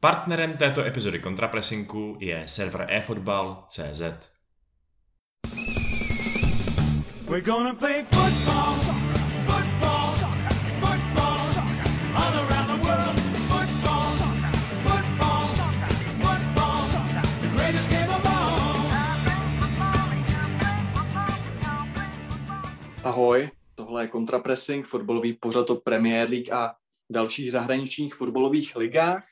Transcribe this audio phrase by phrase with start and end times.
[0.00, 4.00] Partnerem této epizody kontrapresinku je server eFootball.cz.
[7.28, 8.74] We're gonna play football,
[9.46, 10.06] football,
[10.80, 11.38] football,
[12.14, 13.20] all around the world.
[13.48, 14.04] Football,
[14.86, 15.44] football,
[16.22, 16.78] football,
[17.40, 18.90] the greatest game of all.
[23.04, 26.74] Ahoj, tohle je kontrapressing, fotbalový pořad o Premier League a
[27.10, 29.24] dalších zahraničních fotbalových ligách.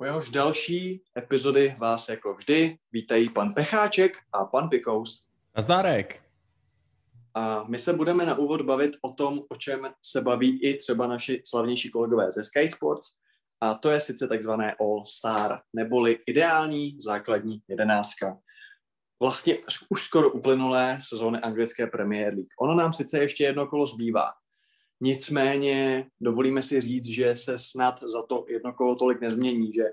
[0.00, 5.24] U jehož další epizody vás jako vždy vítají pan Pecháček a pan Pikous.
[5.56, 6.22] Nazdárek.
[7.34, 11.06] A my se budeme na úvod bavit o tom, o čem se baví i třeba
[11.06, 13.08] naši slavnější kolegové ze Sky Sports,
[13.60, 18.38] a to je sice takzvané All Star, neboli ideální základní jedenáctka.
[19.22, 19.58] Vlastně
[19.88, 22.54] už skoro uplynulé sezóny anglické Premier League.
[22.60, 24.32] Ono nám sice ještě jedno kolo zbývá,
[25.02, 29.84] Nicméně dovolíme si říct, že se snad za to jedno kolo tolik nezmění, že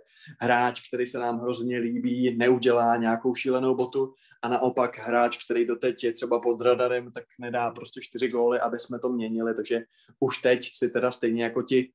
[0.42, 6.04] hráč, který se nám hrozně líbí, neudělá nějakou šílenou botu a naopak hráč, který doteď
[6.04, 9.82] je třeba pod radarem, tak nedá prostě čtyři góly, aby jsme to měnili, takže
[10.20, 11.92] už teď si teda stejně jako ti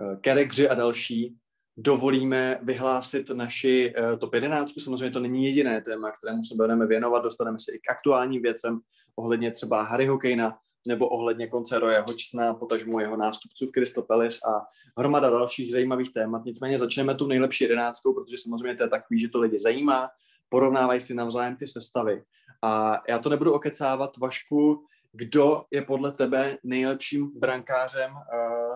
[0.00, 1.36] uh, Kerekři a další
[1.76, 4.72] dovolíme vyhlásit naši uh, top 11.
[4.80, 8.80] Samozřejmě to není jediné téma, kterému se budeme věnovat, dostaneme se i k aktuálním věcem
[9.16, 10.52] ohledně třeba Harryho Kanea,
[10.86, 14.66] nebo ohledně konce Roje Hodgsona, potažmu jeho nástupců v Crystal Palace a
[14.98, 16.44] hromada dalších zajímavých témat.
[16.44, 20.10] Nicméně začneme tu nejlepší jedenáctkou, protože samozřejmě to je takový, že to lidi zajímá,
[20.48, 22.22] porovnávají si navzájem ty sestavy.
[22.62, 28.20] A já to nebudu okecávat, Vašku, kdo je podle tebe nejlepším brankářem uh,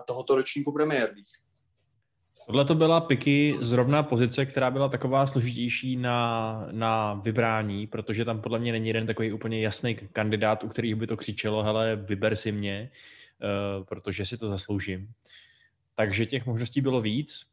[0.07, 1.46] tohoto ročníku Premier League?
[2.47, 8.41] Tohle to byla piky zrovna pozice, která byla taková složitější na, na vybrání, protože tam
[8.41, 12.35] podle mě není jeden takový úplně jasný kandidát, u kterých by to křičelo, hele, vyber
[12.35, 12.89] si mě,
[13.79, 15.09] uh, protože si to zasloužím.
[15.95, 17.45] Takže těch možností bylo víc.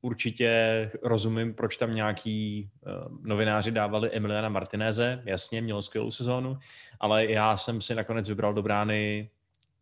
[0.00, 6.58] Určitě rozumím, proč tam nějaký uh, novináři dávali Emiliana Martineze, jasně, měl skvělou sezónu,
[7.00, 9.30] ale já jsem si nakonec vybral do brány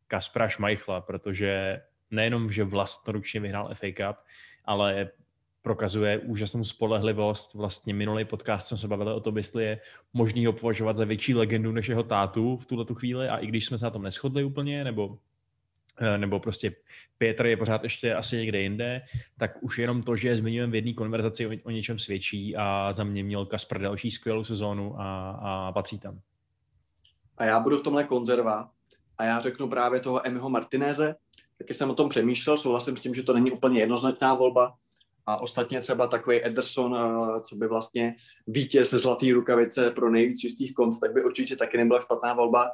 [0.09, 1.81] Kaspra Schmeichla, protože
[2.13, 4.17] nejenom, že vlastnoručně vyhrál FA Cup,
[4.65, 5.11] ale
[5.63, 7.55] prokazuje úžasnou spolehlivost.
[7.55, 9.81] Vlastně minulý podcast jsem se bavil o tom, jestli je
[10.13, 13.47] možný ho považovat za větší legendu než jeho tátu v tuhle tu chvíli a i
[13.47, 15.19] když jsme se na tom neschodli úplně, nebo
[16.01, 16.75] eh, nebo prostě
[17.19, 19.03] Petr je pořád ještě asi někde jinde,
[19.39, 23.05] tak už jenom to, že zmiňujeme v jedné konverzaci o, o něčem svědčí a za
[23.05, 26.21] mě měl Kasper další skvělou sezónu a, a patří tam.
[27.39, 28.71] A já budu v tomhle konzerva
[29.19, 31.15] a já řeknu právě toho Emiho Martineze,
[31.63, 34.75] taky jsem o tom přemýšlel, souhlasím s tím, že to není úplně jednoznačná volba.
[35.27, 38.15] A ostatně třeba takový Ederson, eh, co by vlastně
[38.47, 42.71] vítěz zlatý rukavice pro nejvíc čistých kont, tak by určitě taky nebyla špatná volba.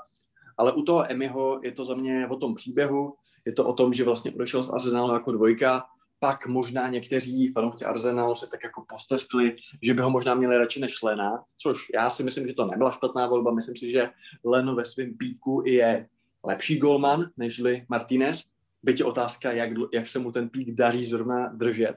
[0.58, 3.92] Ale u toho Emiho je to za mě o tom příběhu, je to o tom,
[3.92, 5.84] že vlastně odešel z Arsenalu jako dvojka,
[6.20, 10.80] pak možná někteří fanoušci Arsenalu se tak jako posteskli, že by ho možná měli radši
[10.80, 13.52] než Lena, což já si myslím, že to nebyla špatná volba.
[13.52, 14.10] Myslím si, že
[14.44, 16.08] Len ve svém píku je
[16.44, 18.44] lepší golman nežli Martinez,
[18.82, 21.96] byť je otázka, jak, jak se mu ten pík daří zrovna držet.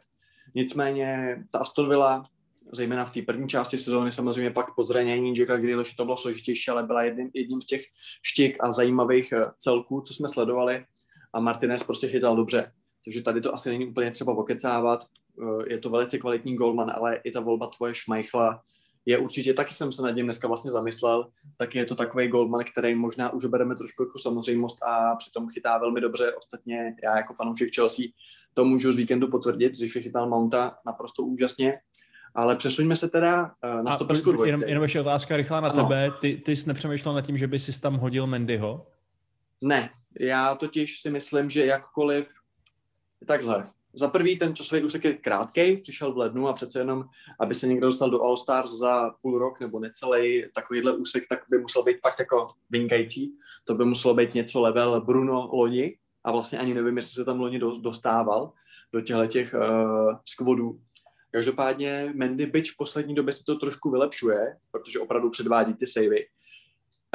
[0.56, 2.26] Nicméně ta Aston Villa,
[2.74, 6.72] zejména v té první části sezóny, samozřejmě pak po zranění Jacka Grealish to bylo složitější,
[6.72, 7.82] ale byla jedním, jedním z těch
[8.22, 10.86] štik a zajímavých eh, celků, co jsme sledovali
[11.34, 12.72] a Martinez prostě chytal dobře.
[13.06, 15.06] Takže tady to asi není úplně třeba okecávat.
[15.42, 18.62] Eh, je to velice kvalitní golman, ale i ta volba tvoje Šmajchla
[19.06, 22.64] je určitě, taky jsem se nad ním dneska vlastně zamyslel, tak je to takový goldman,
[22.72, 26.34] který možná už bereme trošku jako samozřejmost a přitom chytá velmi dobře.
[26.34, 28.06] Ostatně já jako fanoušek Chelsea
[28.54, 31.80] to můžu z víkendu potvrdit, že chytal Mounta naprosto úžasně.
[32.36, 34.60] Ale přesuňme se teda uh, na stoperskou dvojici.
[34.60, 35.84] Jenom, jenom ještě otázka rychlá na ano.
[35.84, 36.12] tebe.
[36.22, 38.88] Ty, ty jsi nepřemýšlel nad tím, že by si tam hodil Mendyho?
[39.62, 39.90] Ne,
[40.20, 42.30] já totiž si myslím, že jakkoliv
[43.26, 43.64] takhle,
[43.94, 47.06] za prvý ten časový úsek je krátký, přišel v lednu a přece jenom,
[47.40, 51.40] aby se někdo dostal do All Stars za půl rok nebo necelý takovýhle úsek, tak
[51.50, 53.34] by musel být fakt jako vynikající.
[53.64, 57.40] To by muselo být něco level Bruno loni a vlastně ani nevím, jestli se tam
[57.40, 58.52] loni dostával
[58.94, 60.80] do těchto těch uh, skvodů.
[61.32, 66.28] Každopádně Mendy, byť v poslední době se to trošku vylepšuje, protože opravdu předvádí ty savey,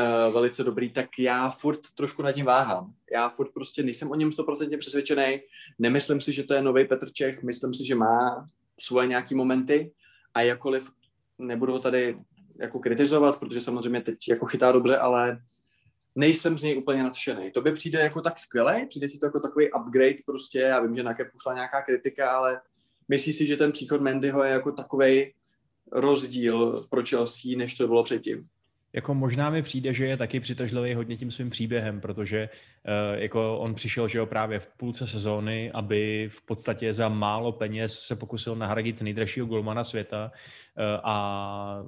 [0.00, 2.92] uh, velice dobrý, tak já furt trošku nad ním váhám.
[3.12, 5.40] Já furt prostě nejsem o něm stoprocentně přesvědčený,
[5.78, 8.46] nemyslím si, že to je nový Petr Čech, myslím si, že má
[8.80, 9.92] svoje nějaký momenty
[10.34, 10.90] a jakkoliv
[11.38, 12.18] nebudu ho tady
[12.58, 15.38] jako kritizovat, protože samozřejmě teď jako chytá dobře, ale
[16.14, 17.50] nejsem z něj úplně nadšený.
[17.50, 20.94] To by přijde jako tak skvěle, přijde si to jako takový upgrade prostě, já vím,
[20.94, 22.60] že na šla nějaká kritika, ale
[23.08, 25.32] myslíš si, že ten příchod Mendyho je jako takový
[25.92, 28.42] rozdíl pro Chelsea, než to bylo předtím?
[28.96, 33.58] Jako možná mi přijde, že je taky přitažlivý hodně tím svým příběhem, protože uh, jako
[33.58, 38.16] on přišel, že jo, právě v půlce sezóny, aby v podstatě za málo peněz se
[38.16, 41.84] pokusil nahradit nejdražšího golmana světa uh, a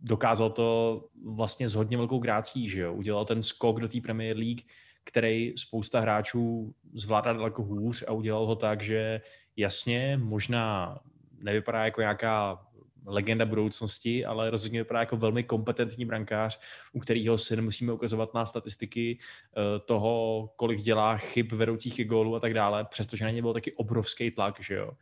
[0.00, 2.94] dokázal to vlastně s hodně velkou grácí, že jo.
[2.94, 4.62] Udělal ten skok do té Premier League,
[5.04, 9.20] který spousta hráčů zvládá daleko hůř a udělal ho tak, že
[9.56, 10.98] jasně, možná
[11.38, 12.66] nevypadá jako nějaká
[13.06, 16.60] legenda budoucnosti, ale rozhodně vypadá jako velmi kompetentní brankář,
[16.92, 22.36] u kterého si nemusíme ukazovat na statistiky eh, toho, kolik dělá chyb vedoucích ke gólu
[22.36, 24.92] a tak dále, přestože na ně byl taky obrovský tlak, že jo.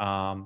[0.00, 0.40] A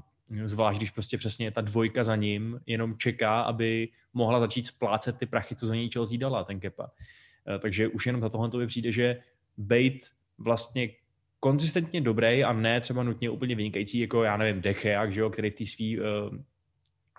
[0.45, 5.27] zvlášť když prostě přesně ta dvojka za ním jenom čeká, aby mohla začít splácet ty
[5.27, 6.91] prachy, co za něj Chelsea dala, ten Kepa.
[7.49, 9.21] Eh, takže už jenom za tohle to mi přijde, že
[9.59, 9.99] Bate
[10.39, 10.89] vlastně
[11.41, 15.51] konzistentně dobrý a ne třeba nutně úplně vynikající, jako já nevím, Decheak, že jo, který
[15.51, 16.05] v té svý, uh,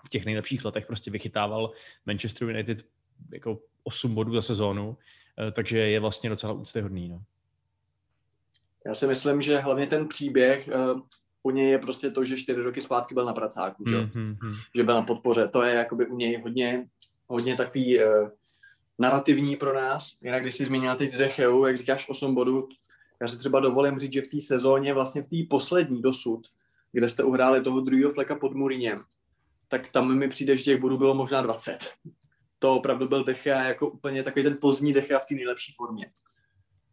[0.04, 1.70] v těch nejlepších letech prostě vychytával
[2.06, 2.84] Manchester United
[3.32, 7.08] jako 8 bodů za sezónu, uh, takže je vlastně docela úctyhodný.
[7.08, 7.22] No.
[8.86, 11.00] Já si myslím, že hlavně ten příběh uh,
[11.42, 14.36] u něj je prostě to, že čtyři roky zpátky byl na pracáku, že, mm-hmm.
[14.74, 15.48] že byl na podpoře.
[15.48, 16.88] To je jakoby u něj hodně,
[17.28, 18.28] hodně takový uh,
[18.98, 20.16] narrativní pro nás.
[20.22, 22.68] Jinak, když jsi zmínila teď Decheu, jak říkáš 8 bodů,
[23.20, 26.40] já si třeba dovolím říct, že v té sezóně, vlastně v té poslední dosud,
[26.92, 29.04] kde jste uhráli toho druhého fleka pod Mourinhem,
[29.68, 31.78] tak tam mi přijde, že těch bodů bylo možná 20.
[32.58, 36.10] To opravdu byl Dechea jako úplně takový ten pozdní Dechea v té nejlepší formě.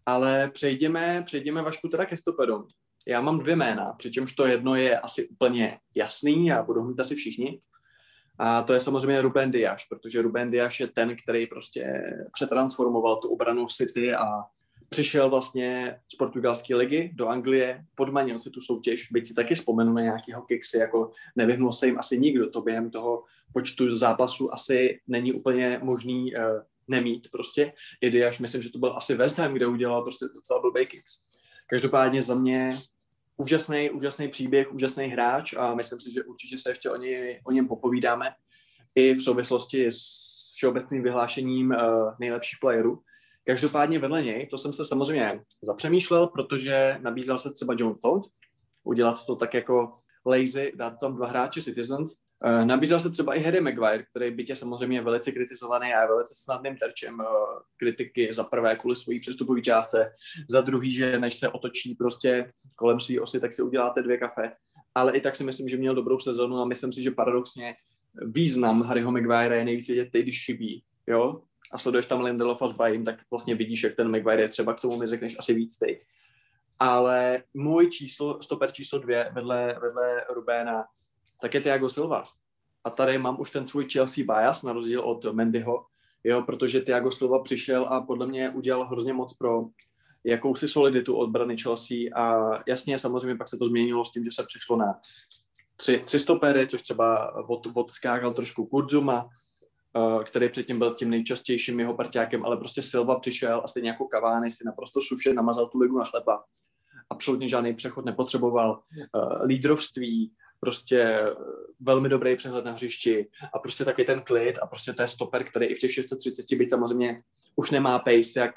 [0.05, 2.67] Ale přejdeme, přejdeme Vašku teda ke stoperům.
[3.07, 7.15] Já mám dvě jména, přičemž to jedno je asi úplně jasný a budou mít asi
[7.15, 7.61] všichni.
[8.39, 13.27] A to je samozřejmě Ruben Dias, protože Ruben Dias je ten, který prostě přetransformoval tu
[13.27, 14.25] obranu City a
[14.93, 19.93] přišel vlastně z portugalské ligy do Anglie, podmanil si tu soutěž, byť si taky vzpomenu
[19.93, 23.23] na nějakého kiksy, jako nevyhnul se jim asi nikdo, to během toho
[23.53, 26.41] počtu zápasů asi není úplně možný uh,
[26.87, 27.73] nemít prostě.
[28.01, 31.19] I Dias, myslím, že to byl asi West Ham, kde udělal prostě docela blbý kicks.
[31.67, 32.69] Každopádně za mě
[33.37, 37.51] úžasný, úžasný příběh, úžasný hráč a myslím si, že určitě se ještě o, něj, o
[37.51, 38.29] něm popovídáme
[38.95, 43.01] i v souvislosti s všeobecným vyhlášením uh, nejlepších playerů.
[43.45, 48.25] Každopádně vedle něj, to jsem se samozřejmě zapřemýšlel, protože nabízel se třeba John Stones,
[48.83, 49.93] udělat to tak jako
[50.25, 52.13] lazy, dát tam dva hráče Citizens.
[52.45, 56.07] Uh, nabízel se třeba i Harry Maguire, který by tě samozřejmě velice kritizovaný a je
[56.07, 57.25] velice snadným terčem uh,
[57.77, 60.11] kritiky za prvé kvůli svojí přestupové částce,
[60.49, 64.51] za druhý, že než se otočí prostě kolem své osy, tak si uděláte dvě kafe.
[64.95, 67.75] Ale i tak si myslím, že měl dobrou sezonu a myslím si, že paradoxně
[68.25, 70.83] význam Harryho Maguire je nejvíc vidět když chybí.
[71.07, 71.41] Jo?
[71.73, 74.79] A sleduješ tam Lindelofa s Bayern, tak vlastně vidíš, jak ten Maguire je třeba k
[74.79, 75.97] tomu mi řekneš asi víc teď.
[76.79, 80.85] Ale můj číslo, stoper číslo dvě vedle, vedle Rubéna,
[81.41, 82.23] tak je Thiago Silva.
[82.83, 85.85] A tady mám už ten svůj Chelsea bias, na rozdíl od Mendyho,
[86.23, 89.65] jo, protože Thiago Silva přišel a podle mě udělal hrozně moc pro
[90.23, 94.43] jakousi soliditu odbrany Chelsea a jasně, samozřejmě pak se to změnilo s tím, že se
[94.47, 94.99] přišlo na
[95.75, 99.29] tři, tři stopery, což třeba od, odskákal trošku Kurzuma,
[100.23, 104.51] který předtím byl tím nejčastějším jeho parťákem, ale prostě Silva přišel a stejně jako Kavány
[104.51, 106.43] si naprosto suše namazal tu ligu na chleba.
[107.09, 108.79] Absolutně žádný přechod nepotřeboval.
[109.15, 111.23] Uh, lídrovství, prostě
[111.79, 115.65] velmi dobrý přehled na hřišti a prostě taky ten klid a prostě je stoper, který
[115.65, 117.23] i v těch 630 byť samozřejmě
[117.55, 118.55] už nemá pace, jak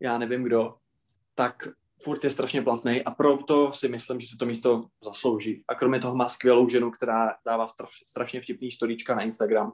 [0.00, 0.74] já nevím kdo,
[1.34, 1.68] tak
[2.02, 5.64] furt je strašně platný a proto si myslím, že se to místo zaslouží.
[5.68, 7.66] A kromě toho má skvělou ženu, která dává
[8.06, 9.72] strašně vtipný storíčka na Instagram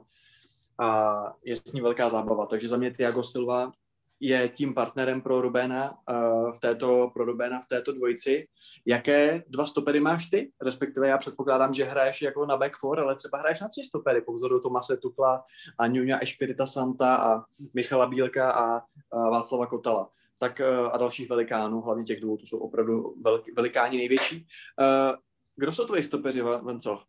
[0.79, 2.45] a je s ní velká zábava.
[2.45, 3.71] Takže za mě Tiago Silva
[4.19, 8.47] je tím partnerem pro Rubéna uh, v této, pro Rubéna v této dvojici.
[8.85, 10.51] Jaké dva stopery máš ty?
[10.61, 14.21] Respektive já předpokládám, že hraješ jako na back four, ale třeba hraješ na tři stopery
[14.21, 15.43] po vzoru Tomase Tukla
[15.79, 21.81] a Nuňa Ešpirita Santa a Michala Bílka a, Václava Kotala tak uh, a dalších velikánů,
[21.81, 24.47] hlavně těch dvou, to jsou opravdu velik, velikáni největší.
[24.79, 25.15] Uh,
[25.55, 27.03] kdo jsou tvoji stopeři, Venco?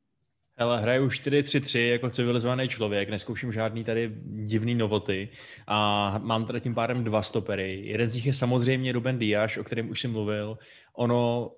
[0.57, 5.29] Hele, hraju 4-3-3 jako civilizovaný člověk, neskouším žádný tady divný novoty
[5.67, 7.81] a mám tady tím pádem dva stopery.
[7.85, 10.59] Jeden z nich je samozřejmě Ruben Díaz, o kterém už jsem mluvil.
[10.93, 11.51] Ono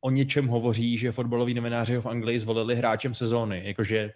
[0.00, 4.12] o něčem hovoří, že fotbaloví novináři ho v Anglii zvolili hráčem sezóny, jakože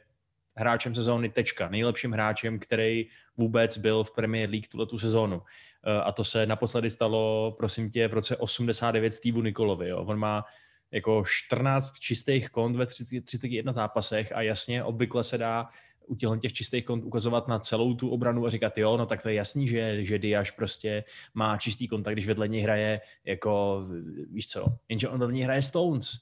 [0.55, 5.43] hráčem sezóny tečka, nejlepším hráčem, který vůbec byl v Premier League tuto tu sezónu.
[5.87, 9.89] Eh, a to se naposledy stalo, prosím tě, v roce 89 Steve Nikolovi.
[9.89, 10.05] Jo.
[10.05, 10.45] On má
[10.93, 15.69] jako 14 čistých kont ve 30, 31 zápasech a jasně, obvykle se dá
[16.07, 19.29] u těch čistých kont ukazovat na celou tu obranu a říkat, jo, no tak to
[19.29, 23.85] je jasný, že, že Diaz prostě má čistý kontakt, když vedle něj hraje jako,
[24.31, 26.19] víš co, jenže on vedle něj hraje Stones,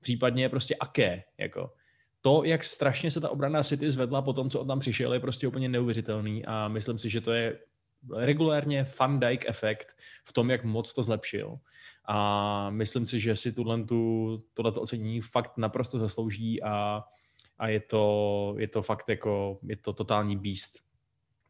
[0.00, 1.72] případně prostě Ake, jako.
[2.20, 5.20] to, jak strašně se ta obrana City zvedla po tom, co on tam přišel, je
[5.20, 7.58] prostě úplně neuvěřitelný a myslím si, že to je
[8.16, 11.58] regulérně Van Dijk efekt v tom, jak moc to zlepšil.
[12.04, 17.04] A myslím si, že si tuhle, tu, tohleto ocenění fakt naprosto zaslouží a,
[17.58, 20.84] a je, to, je to fakt jako, je to totální beast.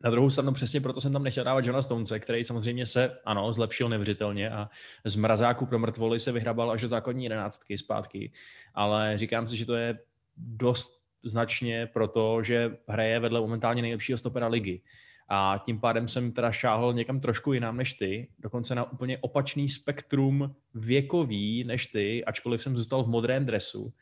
[0.04, 3.52] Na druhou stranu přesně proto jsem tam nechtěl dávat Johna Stonece, který samozřejmě se, ano,
[3.52, 4.68] zlepšil neuvěřitelně a
[5.04, 8.32] z mrazáku pro mrtvoly se vyhrabal až do základní jedenáctky zpátky,
[8.75, 9.99] ale říkám si, že to je
[10.37, 14.82] dost značně proto, že hraje vedle momentálně nejlepšího stopera ligy.
[15.28, 19.68] A tím pádem jsem teda šáhl někam trošku jinam než ty, dokonce na úplně opačný
[19.68, 23.92] spektrum věkový než ty, ačkoliv jsem zůstal v modrém dresu,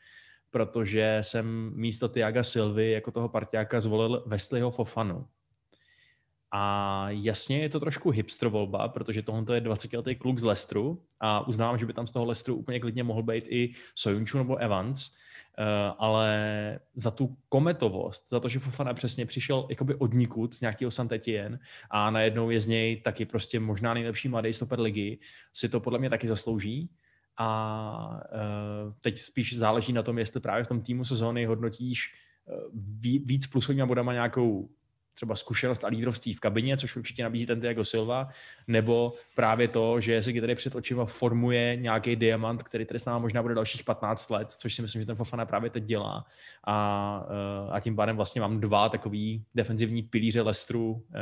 [0.51, 5.27] protože jsem místo Tiaga Silvy jako toho partiáka zvolil Wesleyho Fofanu.
[6.55, 11.47] A jasně je to trošku hipster volba, protože tohle je 20-letý kluk z Lestru a
[11.47, 15.09] uznávám, že by tam z toho Lestru úplně klidně mohl být i Sojunču nebo Evans,
[15.97, 20.91] ale za tu kometovost, za to, že Fofana přesně přišel jakoby od nikud z nějakého
[20.91, 25.19] Santetien a najednou je z něj taky prostě možná nejlepší mladý stoper ligy,
[25.53, 26.89] si to podle mě taky zaslouží.
[27.37, 28.21] A
[28.85, 32.13] uh, teď spíš záleží na tom, jestli právě v tom týmu sezóny hodnotíš
[32.45, 34.69] uh, víc plusovýma bodama nějakou
[35.13, 38.29] třeba zkušenost a lídrovství v kabině, což určitě nabízí ten Diego Silva,
[38.67, 43.21] nebo právě to, že si tady před očima formuje nějaký diamant, který tady s námi
[43.21, 46.25] možná bude dalších 15 let, což si myslím, že ten Fofana právě teď dělá.
[46.67, 51.21] A, eh, a tím pádem vlastně mám dva takový defenzivní pilíře Lestru, eh,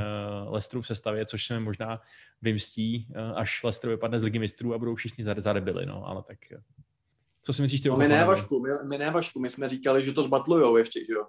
[0.49, 2.01] Lestru v sestavě, což se mi možná
[2.41, 6.37] vymstí, eh, až Lestru vypadne z ligy mistrů a budou všichni zadebili, no, ale tak
[7.43, 10.03] co si myslíš ty o my ne, Vašku, my, my ne, Vašku, my jsme říkali,
[10.03, 11.25] že to zbatlujou ještě, že jo?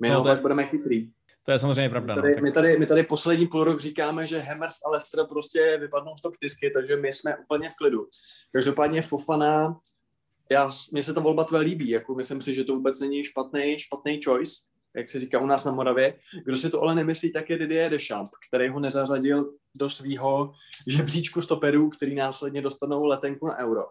[0.00, 1.10] My no, tak budeme chytrý.
[1.46, 2.14] To je samozřejmě pravda.
[2.14, 2.44] My no, tady, no, tak...
[2.44, 6.22] my, tady, my tady poslední půl rok říkáme, že Hammers a Leicester prostě vypadnou z
[6.22, 8.06] top 4, takže my jsme úplně v klidu.
[8.52, 9.76] Každopádně Fofana,
[10.50, 13.78] já, mně se ta volba tvé líbí, jako myslím si, že to vůbec není špatný,
[13.78, 14.60] špatný choice,
[14.96, 16.14] jak se říká u nás na Moravě.
[16.44, 20.52] Kdo si to ale nemyslí, tak je Didier Deschamps, který ho nezařadil do svého
[20.86, 23.84] žebříčku stoperů, který následně dostanou letenku na euro.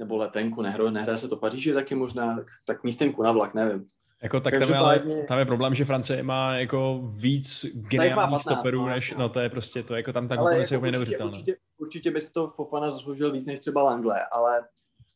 [0.00, 3.86] Nebo letenku, nehraje, nehraje se to Paříži taky možná, tak, tak místenku na vlak, nevím.
[4.22, 8.80] Jako, tak tam je, ale, tam je problém, že Francie má jako víc geniálních stoperů,
[8.80, 11.24] no, než, no to je prostě to, jako tam ta konkurence jako je úplně určitě,
[11.24, 14.64] určitě, určitě by si to Fofana zasloužil víc než třeba Langle, ale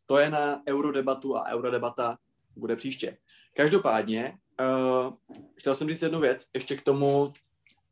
[0.06, 2.18] to je na eurodebatu a eurodebata
[2.56, 3.16] bude příště.
[3.56, 5.12] Každopádně, uh,
[5.54, 7.32] chtěl jsem říct jednu věc, ještě k tomu,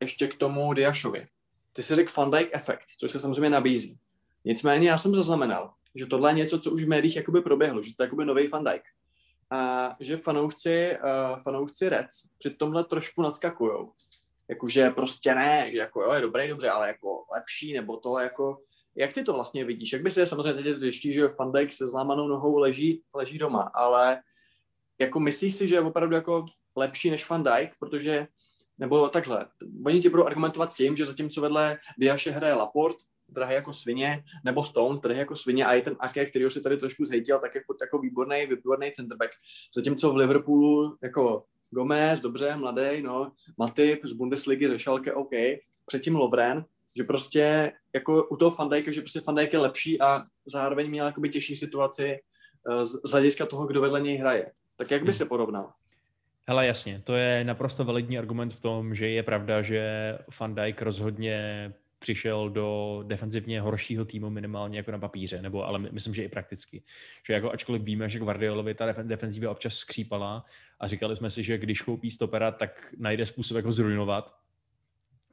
[0.01, 1.27] ještě k tomu Diašovi.
[1.73, 3.97] Ty jsi řekl Van Dijk efekt, což se samozřejmě nabízí.
[4.45, 7.95] Nicméně já jsem zaznamenal, že tohle je něco, co už v médiích jakoby proběhlo, že
[7.97, 8.83] to je jakoby nový Van Dijk
[9.53, 13.91] a že fanoušci, uh, fanoušci Reds při tomhle trošku nadskakujou.
[14.49, 18.57] Jakože prostě ne, že jako jo, je dobrý, dobře, ale jako lepší, nebo to jako,
[18.95, 19.93] jak ty to vlastně vidíš?
[19.93, 24.21] Jak by se samozřejmě teď ještě, že Fandek se zlámanou nohou leží, leží doma, ale
[24.99, 26.45] jako myslíš si, že je opravdu jako
[26.75, 28.27] lepší než Van Dijk, protože
[28.77, 29.45] nebo takhle,
[29.85, 34.63] oni ti budou argumentovat tím, že zatímco vedle Diaše hraje Laporte, drahý jako svině, nebo
[34.63, 37.61] Stones, drahý jako svině a i ten Ake, který si tady trošku zhejtil, tak je
[37.65, 39.31] furt jako výborný, výborný centerback.
[39.75, 45.31] Zatímco v Liverpoolu jako Gomez, dobře, mladý, no, Matip z Bundesligy, ze Schalke, OK,
[45.85, 46.65] předtím Lovren,
[46.97, 51.29] že prostě jako u toho Fandajka, že prostě Fandajk je lepší a zároveň měl jakoby
[51.29, 52.19] těžší situaci
[52.69, 54.51] uh, z, z hlediska toho, kdo vedle něj hraje.
[54.77, 55.73] Tak jak by se porovnal?
[56.47, 60.81] Hele, jasně, to je naprosto validní argument v tom, že je pravda, že Van Dijk
[60.81, 61.73] rozhodně
[62.03, 66.83] přišel do defenzivně horšího týmu minimálně jako na papíře, nebo ale myslím, že i prakticky.
[67.27, 70.45] Že jako ačkoliv víme, že Guardiolovi ta defenziva občas skřípala
[70.79, 74.35] a říkali jsme si, že když koupí stopera, tak najde způsob, jak ho zrujnovat,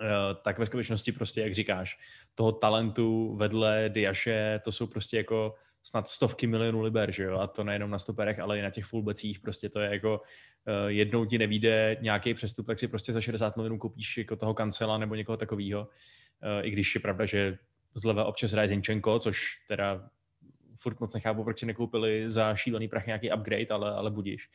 [0.00, 0.06] eh,
[0.42, 1.98] tak ve skutečnosti prostě, jak říkáš,
[2.34, 7.38] toho talentu vedle Diaše, to jsou prostě jako snad stovky milionů liber, že jo?
[7.38, 9.40] A to nejenom na stoperech, ale i na těch fullbacích.
[9.40, 13.56] Prostě to je jako uh, jednou ti nevíde nějaký přestup, tak si prostě za 60
[13.56, 15.88] milionů koupíš jako toho kancela nebo někoho takového.
[16.42, 17.58] Uh, I když je pravda, že
[17.94, 20.08] zleva občas hraje Zinčenko, což teda
[20.76, 24.50] furt moc nechápu, proč si nekoupili za šílený prach nějaký upgrade, ale, ale budíš.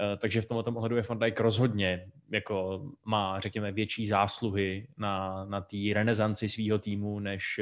[0.00, 5.44] Uh, takže v tomto ohledu je Van Dijk rozhodně jako má, řekněme, větší zásluhy na,
[5.44, 7.60] na té renesanci svého týmu než,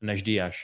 [0.00, 0.54] než Diaz.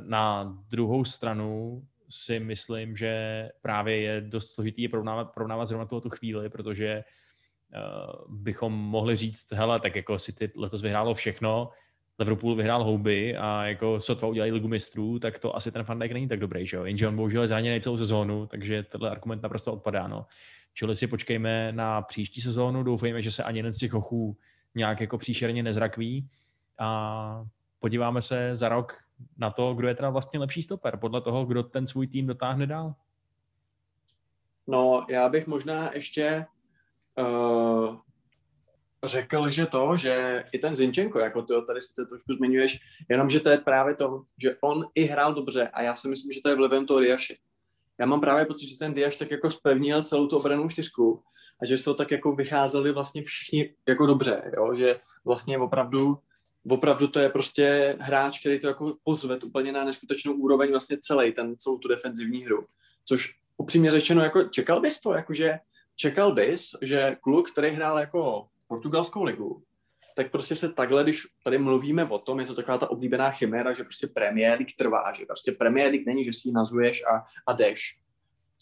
[0.00, 6.10] Na druhou stranu si myslím, že právě je dost složitý je porovnávat, porovnávat zrovna tu
[6.10, 7.02] chvíli, protože uh,
[8.28, 11.70] bychom mohli říct, hele, tak jako si ty letos vyhrálo všechno,
[12.18, 16.28] Liverpool vyhrál houby a jako sotva udělají ligu mistrů, tak to asi ten Van není
[16.28, 16.84] tak dobrý, že jo?
[16.84, 20.26] Jenže on bohužel je zraněný celou sezónu, takže tenhle argument naprosto odpadá, no.
[20.74, 24.36] Čili si počkejme na příští sezónu, doufejme, že se ani jeden z těch hochů
[24.74, 26.28] nějak jako příšerně nezrakví
[26.78, 27.44] a
[27.80, 28.98] podíváme se za rok
[29.38, 32.66] na to, kdo je teda vlastně lepší stoper, podle toho, kdo ten svůj tým dotáhne
[32.66, 32.94] dál.
[34.66, 36.46] No, já bych možná ještě
[37.18, 37.96] uh,
[39.04, 42.78] řekl, že to, že i ten Zinčenko, jako ty tady si to trošku zmiňuješ,
[43.08, 46.32] jenom, že to je právě to, že on i hrál dobře a já si myslím,
[46.32, 47.34] že to je vlivem toho Diaše.
[48.00, 51.22] Já mám právě pocit, že ten Diaš tak jako spevnil celou tu obranou čtyřku
[51.62, 54.74] a že z toho tak jako vycházeli vlastně všichni jako dobře, jo?
[54.74, 56.18] že vlastně opravdu
[56.68, 61.32] opravdu to je prostě hráč, který to jako pozve úplně na neskutečnou úroveň vlastně celý
[61.32, 62.66] ten, celou tu defenzivní hru.
[63.04, 65.58] Což upřímně řečeno, jako čekal bys to, jakože
[66.02, 69.62] čekal bys, že kluk, který hrál jako portugalskou ligu,
[70.16, 73.72] tak prostě se takhle, když tady mluvíme o tom, je to taková ta oblíbená chiméra,
[73.72, 77.24] že prostě Premier League trvá, že prostě Premier League není, že si ji nazuješ a,
[77.46, 77.98] a jdeš,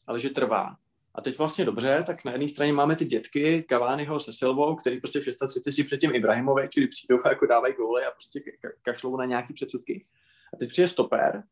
[0.06, 0.76] ale že trvá.
[1.14, 5.00] A teď vlastně dobře, tak na jedné straně máme ty dětky Cavaniho se Silvou, který
[5.00, 8.40] prostě v 630 předtím Ibrahimovi, čili přijdou a jako dávají góly a prostě
[8.82, 10.06] kašlou na nějaký předsudky.
[10.54, 11.42] A teď přijde stoper,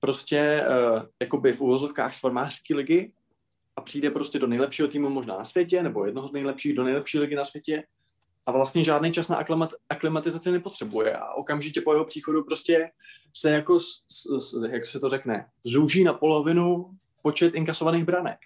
[0.00, 3.12] prostě uh, jakoby v úvozovkách z formářské ligy
[3.76, 7.18] a přijde prostě do nejlepšího týmu možná na světě, nebo jednoho z nejlepších do nejlepší
[7.18, 7.82] ligy na světě
[8.46, 12.90] a vlastně žádný čas na aklimat, aklimatizaci nepotřebuje a okamžitě po jeho příchodu prostě
[13.36, 14.04] se jako, s,
[14.40, 16.90] s, jak se to řekne, zúží na polovinu
[17.22, 18.38] počet inkasovaných branek.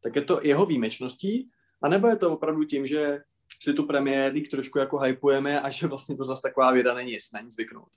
[0.00, 1.50] Tak je to jeho výjimečností,
[1.82, 3.20] anebo je to opravdu tím, že
[3.62, 7.40] si tu Premier trošku jako hypujeme a že vlastně to zase taková věda není, na
[7.40, 7.88] ní zvyknout.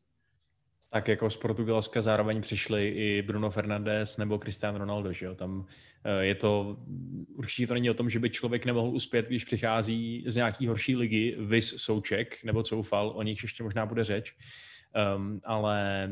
[0.90, 5.36] Tak jako z Portugalska zároveň přišli i Bruno Fernandes nebo Cristiano Ronaldo, že jo?
[5.36, 5.66] Tam
[6.04, 6.78] eh, je to,
[7.36, 10.96] určitě to není o tom, že by člověk nemohl uspět, když přichází z nějaký horší
[10.96, 14.36] ligy, vis Souček nebo Coufal, o nich ještě možná bude řeč,
[15.16, 16.10] um, ale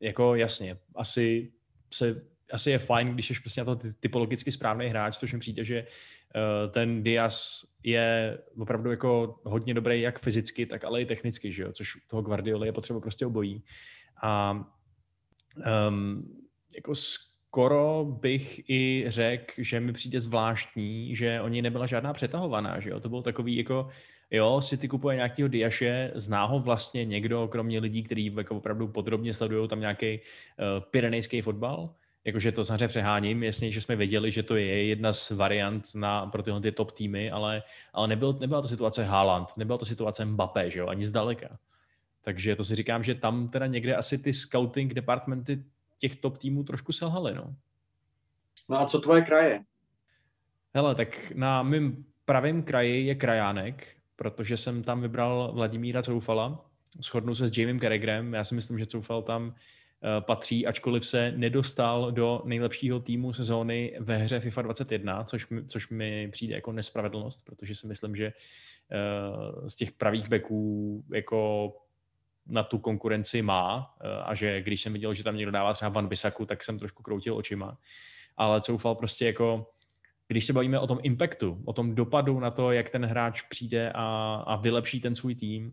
[0.00, 1.52] jako jasně, asi
[1.90, 5.64] se asi je fajn, když jsi prostě na to typologicky správný hráč, což mi přijde,
[5.64, 11.52] že uh, ten Diaz je opravdu jako hodně dobrý jak fyzicky, tak ale i technicky,
[11.52, 11.72] že jo?
[11.72, 13.62] což toho Guardiola je potřeba prostě obojí.
[14.22, 14.64] A
[15.88, 16.28] um,
[16.74, 22.90] jako skoro bych i řekl, že mi přijde zvláštní, že oni nebyla žádná přetahovaná, že
[22.90, 23.00] jo?
[23.00, 23.88] To bylo takový jako,
[24.30, 29.34] jo, City kupuje nějakého Diaše, zná ho vlastně někdo, kromě lidí, kteří jako opravdu podrobně
[29.34, 34.42] sledují tam nějaký uh, pyrenejský fotbal, jakože to samozřejmě přeháním, jasně, že jsme věděli, že
[34.42, 37.62] to je jedna z variant na, pro tyhle ty top týmy, ale,
[37.92, 41.58] ale nebyl, nebyla to situace Haaland, nebyla to situace Mbappé, že jo, ani zdaleka.
[42.22, 45.64] Takže to si říkám, že tam teda někde asi ty scouting departmenty
[45.98, 47.54] těch top týmů trošku selhaly, no.
[48.68, 49.64] No a co tvoje kraje?
[50.74, 56.70] Hele, tak na mém pravém kraji je krajánek, protože jsem tam vybral Vladimíra Coufala.
[57.02, 58.34] Shodnu se s Jamiem Carragherem.
[58.34, 63.96] Já si myslím, že Coufal tam eh, patří, ačkoliv se nedostal do nejlepšího týmu sezóny
[64.00, 69.70] ve hře FIFA 21, což, což mi přijde jako nespravedlnost, protože si myslím, že eh,
[69.70, 71.72] z těch pravých beků jako
[72.50, 75.88] na tu konkurenci má eh, a že když jsem viděl, že tam někdo dává třeba
[75.88, 77.78] Van Bisaku, tak jsem trošku kroutil očima.
[78.36, 79.70] Ale Coufal prostě jako,
[80.28, 83.92] když se bavíme o tom impactu, o tom dopadu na to, jak ten hráč přijde
[83.94, 85.72] a, a vylepší ten svůj tým,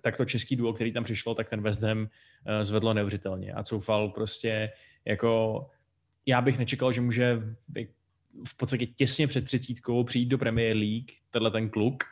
[0.00, 2.08] tak to český duo, který tam přišlo, tak ten West Ham
[2.46, 3.52] eh, zvedlo neuvěřitelně.
[3.52, 4.72] A Coufal prostě
[5.04, 5.66] jako,
[6.26, 7.42] já bych nečekal, že může
[8.48, 12.04] v podstatě těsně před třicítkou přijít do Premier League, tenhle ten kluk,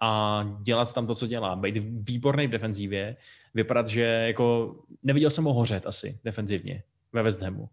[0.00, 1.56] a dělat tam to, co dělá.
[1.56, 1.78] Být
[2.10, 3.16] výborný v defenzívě,
[3.54, 6.82] vypadat, že jako neviděl jsem ho hořet asi defenzivně
[7.12, 7.68] ve West Hamu.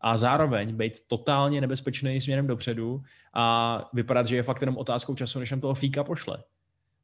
[0.00, 3.02] A zároveň být totálně nebezpečný směrem dopředu
[3.34, 6.42] a vypadat, že je fakt jenom otázkou času, než nám toho fíka pošle.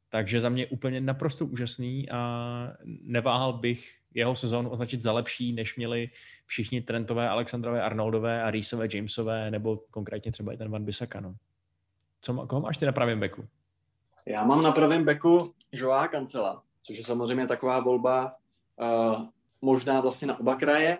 [0.09, 5.75] Takže za mě úplně naprosto úžasný a neváhal bych jeho sezónu označit za lepší, než
[5.75, 6.09] měli
[6.45, 11.19] všichni Trentové, Alexandrové, Arnoldové a Reesové, Jamesové, nebo konkrétně třeba i ten Van Bissaka.
[11.19, 11.35] No.
[12.21, 13.47] Co, koho máš ty na pravém beku?
[14.25, 18.35] Já mám na pravém beku Joá Kancela, což je samozřejmě taková volba
[18.81, 19.25] uh,
[19.61, 20.97] možná vlastně na oba kraje,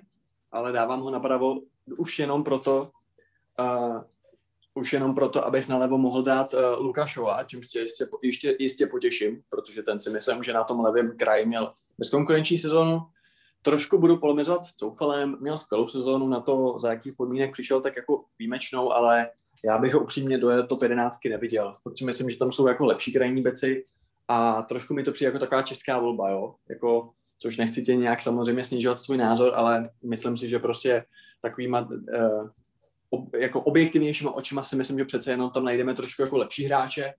[0.51, 1.61] ale dávám ho napravo
[1.97, 2.91] už jenom proto,
[3.59, 4.01] uh,
[4.73, 9.43] už jenom proto, abych nalevo mohl dát uh, Lukášova, čímž tě jistě, jistě, jistě potěším,
[9.49, 13.01] protože ten si myslím, že na tom levém kraji měl bezkonkurenční sezónu.
[13.61, 17.95] Trošku budu polemizovat s Coufalem, měl skvělou sezónu na to, za jakých podmínek přišel, tak
[17.95, 19.29] jako výjimečnou, ale
[19.65, 21.75] já bych ho upřímně do top 11 neviděl.
[21.81, 23.85] Furt si myslím, že tam jsou jako lepší krajní beci
[24.27, 26.55] a trošku mi to přijde jako taková česká volba, jo.
[26.69, 27.09] Jako,
[27.39, 31.05] což nechci tě nějak samozřejmě snižovat svůj názor, ale myslím si, že prostě
[31.41, 32.49] takovýma uh,
[33.09, 37.13] ob, jako objektivnějšíma očima si myslím, že přece jenom tam najdeme trošku jako lepší hráče.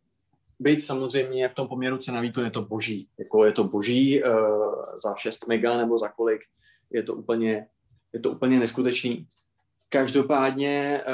[0.59, 3.09] Byť samozřejmě v tom poměru cena výkon je to boží.
[3.19, 4.31] Jako je to boží uh,
[5.03, 6.41] za 6 mega nebo za kolik.
[6.91, 7.67] Je to úplně,
[8.13, 9.27] je to úplně neskutečný.
[9.93, 11.05] Každopádně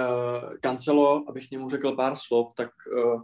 [0.65, 2.71] uh, abych němu řekl pár slov, tak
[3.05, 3.23] uh,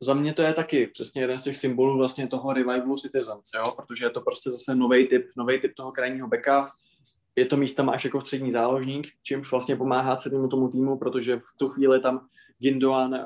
[0.00, 3.72] za mě to je taky přesně jeden z těch symbolů vlastně toho revivalu Citizens, jo?
[3.76, 6.68] protože je to prostě zase nový typ, nový typ toho krajního beka.
[7.36, 11.56] je to místa máš jako střední záložník, čímž vlastně pomáhá celému tomu týmu, protože v
[11.56, 12.26] tu chvíli tam
[12.58, 13.20] Gindoan, uh,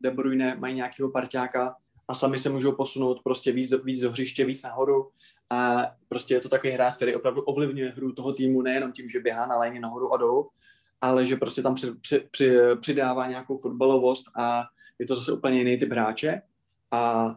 [0.00, 1.76] De Bruyne mají nějakého parťáka
[2.08, 5.10] a sami se můžou posunout prostě víc do, víc do hřiště, víc nahoru
[5.50, 9.20] a prostě je to takový hráč, který opravdu ovlivňuje hru toho týmu nejenom tím, že
[9.20, 10.50] běhá na léně nahoru a dolů,
[11.00, 14.62] ale že prostě tam při, při, při, přidává nějakou fotbalovost a
[14.98, 16.42] je to zase úplně jiný typ hráče
[16.90, 17.34] a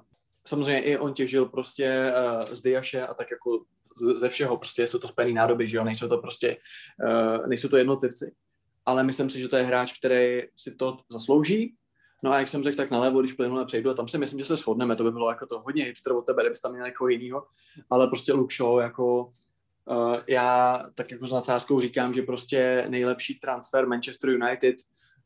[0.47, 3.63] samozřejmě i on těžil prostě uh, z Diaše a tak jako
[4.15, 6.57] ze všeho, prostě jsou to spojený nádoby, že jo, nejsou to prostě,
[7.37, 8.35] uh, nejsou to jednotlivci.
[8.85, 11.75] Ale myslím si, že to je hráč, který si to zaslouží.
[12.23, 14.45] No a jak jsem řekl, tak nalevo, když plynule přejdu, a tam si myslím, že
[14.45, 17.07] se shodneme, to by bylo jako to hodně hipster od tebe, kdybys tam měl někoho
[17.07, 17.47] jiného,
[17.89, 19.31] ale prostě Luke Shaw jako
[19.85, 24.75] Uh, já tak jako s nadsázkou říkám, že prostě nejlepší transfer Manchester United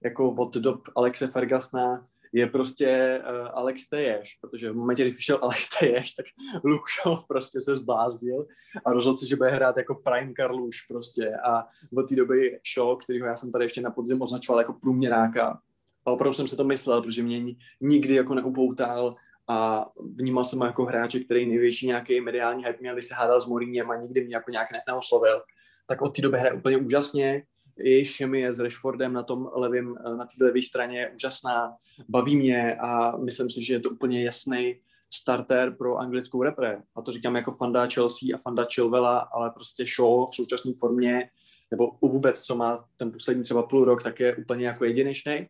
[0.03, 5.39] jako od dob Alexe Fergusona je prostě uh, Alex Teješ, protože v momentě, když přišel
[5.41, 6.25] Alex Teješ, tak
[6.63, 6.91] Luke
[7.27, 8.45] prostě se zbláznil
[8.85, 11.35] a rozhodl se, že bude hrát jako Prime Carluš prostě.
[11.35, 11.67] A
[11.97, 15.59] od té doby Shaw, kterýho já jsem tady ještě na podzim označoval jako průměráka
[16.05, 19.15] a opravdu jsem si to myslel, protože mě nikdy jako neupoutal
[19.47, 23.41] a vnímal jsem ho jako hráče, který největší nějaký mediální hype měl, když se hádal
[23.41, 25.41] s Mourinhem a nikdy mě jako nějak neoslovil,
[25.87, 27.43] tak od té doby hraje úplně úžasně,
[27.77, 31.75] jejich chemie s Rashfordem na tom levém, na té levé straně je úžasná,
[32.09, 34.75] baví mě a myslím si, že je to úplně jasný
[35.13, 36.81] starter pro anglickou repre.
[36.95, 41.29] A to říkám jako fanda Chelsea a fanda Chilvela, ale prostě show v současné formě,
[41.71, 45.47] nebo vůbec, co má ten poslední třeba půl rok, tak je úplně jako jedinečný.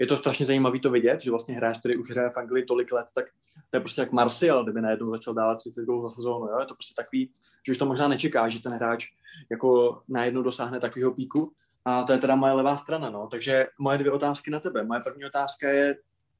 [0.00, 2.92] Je to strašně zajímavé to vidět, že vlastně hráč, který už hraje v Anglii tolik
[2.92, 3.24] let, tak
[3.70, 6.46] to je prostě jak Martial, kdyby najednou začal dávat 30 gólů za sezónu.
[6.46, 6.60] Jo?
[6.60, 7.30] Je to prostě takový,
[7.66, 9.06] že už to možná nečeká, že ten hráč
[9.50, 11.52] jako najednou dosáhne takového píku.
[11.84, 13.28] A to je teda moje levá strana, no.
[13.30, 14.84] Takže moje dvě otázky na tebe.
[14.84, 15.96] Moje první otázka je,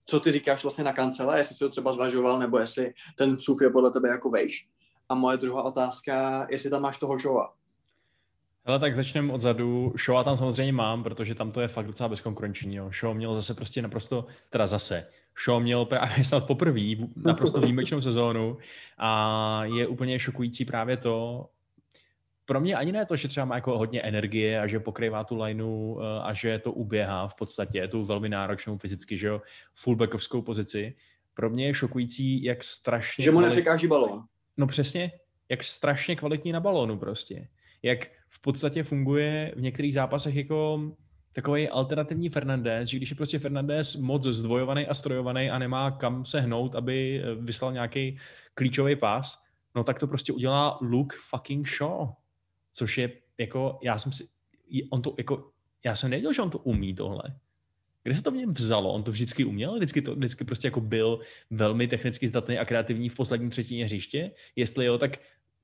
[0.07, 3.61] co ty říkáš vlastně na kancele, jestli jsi ho třeba zvažoval, nebo jestli ten CUF
[3.62, 4.68] je podle tebe jako vejš.
[5.09, 7.53] A moje druhá otázka, jestli tam máš toho Šova.
[8.64, 9.92] Ale tak začneme odzadu.
[10.05, 12.77] Show tam samozřejmě mám, protože tam to je fakt docela bezkonkurenční.
[12.77, 12.90] Jo.
[13.01, 15.07] Show měl zase prostě naprosto, teda zase,
[15.44, 16.81] Show měl právě snad poprvé
[17.25, 18.59] naprosto výjimečnou sezónu
[18.99, 21.46] a je úplně šokující právě to,
[22.51, 25.42] pro mě ani ne to, že třeba má jako hodně energie a že pokrývá tu
[25.42, 29.42] lineu eh, a že to uběhá v podstatě, tu velmi náročnou fyzicky, že jo,
[29.75, 30.96] fullbackovskou pozici.
[31.35, 33.25] Pro mě je šokující, jak strašně...
[33.25, 34.25] Že mu nepřekáží balón.
[34.57, 35.12] No přesně,
[35.49, 37.49] jak strašně kvalitní na balónu prostě.
[37.82, 40.90] Jak v podstatě funguje v některých zápasech jako
[41.32, 46.24] takový alternativní Fernandez, že když je prostě Fernandez moc zdvojovaný a strojovaný a nemá kam
[46.24, 48.18] se hnout, aby eh, vyslal nějaký
[48.54, 49.42] klíčový pás,
[49.74, 52.08] no tak to prostě udělá Luke fucking Shaw
[52.72, 54.28] což je jako, já jsem si,
[54.90, 55.50] on to jako,
[55.84, 57.22] já jsem nevěděl, že on to umí tohle.
[58.02, 58.92] Kde se to v něm vzalo?
[58.92, 59.76] On to vždycky uměl?
[59.76, 64.30] Vždycky, to, vždycky prostě jako byl velmi technicky zdatný a kreativní v poslední třetině hřiště?
[64.56, 65.18] Jestli jo, tak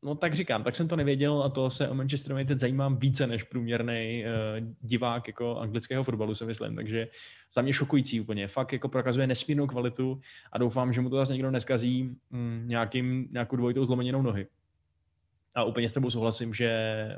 [0.07, 3.27] No tak říkám, tak jsem to nevěděl a to se o Manchester United zajímám více
[3.27, 6.77] než průměrný uh, divák jako anglického fotbalu, si myslím.
[6.77, 7.09] Takže
[7.53, 8.49] za mě šokující úplně.
[8.49, 10.21] Fakt jako prokazuje nesmírnou kvalitu
[10.53, 14.47] a doufám, že mu to zase někdo neskazí mm, nějakým, nějakou dvojitou zlomeninou nohy.
[15.57, 16.71] A úplně s tebou souhlasím, že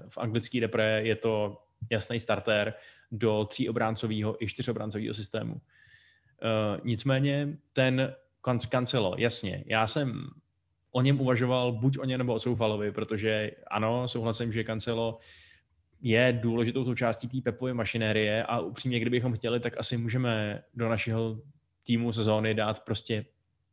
[0.09, 2.75] v anglický repre je to jasný starter
[3.13, 5.55] do tří obráncového i čtyřobráncového systému.
[5.55, 5.61] Uh,
[6.85, 8.15] nicméně ten
[8.71, 10.31] Cancelo, jasně, já jsem
[10.99, 15.19] o něm uvažoval buď o něm nebo o Soufalovi, protože ano, souhlasím, že Cancelo
[16.01, 21.39] je důležitou součástí té Pepovy mašinérie a upřímně, kdybychom chtěli, tak asi můžeme do našeho
[21.87, 23.25] týmu sezóny dát prostě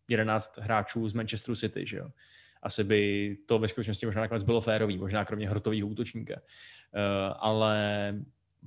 [0.07, 2.09] 11 hráčů z Manchesteru City, že jo
[2.61, 6.33] asi by to ve skutečnosti možná nakonec bylo férový, možná kromě hrotového útočníka.
[6.35, 6.41] Uh,
[7.39, 8.13] ale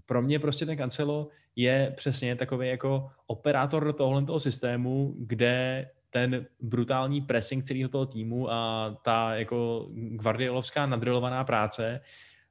[0.06, 6.46] pro mě prostě ten Cancelo je přesně takový jako operátor tohohle toho systému, kde ten
[6.60, 12.00] brutální pressing celého toho týmu a ta jako guardiolovská nadrilovaná práce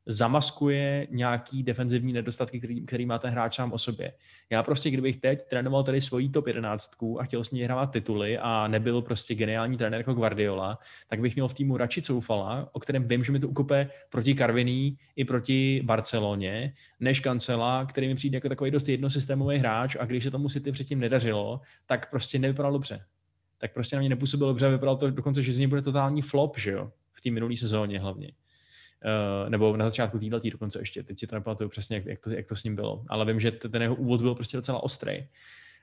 [0.07, 4.13] zamaskuje nějaký defenzivní nedostatky, který, který má ten hráč sám o sobě.
[4.49, 8.37] Já prostě, kdybych teď trénoval tady svojí top 11 a chtěl s ní hrávat tituly
[8.37, 12.79] a nebyl prostě geniální trenér jako Guardiola, tak bych měl v týmu radši Coufala, o
[12.79, 18.15] kterém vím, že mi to ukupe proti Karviní i proti Barceloně, než Kancela, který mi
[18.15, 22.39] přijde jako takový dost jednosystémový hráč a když se tomu City předtím nedařilo, tak prostě
[22.39, 23.05] nevypadal dobře.
[23.57, 26.57] Tak prostě na mě nepůsobil dobře, vypadalo to dokonce, že z něj bude totální flop,
[26.57, 28.31] že jo, v té minulé sezóně hlavně.
[29.05, 32.19] Uh, nebo na začátku týhle tý dokonce ještě, teď si to nepamatuju přesně, jak, jak,
[32.19, 34.83] to, jak to s ním bylo, ale vím, že ten jeho úvod byl prostě docela
[34.83, 35.27] ostrý.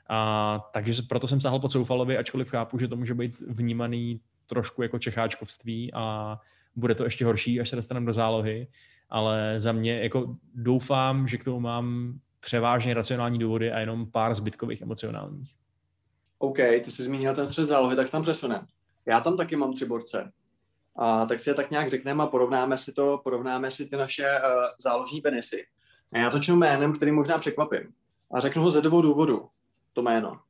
[0.09, 4.83] A, takže proto jsem sáhl po Soufalovi, ačkoliv chápu, že to může být vnímaný trošku
[4.83, 6.39] jako čecháčkovství a
[6.77, 8.69] bude to ještě horší, až se dostaneme do zálohy,
[9.11, 14.35] ale za mě jako doufám, že k tomu mám převážně racionální důvody a jenom pár
[14.35, 15.64] zbytkových emocionálních.
[16.45, 18.67] OK, ty jsi zmínil ten střed zálohy, tak se tam přesunem.
[19.07, 20.33] Já tam taky mám tři borce.
[20.97, 24.23] A tak si je tak nějak řekneme a porovnáme si to, porovnáme si ty naše
[24.23, 25.67] uh, záložní penisy.
[26.13, 27.93] A já začnu jménem, který možná překvapím.
[28.35, 29.49] A řeknu ho ze dvou důvodů,
[29.93, 30.41] to jméno.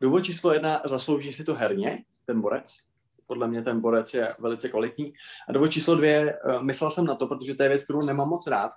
[0.00, 2.76] Důvod číslo jedna, zaslouží si to herně, ten borec.
[3.26, 5.12] Podle mě ten borec je velice kvalitní.
[5.48, 8.28] A důvod číslo dvě, uh, myslel jsem na to, protože to je věc, kterou nemám
[8.28, 8.70] moc rád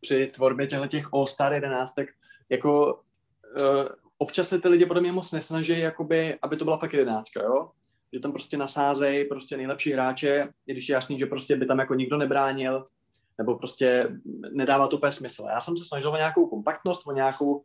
[0.00, 2.08] při tvorbě těchto těch All-Star jedenáctek.
[2.48, 6.92] Jako uh, občas se ty lidi podle mě moc nesnaží, jakoby, aby to byla fakt
[6.92, 7.70] jedenáctka, jo?
[8.12, 11.78] že tam prostě nasázejí prostě nejlepší hráče, i když je jasný, že prostě by tam
[11.78, 12.84] jako nikdo nebránil,
[13.38, 14.08] nebo prostě
[14.52, 15.46] nedává to úplně smysl.
[15.50, 17.62] Já jsem se snažil o nějakou kompaktnost, o nějakou,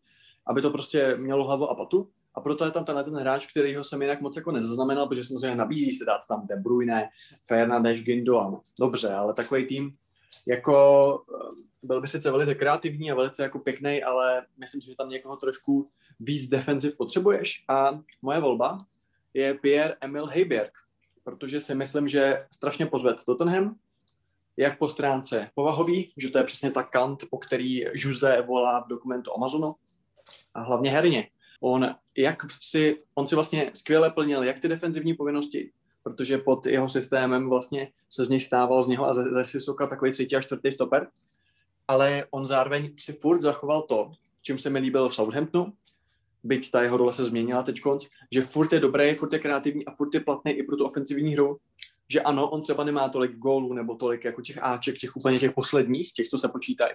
[0.48, 3.84] aby to prostě mělo hlavu a patu, a proto je tam tenhle ten hráč, kterýho
[3.84, 7.10] jsem jinak moc jako nezaznamenal, protože samozřejmě nabízí se dát tam De Bruyne,
[7.48, 8.60] Fernandes, Gindoan.
[8.80, 9.96] Dobře, ale takový tým
[10.48, 11.50] jako eh,
[11.84, 15.36] byl by sice velice kreativní a velice jako pěkný, ale myslím si, že tam někoho
[15.36, 15.90] trošku
[16.22, 17.64] víc defenziv potřebuješ.
[17.68, 18.86] A moje volba
[19.34, 20.72] je Pierre Emil Heiberg,
[21.24, 23.76] protože si myslím, že strašně pozved Tottenham,
[24.58, 28.88] jak po stránce povahový, že to je přesně ta kant, po který Jose volá v
[28.88, 29.76] dokumentu Amazonu,
[30.54, 31.30] a hlavně herně.
[31.62, 35.72] On, jak si, on si vlastně skvěle plnil jak ty defenzivní povinnosti,
[36.04, 39.88] protože pod jeho systémem vlastně se z něj stával z něho a ze, ze Sisoka
[39.88, 41.08] takový třetí a čtvrtý stoper,
[41.88, 45.74] ale on zároveň si furt zachoval to, čím se mi líbilo v Southamptonu,
[46.44, 49.86] byť ta jeho role se změnila teď konc, že furt je dobrý, furt je kreativní
[49.86, 51.58] a furt je platný i pro tu ofenzivní hru,
[52.10, 55.52] že ano, on třeba nemá tolik gólů nebo tolik jako těch áček, těch úplně těch
[55.52, 56.94] posledních, těch, co se počítají,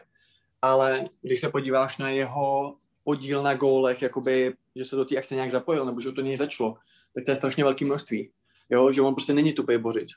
[0.63, 5.35] ale když se podíváš na jeho podíl na gólech, jakoby, že se do té akce
[5.35, 6.75] nějak zapojil, nebo že to něj začalo,
[7.15, 8.31] tak to je strašně velké množství.
[8.71, 10.13] Jo, že on prostě není tupý bořič.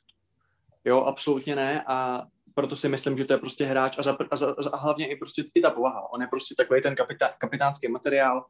[0.86, 2.24] Jo, absolutně ne a
[2.56, 5.16] proto si myslím, že to je prostě hráč a, za, a, za, a hlavně i
[5.16, 6.14] prostě i ta povaha.
[6.14, 8.46] On je prostě takový ten kapitá, kapitánský materiál,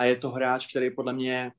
[0.00, 1.52] a je to hráč, který podle mě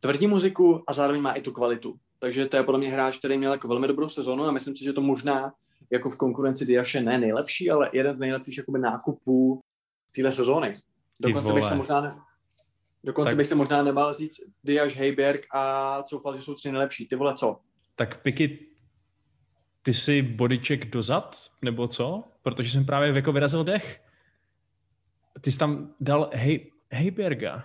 [0.00, 1.96] tvrdí muziku a zároveň má i tu kvalitu.
[2.18, 4.84] Takže to je podle mě hráč, který měl jako velmi dobrou sezonu a myslím si,
[4.84, 5.52] že to možná
[5.90, 9.60] jako v konkurenci Diaše ne nejlepší, ale jeden z nejlepších jakoby nákupů
[10.14, 10.74] téhle sezóny.
[11.20, 12.08] Dokonce bych se možná ne,
[13.04, 13.36] dokonce tak...
[13.36, 17.08] bych se možná nebál říct Diaš, Heiberg a co že jsou tři nejlepší.
[17.08, 17.60] Ty vole, co?
[17.96, 18.66] Tak Piky,
[19.82, 22.24] ty jsi bodyček dozad, nebo co?
[22.42, 24.00] Protože jsem právě jako vyrazil dech.
[25.40, 27.64] Ty jsi tam dal hej, Heiberga.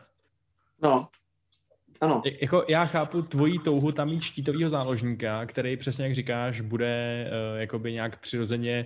[0.84, 1.08] No,
[2.02, 2.22] ano.
[2.42, 7.60] Jako já chápu tvoji touhu tam mít štítovýho záložníka, který přesně jak říkáš, bude uh,
[7.60, 8.86] jakoby nějak přirozeně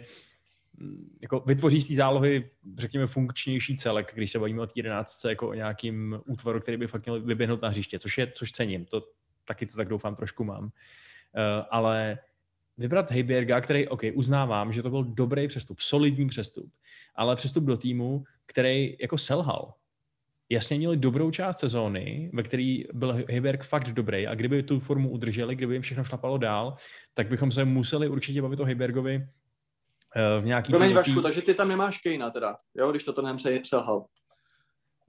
[0.78, 5.30] mm, jako vytvoří z té zálohy, řekněme, funkčnější celek, když se bavíme o té jedenáctce
[5.30, 8.86] jako o nějakým útvaru, který by fakt měl vyběhnout na hřiště, což je, což cením,
[8.86, 9.04] to
[9.45, 10.63] taky to tak doufám trošku mám.
[10.63, 10.69] Uh,
[11.69, 12.19] ale
[12.78, 16.71] vybrat Heiberga, který, OK, uznávám, že to byl dobrý přestup, solidní přestup,
[17.15, 19.73] ale přestup do týmu, který jako selhal
[20.50, 25.10] jasně měli dobrou část sezóny, ve který byl Heiberg fakt dobrý a kdyby tu formu
[25.10, 26.76] udrželi, kdyby jim všechno šlapalo dál,
[27.14, 30.72] tak bychom se museli určitě bavit o Heibergovi uh, v nějaký...
[30.72, 31.12] Promiň, nějaký...
[31.12, 34.06] Vašku, takže ty tam nemáš Kejna teda, jo, když to ten se selhal.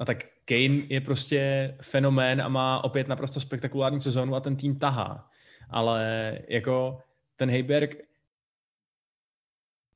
[0.01, 4.79] No tak Kane je prostě fenomén a má opět naprosto spektakulární sezónu a ten tým
[4.79, 5.29] tahá.
[5.71, 6.99] Ale jako
[7.37, 8.10] ten Heiberg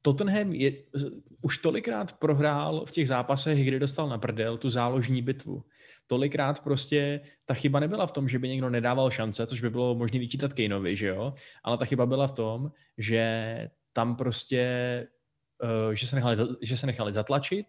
[0.05, 0.73] Tottenham je,
[1.43, 5.65] už tolikrát prohrál v těch zápasech, kdy dostal na prdel tu záložní bitvu.
[6.07, 9.95] Tolikrát prostě ta chyba nebyla v tom, že by někdo nedával šance, což by bylo
[9.95, 11.35] možné vyčítat Kaneovi, že jo?
[11.63, 14.63] Ale ta chyba byla v tom, že tam prostě,
[15.63, 17.67] uh, že, se nechali, že se nechali zatlačit,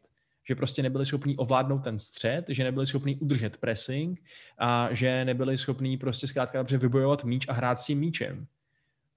[0.47, 4.19] že prostě nebyli schopni ovládnout ten střed, že nebyli schopni udržet pressing
[4.59, 8.47] a že nebyli schopni prostě zkrátka dobře vybojovat míč a hrát s tím míčem.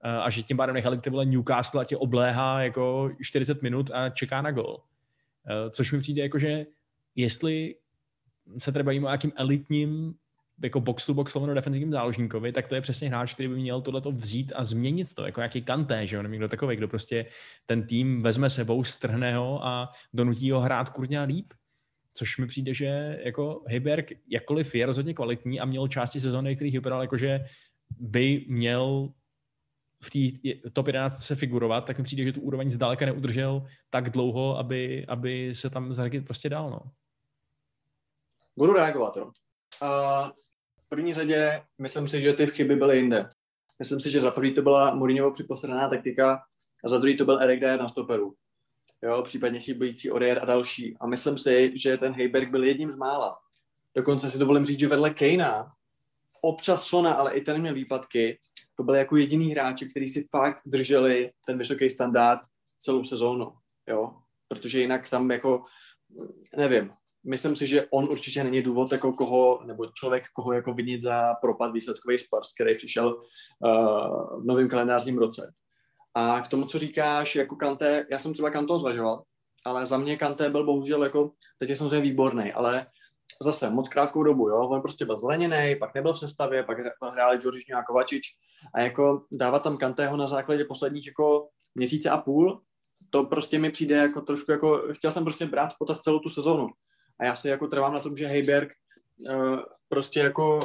[0.03, 3.91] Eh, a že tím pádem nechali ty vole Newcastle a tě obléhá jako 40 minut
[3.93, 4.79] a čeká na gol.
[5.47, 6.65] Eh, což mi přijde jako, že
[7.15, 7.75] jestli
[8.57, 10.15] se tady bavíme o nějakým elitním
[10.63, 13.81] jako box to box sloveno defenzivním záložníkovi, tak to je přesně hráč, který by měl
[13.81, 17.25] tohleto vzít a změnit to, jako nějaký kanté, že jo, nevím, kdo takový, kdo prostě
[17.65, 21.53] ten tým vezme sebou, strhne ho a donutí ho hrát kurně líp.
[22.13, 26.71] Což mi přijde, že jako Hyberg, jakkoliv je rozhodně kvalitní a měl části sezóny, který
[26.71, 27.45] vypadal jako, že
[27.99, 29.09] by měl
[30.01, 34.09] v té top 11 se figurovat, tak mi přijde, že tu úroveň zdaleka neudržel tak
[34.09, 36.69] dlouho, aby, aby se tam zareagit prostě dál.
[36.69, 36.79] No.
[38.57, 39.25] Budu reagovat, jo.
[39.25, 40.29] Uh,
[40.81, 43.29] v první řadě myslím si, že ty chyby byly jinde.
[43.79, 46.41] Myslím si, že za prvý to byla Mourinhovo připosraná taktika
[46.85, 48.33] a za druhý to byl Erik Dyer na stoperu.
[49.01, 50.97] Jo, případně chybějící Orier a další.
[50.99, 53.37] A myslím si, že ten Heiberg byl jedním z mála.
[53.95, 55.71] Dokonce si dovolím říct, že vedle Kejna,
[56.41, 58.39] občas Sona, ale i ten měl výpadky,
[58.79, 62.41] to byli jako jediný hráči, kteří si fakt drželi ten vysoký standard
[62.79, 63.53] celou sezónu,
[63.87, 64.15] jo,
[64.47, 65.63] protože jinak tam jako,
[66.57, 66.91] nevím,
[67.23, 71.33] myslím si, že on určitě není důvod jako koho, nebo člověk, koho jako vinit za
[71.33, 75.53] propad výsledkový Spurs, který přišel uh, v novém kalendářním roce.
[76.15, 79.23] A k tomu, co říkáš, jako Kante, já jsem třeba Kanto zvažoval,
[79.65, 82.85] ale za mě Kante byl bohužel jako, teď je samozřejmě výborný, ale
[83.43, 86.77] zase moc krátkou dobu, jo, on prostě byl zleněný, pak nebyl v sestavě, pak
[87.11, 88.27] hráli Georgišňo a Kovačič
[88.75, 92.61] a jako dávat tam Kantého na základě posledních jako měsíce a půl,
[93.09, 96.67] to prostě mi přijde jako trošku jako, chtěl jsem prostě brát potaz celou tu sezónu.
[97.19, 98.69] A já si jako trvám na tom, že Heiberg
[99.29, 100.59] uh, prostě jako,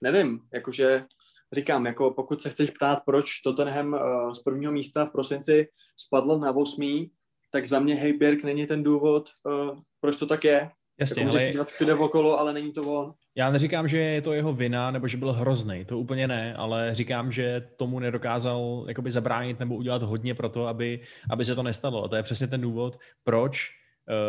[0.00, 1.04] nevím, jakože
[1.52, 6.38] říkám, jako pokud se chceš ptát, proč Tottenham uh, z prvního místa v prosinci spadl
[6.38, 7.10] na 8,
[7.50, 10.70] tak za mě Heiberg není ten důvod, uh, proč to tak je.
[11.02, 11.40] Jasně, jako, ale...
[11.40, 13.12] si všude okolo, ale není to on.
[13.34, 16.94] Já neříkám, že je to jeho vina, nebo že byl hrozný, to úplně ne, ale
[16.94, 21.62] říkám, že tomu nedokázal jakoby zabránit nebo udělat hodně pro to, aby, aby se to
[21.62, 22.04] nestalo.
[22.04, 23.70] A to je přesně ten důvod, proč,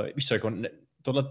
[0.01, 0.69] uh, víš co, jako ne,
[1.01, 1.23] tohle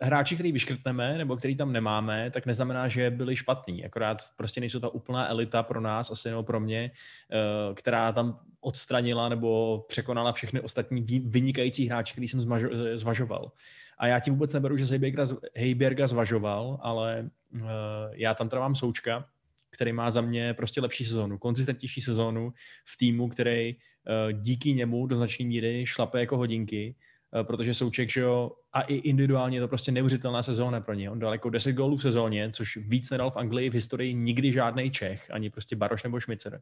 [0.00, 3.84] hráči, který vyškrtneme nebo který tam nemáme, tak neznamená, že byli špatní.
[3.84, 6.90] Akorát prostě nejsou ta úplná elita pro nás, asi nebo pro mě,
[7.70, 12.40] uh, která tam odstranila nebo překonala všechny ostatní vynikající hráči, který jsem
[12.94, 13.52] zvažoval.
[14.00, 15.00] A já tím vůbec neberu, že se
[15.56, 17.60] Heiberga zvažoval, ale uh,
[18.12, 19.28] já tam mám Součka,
[19.70, 22.52] který má za mě prostě lepší sezónu, konzistentnější sezónu
[22.84, 26.94] v týmu, který uh, díky němu do značné míry šlape jako hodinky
[27.42, 31.10] protože Souček, že jo, a i individuálně je to prostě neuvěřitelná sezóna pro ně.
[31.10, 34.52] On dal jako 10 gólů v sezóně, což víc nedal v Anglii v historii nikdy
[34.52, 36.60] žádný Čech, ani prostě Baroš nebo Šmicer.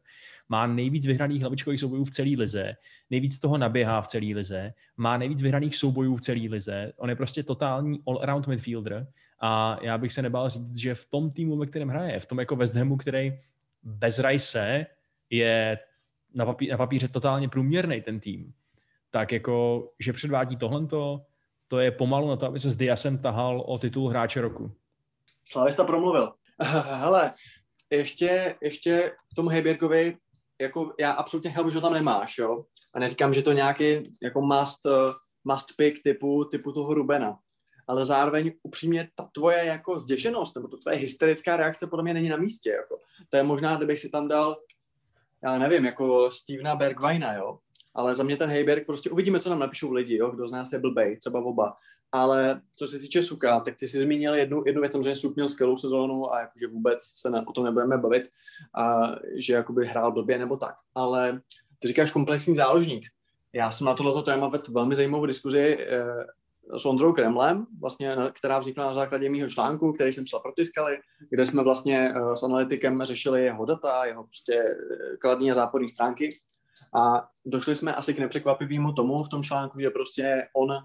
[0.49, 2.75] Má nejvíc vyhraných hlavičkových soubojů v celé lize,
[3.09, 7.15] nejvíc toho naběhá v celé lize, má nejvíc vyhraných soubojů v celé lize, on je
[7.15, 9.07] prostě totální all-around midfielder
[9.41, 12.39] a já bych se nebál říct, že v tom týmu, ve kterém hraje, v tom
[12.39, 13.33] jako West Hamu, který
[13.83, 14.85] bez Rice
[15.29, 15.79] je
[16.33, 18.53] na, papí- na papíře totálně průměrný ten tým,
[19.11, 20.87] tak jako, že předvádí tohle,
[21.67, 24.71] to je pomalu na to, aby se s Diasem tahal o titul hráče roku.
[25.45, 26.33] Slavista promluvil.
[26.85, 27.33] Hele,
[27.89, 30.17] ještě, ještě k tomu Heibergovi,
[30.61, 32.65] jako já absolutně chápu, že ho tam nemáš, jo?
[32.93, 37.37] A neříkám, že to nějaký jako must, uh, must pick typu, typu toho Rubena.
[37.87, 42.29] Ale zároveň upřímně ta tvoje jako zděšenost, nebo to tvoje hysterická reakce podle mě není
[42.29, 42.69] na místě.
[42.69, 42.97] Jako.
[43.29, 44.57] To je možná, kdybych si tam dal,
[45.43, 47.59] já nevím, jako Stevena Bergwina, jo?
[47.99, 50.73] Ale za mě ten Heiberg, prostě uvidíme, co nám napíšou lidi, jo, kdo z nás
[50.73, 51.77] je blbej, třeba oba.
[52.11, 55.49] Ale co se týče Suka, tak ty jsi zmínil jednu, jednu věc, samozřejmě Suk měl
[55.49, 58.29] skvělou sezónu a jakože vůbec se na, o tom nebudeme bavit,
[58.75, 60.75] a že jakoby hrál blbě nebo tak.
[60.95, 61.41] Ale
[61.79, 63.05] ty říkáš komplexní záložník.
[63.53, 68.59] Já jsem na tohleto téma vedl velmi zajímavou diskuzi eh, s Ondrou Kremlem, vlastně, která
[68.59, 70.97] vznikla na základě mého článku, který jsem psal pro Tiskali,
[71.29, 75.87] kde jsme vlastně eh, s analytikem řešili jeho data, jeho prostě eh, kladní a záporní
[75.87, 76.29] stránky
[76.93, 80.77] a došli jsme asi k nepřekvapivému tomu v tom článku, že prostě on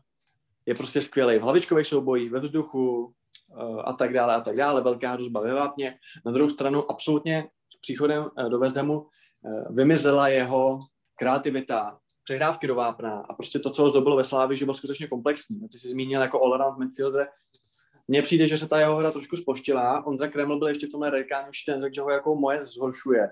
[0.66, 4.82] je prostě skvělý v hlavičkových soubojích, ve vzduchu uh, a tak dále a tak dále,
[4.82, 5.98] velká hrozba ve vápně.
[6.26, 10.80] Na druhou stranu absolutně s příchodem uh, do Vezdemu uh, vymizela jeho
[11.18, 15.06] kreativita, přehrávky do vápna a prostě to, co ho zdobilo ve Slávi, že byl skutečně
[15.06, 15.68] komplexní.
[15.68, 17.28] Ty jsi zmínil jako all-around midfielder.
[18.08, 20.06] Mně přijde, že se ta jeho hra trošku spoštila.
[20.06, 23.28] Ondra Kreml byl ještě v tomhle radikánu ten řekl, že ho jako moje zhoršuje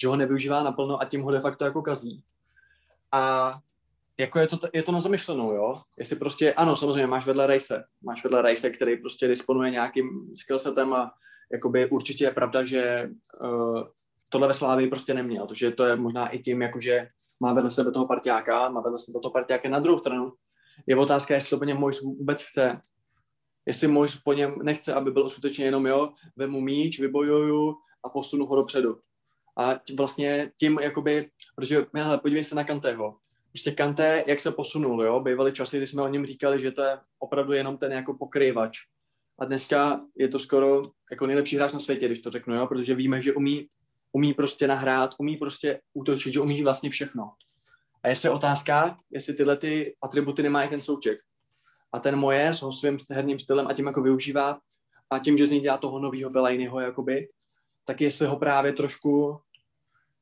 [0.00, 2.22] že ho nevyužívá naplno a tím ho de facto jako kazí.
[3.12, 3.52] A
[4.18, 5.74] jako je to, je to na zamyšlenou, jo?
[5.98, 10.92] Jestli prostě, ano, samozřejmě máš vedle Rejse, máš vedle Rejse, který prostě disponuje nějakým skillsetem
[10.92, 11.12] a
[11.52, 13.82] jakoby určitě je pravda, že uh,
[14.28, 17.08] tohle ve Slávii prostě neměl, protože to je možná i tím, jakože
[17.40, 20.32] má vedle sebe toho partiáka, má vedle sebe toho partiáka na druhou stranu.
[20.86, 22.80] Je otázka, jestli to po něm Mojs vůbec chce,
[23.66, 28.46] jestli Mojs po něm nechce, aby byl skutečně jenom jo, vemu míč, vybojuju a posunu
[28.46, 28.98] ho dopředu
[29.56, 33.16] a vlastně tím, jakoby, protože hele, podívej se na Kanteho.
[33.52, 36.82] Prostě Kanté, jak se posunul, jo, bývaly časy, kdy jsme o něm říkali, že to
[36.82, 38.78] je opravdu jenom ten jako pokrývač.
[39.38, 42.94] A dneska je to skoro jako nejlepší hráč na světě, když to řeknu, jo, protože
[42.94, 43.68] víme, že umí,
[44.12, 47.32] umí prostě nahrát, umí prostě útočit, že umí vlastně všechno.
[48.02, 51.18] A jestli je otázka, jestli tyhle ty atributy nemá i ten souček.
[51.92, 54.58] A ten moje s svým herním stylem a tím jako využívá
[55.10, 57.28] a tím, že z něj dělá toho nového Velajnyho, jakoby,
[57.84, 59.40] tak jestli ho právě trošku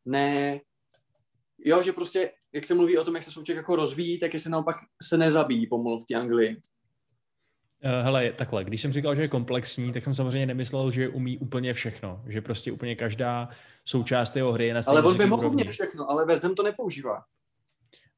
[0.05, 0.61] ne,
[1.59, 4.51] jo, že prostě, jak se mluví o tom, jak se souček jako rozvíjí, tak jestli
[4.51, 6.63] naopak se nezabíjí pomalu v té Anglii.
[7.85, 11.39] Eh, hele, takhle, když jsem říkal, že je komplexní, tak jsem samozřejmě nemyslel, že umí
[11.39, 13.49] úplně všechno, že prostě úplně každá
[13.85, 17.25] součást jeho hry je na Ale on by mohl umět všechno, ale West to nepoužívá.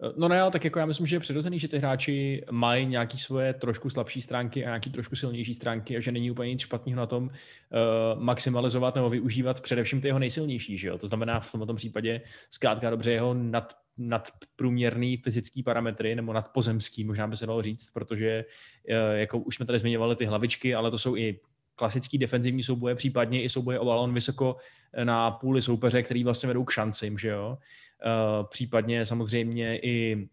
[0.05, 2.87] Eh, no ne, ale tak jako já myslím, že je přirozený, že ty hráči mají
[2.87, 6.61] nějaký svoje trošku slabší stránky a nějaký trošku silnější stránky a že není úplně nic
[6.61, 10.79] špatného na tom uh, maximalizovat nebo využívat především ty jeho nejsilnější.
[10.79, 10.99] Že jo?
[10.99, 12.21] To znamená v tomto případě
[12.51, 18.45] zkrátka dobře jeho nad, nadprůměrný fyzický parametry nebo nadpozemský, možná by se dalo říct, protože
[18.89, 21.41] uh, jako už jsme tady zmiňovali ty hlavičky, ale to jsou i
[21.77, 24.57] klasický defenzivní souboje, případně i souboje o balon vysoko
[25.05, 27.59] na půli soupeře, který vlastně vedou k šancím, že jo.
[28.05, 30.29] Uh, případně samozřejmě i,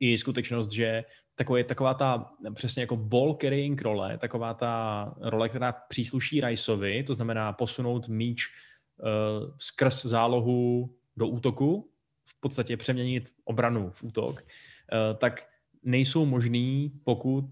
[0.00, 1.04] i skutečnost, že
[1.34, 7.14] takový, taková ta přesně jako ball carrying role, taková ta role, která přísluší Riceovi, to
[7.14, 11.90] znamená posunout míč uh, skrz zálohu do útoku,
[12.26, 15.46] v podstatě přeměnit obranu v útok, uh, tak
[15.82, 17.44] nejsou možný, pokud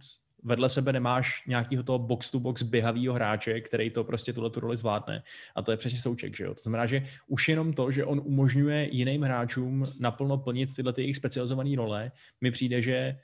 [0.42, 5.22] vedle sebe nemáš nějakého toho box-to-box běhavého hráče, který to prostě tuhle tu roli zvládne.
[5.54, 6.54] A to je přesně souček, že jo?
[6.54, 11.02] To znamená, že už jenom to, že on umožňuje jiným hráčům naplno plnit tyhle ty
[11.02, 13.16] jejich specializované role, mi přijde, že eh,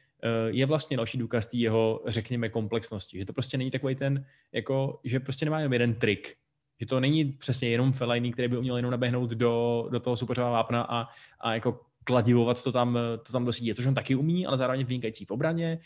[0.47, 3.19] je vlastně další důkaz té jeho, řekněme, komplexnosti.
[3.19, 6.37] Že to prostě není takový ten, jako, že prostě nemá jenom jeden trik,
[6.81, 10.53] že to není přesně jenom Fellaini, který by uměl jenom naběhnout do, do toho superového
[10.53, 11.09] vápna a,
[11.41, 14.85] a jako kladivovat to tam, to tam do sítě, což on taky umí, ale zároveň
[14.85, 15.79] vynikající v obraně.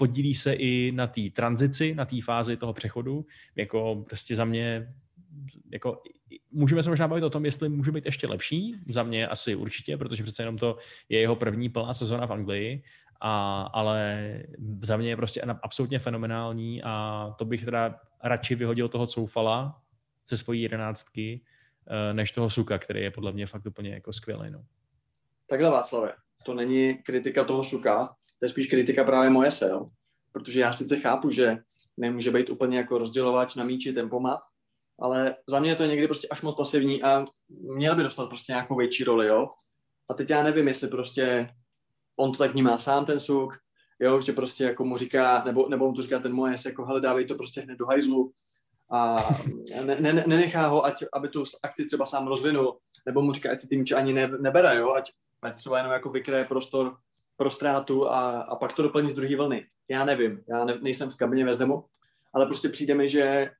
[0.00, 3.26] Podílí se i na té tranzici, na té fázi toho přechodu.
[3.56, 4.94] Jako prostě za mě,
[5.72, 6.02] jako
[6.50, 8.74] můžeme se možná bavit o tom, jestli může být ještě lepší.
[8.88, 10.78] Za mě asi určitě, protože přece jenom to
[11.08, 12.82] je jeho první plná sezóna v Anglii.
[13.20, 14.32] A, ale
[14.82, 19.80] za mě je prostě absolutně fenomenální a to bych teda radši vyhodil toho Coufala
[20.28, 21.44] ze svojí jedenáctky,
[21.90, 24.50] eh, než toho Suka, který je podle mě fakt úplně jako skvělý.
[24.50, 24.64] No.
[25.46, 26.12] Takhle Václave,
[26.44, 29.88] to není kritika toho Suka, to je spíš kritika právě moje se, jo.
[30.32, 31.58] Protože já sice chápu, že
[31.96, 34.40] nemůže být úplně jako rozdělovač na míči tempomat,
[34.98, 38.52] ale za mě to je někdy prostě až moc pasivní a měl by dostat prostě
[38.52, 39.50] nějakou větší roli, jo.
[40.08, 41.50] A teď já nevím, jestli prostě
[42.16, 43.58] on to tak vnímá sám, ten suk,
[44.00, 47.00] jo, že prostě jako mu říká, nebo, nebo mu to říká ten moje, jako hele,
[47.00, 48.32] dávej to prostě hned do hajzlu
[48.90, 49.28] a
[49.84, 53.60] ne, ne, nenechá ho, ať, aby tu akci třeba sám rozvinul, nebo mu říká, ať
[53.60, 55.12] si ty míče ani ne, nebere, jo, ať,
[55.42, 56.96] ať třeba jenom jako vykreje prostor
[57.40, 59.66] pro ztrátu a, a pak to doplní z druhé vlny.
[59.88, 61.84] Já nevím, já ne, nejsem v kabině ve Zdemu,
[62.32, 63.50] ale prostě přijde mi, že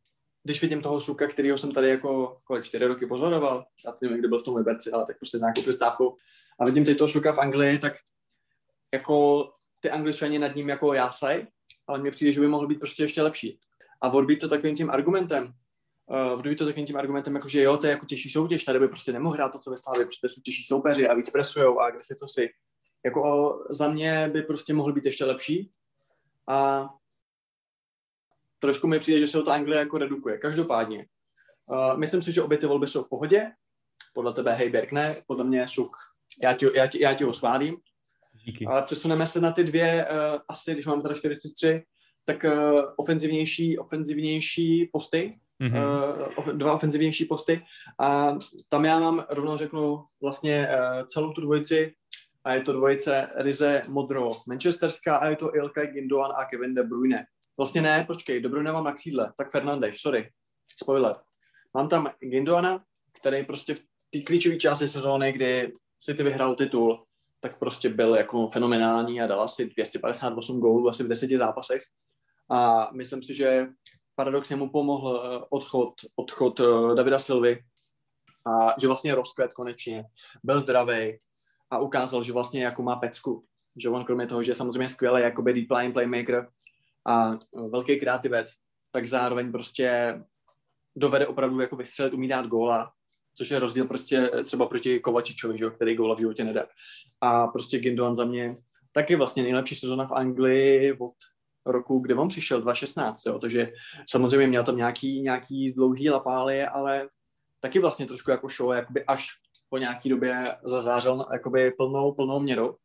[0.43, 4.29] když vidím toho suka, kterého jsem tady jako kolik čtyři roky pozoroval, já nevím, kdy
[4.29, 6.17] byl v tom Liberci, ale tak prostě s nějakou přestávkou,
[6.61, 7.93] a vidím teď toho suka v Anglii, tak
[8.95, 9.49] jako
[9.81, 11.47] ty angličani nad ním jako jásaj,
[11.87, 13.59] ale mně přijde, že by mohl být prostě ještě lepší.
[14.01, 15.53] A odbít to takovým tím argumentem,
[16.35, 18.89] uh, to takovým tím argumentem, jako že jo, to je jako těžší soutěž, tady by
[18.89, 21.91] prostě nemohl hrát to, co ve Slávě, protože jsou těžší soupeři a víc presujou a
[21.91, 22.49] kde si to si.
[23.05, 25.71] Jako za mě by prostě mohl být ještě lepší
[26.49, 26.89] a
[28.59, 30.39] trošku mi přijde, že se o to Anglie jako redukuje.
[30.39, 31.07] Každopádně,
[31.67, 33.53] uh, myslím si, že obě ty volby jsou v pohodě.
[34.15, 35.97] Podle tebe Hejberg ne, podle mě Suk.
[36.43, 37.77] Já ti, já ti, já ti ho schválím.
[38.33, 38.67] Díky.
[38.67, 41.83] Ale přesuneme se na ty dvě, uh, asi, když mám teda 43,
[42.25, 46.39] tak uh, ofenzivnější, ofenzivnější posty, mm-hmm.
[46.39, 47.63] uh, dva ofenzivnější posty
[48.01, 48.39] a
[48.69, 51.95] tam já mám, rovnou řeknu, vlastně uh, celou tu dvojici
[52.51, 56.83] a je to dvojice Rize Modro Manchesterská a je to Ilkay Gindoan a Kevin De
[56.83, 57.27] Bruyne.
[57.59, 60.31] Vlastně ne, počkej, De Bruyne mám na křídle, tak Fernandeš, sorry,
[60.81, 61.17] spoiler.
[61.75, 62.85] Mám tam Gindoana,
[63.21, 63.81] který prostě v
[64.11, 67.05] té klíčové části sezóny, kdy City vyhrál titul,
[67.41, 71.83] tak prostě byl jako fenomenální a dal asi 258 gólů asi v deseti zápasech.
[72.51, 73.67] A myslím si, že
[74.15, 77.59] paradoxně mu pomohl eh, odchod, odchod eh, Davida Silvy
[78.47, 80.05] a že vlastně rozkvět konečně,
[80.45, 81.19] byl zdravý
[81.71, 83.45] a ukázal, že vlastně jako má pecku.
[83.77, 86.49] Že on kromě toho, že je samozřejmě skvělý jako deep line playmaker
[87.07, 87.31] a
[87.71, 88.55] velký kreativec,
[88.93, 90.21] tak zároveň prostě
[90.97, 92.93] dovede opravdu jako vystřelit, umí dát góla
[93.41, 96.67] což je rozdíl prostě třeba proti Kovačičovi, že, který góla v životě nedá.
[97.21, 98.55] A prostě Gindoan za mě
[98.93, 101.15] taky vlastně nejlepší sezona v Anglii od
[101.67, 103.73] roku, kde on přišel, 2016, jo, takže
[104.09, 107.09] samozřejmě měl tam nějaký, nějaký dlouhý lapály, ale
[107.61, 109.29] taky vlastně trošku jako show, jakoby až
[109.71, 112.77] po nějaký době zazářil jakoby plnou, plnou měrou.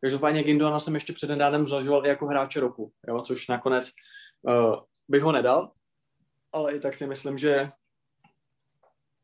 [0.00, 3.90] Každopádně Gindoana jsem ještě před nedávnem zažíval i jako hráče roku, jo, což nakonec
[4.42, 4.76] uh,
[5.08, 5.72] bych ho nedal,
[6.52, 7.70] ale i tak si myslím, že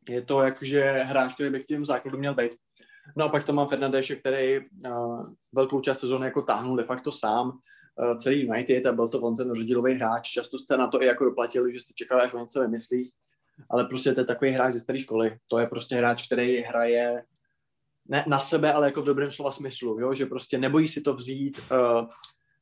[0.08, 2.52] je to jakože hráč, který by v tím základu měl být.
[3.16, 7.12] No a pak tam mám Fernandeše, který uh, velkou část sezóny jako táhnul de facto
[7.12, 10.30] sám uh, celý United a byl to on ten rozdílový hráč.
[10.30, 13.10] Často jste na to i jako doplatili, že jste čekali, až on se vymyslí.
[13.70, 15.38] Ale prostě to je takový hráč ze staré školy.
[15.50, 17.22] To je prostě hráč, který hraje
[18.08, 20.14] ne na sebe, ale jako v dobrém slova smyslu, jo?
[20.14, 22.08] že prostě nebojí si to vzít, uh,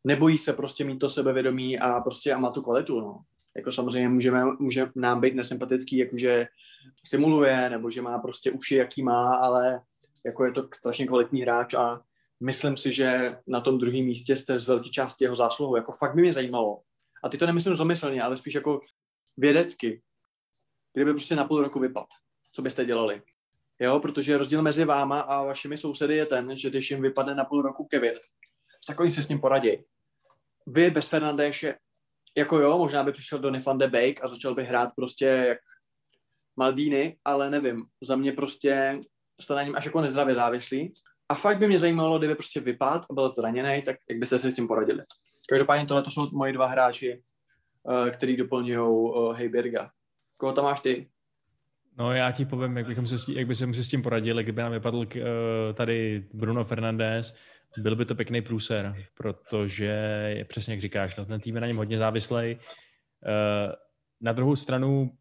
[0.05, 3.19] nebojí se prostě mít to sebevědomí a prostě a má tu kvalitu, no.
[3.57, 6.47] Jako samozřejmě můžeme, může nám být nesympatický, jakože
[7.07, 9.81] simuluje, nebo že má prostě uši, jaký má, ale
[10.27, 12.01] jako je to strašně kvalitní hráč a
[12.41, 15.77] myslím si, že na tom druhém místě jste z velké části jeho zásluhou.
[15.77, 16.81] Jako fakt by mě zajímalo.
[17.25, 18.81] A ty to nemyslím zomyslně, ale spíš jako
[19.37, 20.03] vědecky.
[20.97, 22.07] Kdyby prostě na půl roku vypad,
[22.53, 23.23] co byste dělali?
[23.81, 27.45] Jo, protože rozdíl mezi váma a vašimi sousedy je ten, že když jim vypadne na
[27.45, 28.13] půl roku Kevin,
[28.87, 29.85] tak oni se s ním poradí.
[30.67, 31.75] Vy bez Fernandéše
[32.37, 35.59] jako jo, možná by přišel do Nefande Bake a začal by hrát prostě jak
[36.57, 39.01] Maldini, ale nevím, za mě prostě
[39.41, 40.95] jste na něm až jako nezdravě závislí.
[41.29, 44.51] A fakt by mě zajímalo, kdyby prostě vypad a byl zraněný, tak jak byste se
[44.51, 45.03] s tím poradili.
[45.49, 47.23] Každopádně tohle to jsou moji dva hráči,
[47.83, 49.91] uh, který doplňují uh, Heiberga.
[50.37, 51.07] Koho tam máš ty?
[51.99, 54.73] No já ti povím, jak, bychom se, jak by se s tím poradili, kdyby nám
[54.73, 55.05] vypadl uh,
[55.75, 57.37] tady Bruno Fernandez,
[57.79, 59.85] byl by to pěkný průser, protože
[60.37, 62.55] je přesně jak říkáš, no, ten tým je na něm hodně závislý.
[62.57, 63.73] Uh,
[64.21, 65.17] na druhou stranu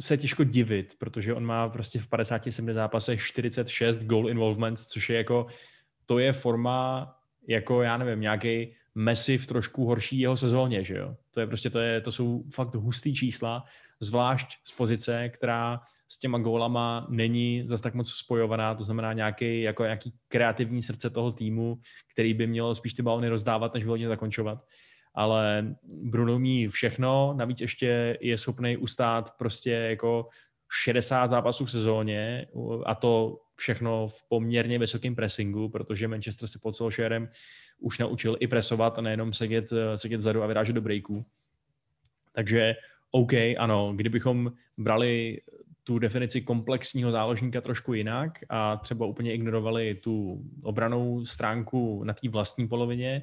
[0.00, 5.16] se těžko divit, protože on má prostě v 57 zápasech 46 goal involvements, což je
[5.16, 5.46] jako,
[6.06, 7.08] to je forma
[7.48, 11.16] jako, já nevím, nějaký Messi v trošku horší jeho sezóně, že jo.
[11.30, 13.64] To je prostě, to, je, to jsou fakt hustý čísla,
[14.00, 19.62] zvlášť z pozice, která s těma gólama není zase tak moc spojovaná, to znamená nějaký,
[19.62, 21.80] jako nějaký kreativní srdce toho týmu,
[22.12, 24.66] který by měl spíš ty balony rozdávat, než vyhodně zakončovat.
[25.14, 30.28] Ale Bruno umí všechno, navíc ještě je schopný ustát prostě jako
[30.70, 32.46] 60 zápasů v sezóně
[32.86, 37.28] a to všechno v poměrně vysokém pressingu, protože Manchester se pod Solskjaerem
[37.80, 41.24] už naučil i presovat a nejenom sedět, sedět vzadu a vyrážet do breaků.
[42.32, 42.74] Takže
[43.10, 45.40] OK, ano, kdybychom brali
[45.84, 52.28] tu definici komplexního záložníka trošku jinak a třeba úplně ignorovali tu obranou stránku na té
[52.28, 53.22] vlastní polovině,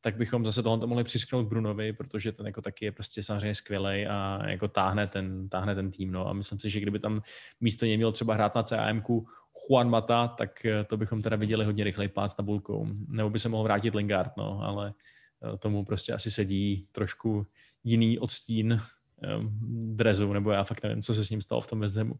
[0.00, 4.06] tak bychom zase tohle mohli přisknout Brunovi, protože ten jako taky je prostě samozřejmě skvělý
[4.06, 6.12] a jako táhne ten, táhne ten tým.
[6.12, 6.28] No.
[6.28, 7.22] A myslím si, že kdyby tam
[7.60, 9.28] místo něj měl třeba hrát na CAMku
[9.66, 12.86] Juan Mata, tak eh, to bychom teda viděli hodně rychleji pát s tabulkou.
[13.08, 14.94] Nebo by se mohl vrátit Lingard, no, ale
[15.54, 17.46] eh, tomu prostě asi sedí trošku
[17.84, 19.28] jiný odstín eh,
[19.94, 22.14] drezu, nebo já fakt nevím, co se s ním stalo v tom West Hamu.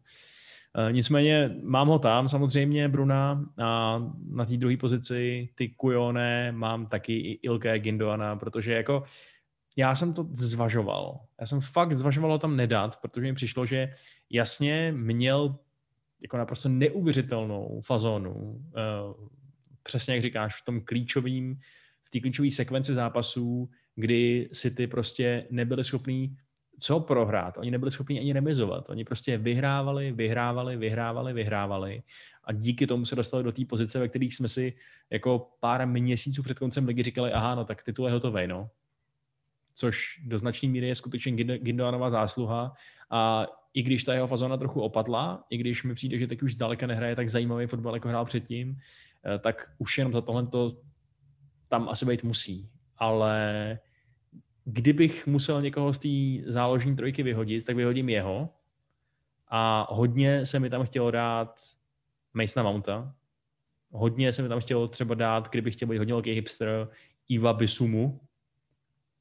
[0.91, 7.13] Nicméně mám ho tam samozřejmě, Bruna, a na té druhé pozici ty Kujone mám taky
[7.13, 9.03] i Ilke Gindoana, protože jako
[9.77, 11.19] já jsem to zvažoval.
[11.39, 13.93] Já jsem fakt zvažoval ho tam nedat, protože mi přišlo, že
[14.29, 15.55] jasně měl
[16.21, 19.29] jako naprosto neuvěřitelnou fazonu, eh,
[19.83, 21.59] přesně jak říkáš, v tom klíčovým,
[22.03, 26.37] v té klíčové sekvenci zápasů, kdy si ty prostě nebyli schopní
[26.79, 27.57] co prohrát.
[27.57, 28.89] Oni nebyli schopni ani remizovat.
[28.89, 32.03] Oni prostě vyhrávali, vyhrávali, vyhrávali, vyhrávali
[32.43, 34.73] a díky tomu se dostali do té pozice, ve kterých jsme si
[35.09, 38.69] jako pár měsíců před koncem ligy říkali, aha, no tak titul je hotový, no.
[39.75, 42.73] Což do značné míry je skutečně Gindoanova zásluha
[43.09, 46.53] a i když ta jeho fazona trochu opadla, i když mi přijde, že teď už
[46.53, 48.77] zdaleka nehraje tak zajímavý fotbal, jako hrál předtím,
[49.25, 50.77] eh, tak už jenom za tohle to
[51.67, 52.69] tam asi být musí.
[52.97, 53.79] Ale
[54.65, 58.49] kdybych musel někoho z té záložní trojky vyhodit, tak vyhodím jeho.
[59.47, 61.61] A hodně se mi tam chtělo dát
[62.33, 63.15] Masona Mounta.
[63.91, 66.89] Hodně se mi tam chtělo třeba dát, kdybych chtěl být hodně velký hipster,
[67.29, 68.19] Iva Bisumu.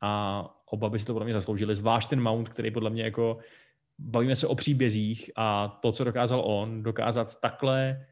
[0.00, 1.74] A oba by si to podle mě zasloužili.
[1.74, 3.38] Zvlášť ten Mount, který podle mě jako
[3.98, 8.06] bavíme se o příbězích a to, co dokázal on, dokázat takhle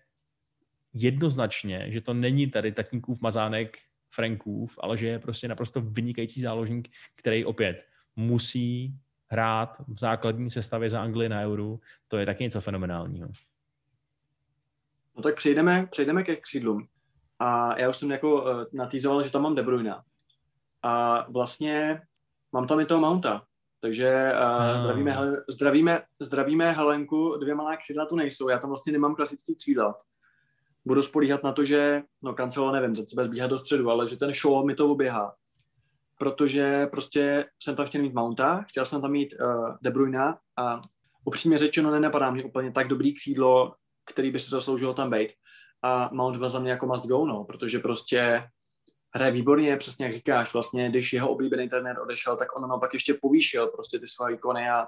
[0.93, 3.78] jednoznačně, že to není tady tatínkův mazánek
[4.11, 10.91] Frankův, ale že je prostě naprosto vynikající záložník, který opět musí hrát v základní sestavě
[10.91, 11.78] za Anglii na Euro,
[12.09, 13.28] to je taky něco fenomenálního.
[15.16, 16.89] No tak přejdeme, přejdeme ke křídlům.
[17.39, 19.95] A já už jsem jako uh, natýzoval, že tam mám De Bruyne.
[20.82, 22.03] A vlastně
[22.53, 23.45] mám tam i toho Mounta.
[23.80, 25.16] Takže uh, zdravíme,
[25.48, 28.48] zdravíme, zdravíme Helenku, dvě malá křídla tu nejsou.
[28.48, 29.94] Já tam vlastně nemám klasický křídla
[30.86, 34.08] budu spolíhat na to, že, no Cancelo nevím, teď se bude zbíhat do středu, ale
[34.08, 35.34] že ten show mi to oběhá.
[36.18, 40.82] Protože prostě jsem tam chtěl mít Mounta, chtěl jsem tam mít uh, De Bruyne a
[41.24, 43.74] upřímně řečeno nenapadá mě úplně tak dobrý křídlo,
[44.04, 45.32] který by se zasloužilo tam být.
[45.82, 48.48] A Mount byl za mě jako must go, no, protože prostě
[49.16, 53.14] hraje výborně, přesně jak říkáš, vlastně, když jeho oblíbený trenér odešel, tak on pak ještě
[53.14, 54.86] povýšil prostě ty svoje ikony a,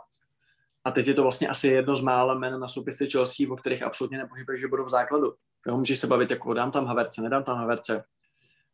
[0.84, 3.82] a teď je to vlastně asi jedno z mála men na soupisce Chelsea, o kterých
[3.82, 5.34] absolutně nepochybuje, že budou v základu.
[5.66, 8.04] Jo, můžeš se bavit, jako dám tam Haverce, nedám tam Haverce.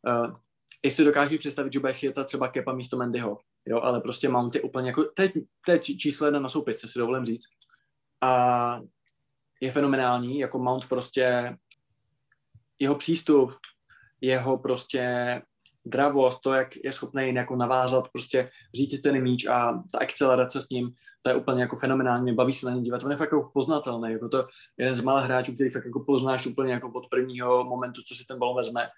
[0.07, 0.35] Uh,
[0.83, 4.61] jestli dokážu představit, že bude chytat třeba Kepa místo Mendyho, jo, ale prostě mám ty
[4.61, 5.03] úplně jako,
[5.65, 7.45] to je číslo jedna na soupisce, si dovolím říct.
[8.21, 8.81] A
[9.61, 11.57] je fenomenální, jako Mount prostě,
[12.79, 13.51] jeho přístup,
[14.25, 15.41] jeho prostě
[15.85, 20.69] dravost, to, jak je schopný jako navázat, prostě říct ten míč a ta akcelerace s
[20.69, 23.51] ním, to je úplně jako fenomenální, baví se na ně dívat, on je fakt jako
[23.53, 24.47] poznatelný, jako to
[24.77, 28.25] jeden z malých hráčů, který fakt jako poznáš úplně jako od prvního momentu, co si
[28.25, 28.89] ten balon vezme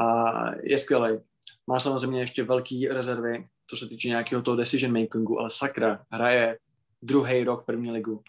[0.00, 1.18] a je skvělý.
[1.66, 6.58] Má samozřejmě ještě velký rezervy, co se týče nějakého toho decision makingu, ale sakra, hraje
[7.02, 8.22] druhý rok první ligu.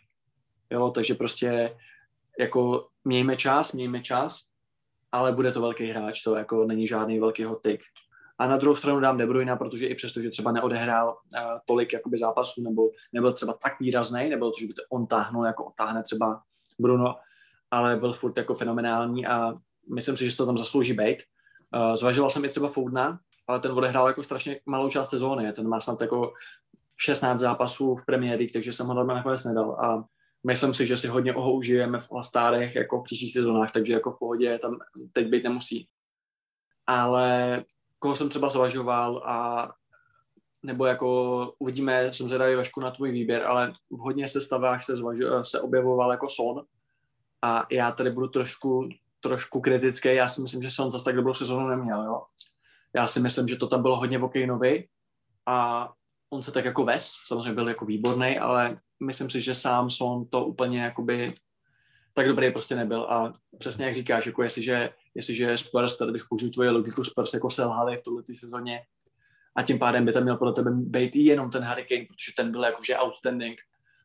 [0.69, 1.75] Jo, takže prostě
[2.39, 4.48] jako mějme čas, mějme čas,
[5.11, 7.83] ale bude to velký hráč, to jako není žádný velký hot take.
[8.39, 11.93] A na druhou stranu dám De Bruyne, protože i přesto, že třeba neodehrál uh, tolik
[11.93, 15.65] jakoby zápasů, nebo nebyl třeba tak výrazný, nebylo to, že by to on táhnul, jako
[15.65, 16.41] on táhne třeba
[16.79, 17.15] Bruno,
[17.71, 19.53] ale byl furt jako fenomenální a
[19.93, 21.17] myslím si, že to tam zaslouží být.
[21.75, 25.53] Uh, zvažoval jsem i třeba Foudna, ale ten odehrál jako strašně malou část sezóny.
[25.53, 26.33] Ten má snad jako
[26.97, 29.71] 16 zápasů v premiéry, takže jsem ho normálně nakonec nedal.
[29.71, 30.03] A
[30.43, 34.11] myslím si, že si hodně ho užijeme v Lastárech jako v příštích sezónách, takže jako
[34.11, 34.77] v pohodě tam
[35.13, 35.87] teď být nemusí.
[36.87, 37.63] Ale
[37.99, 39.71] koho jsem třeba zvažoval a
[40.63, 45.23] nebo jako uvidíme, jsem zvědavý Vašku na tvůj výběr, ale v hodně sestavách se, zvažu,
[45.43, 46.65] se objevoval jako Son
[47.41, 51.33] a já tady budu trošku, trošku kritický, já si myslím, že Son zase tak dobrou
[51.33, 52.23] sezónu neměl, jo.
[52.95, 54.87] Já si myslím, že to tam bylo hodně Vokejnovi
[55.45, 55.89] a
[56.29, 60.25] on se tak jako ves, samozřejmě byl jako výborný, ale myslím si, že sám Son
[60.25, 61.33] to úplně jakoby
[62.13, 66.51] tak dobrý prostě nebyl a přesně jak říkáš, jako jestliže, jestliže Spurs, tady když použiju
[66.51, 68.81] tvoje logiku, Spurs jako selhali v tuhle sezóně
[69.55, 72.51] a tím pádem by tam měl podle tebe být i jenom ten Hurricane, protože ten
[72.51, 73.59] byl jakože outstanding,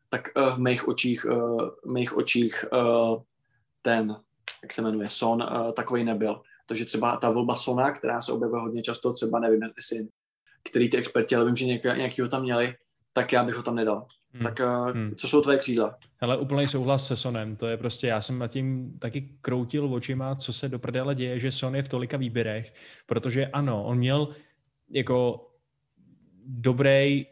[0.09, 3.23] tak uh, v mých očích, uh, v mých očích uh,
[3.83, 4.17] ten,
[4.63, 6.43] jak se jmenuje, Son, uh, takový nebyl.
[6.67, 10.09] Takže třeba ta volba Sona, která se objevuje hodně často, třeba nevím, jestli
[10.63, 12.77] který ty experti, ale vím, že nějaký, nějaký tam měli,
[13.13, 14.07] tak já bych ho tam nedal.
[14.35, 14.43] Hmm.
[14.43, 15.15] Tak uh, hmm.
[15.17, 15.99] co jsou tvoje křídla?
[16.17, 20.35] Hele, úplný souhlas se Sonem, to je prostě, já jsem nad tím taky kroutil očima,
[20.35, 22.75] co se do prdele děje, že Son je v tolika výběrech,
[23.07, 24.29] protože ano, on měl
[24.91, 25.49] jako
[26.47, 27.27] dobrý,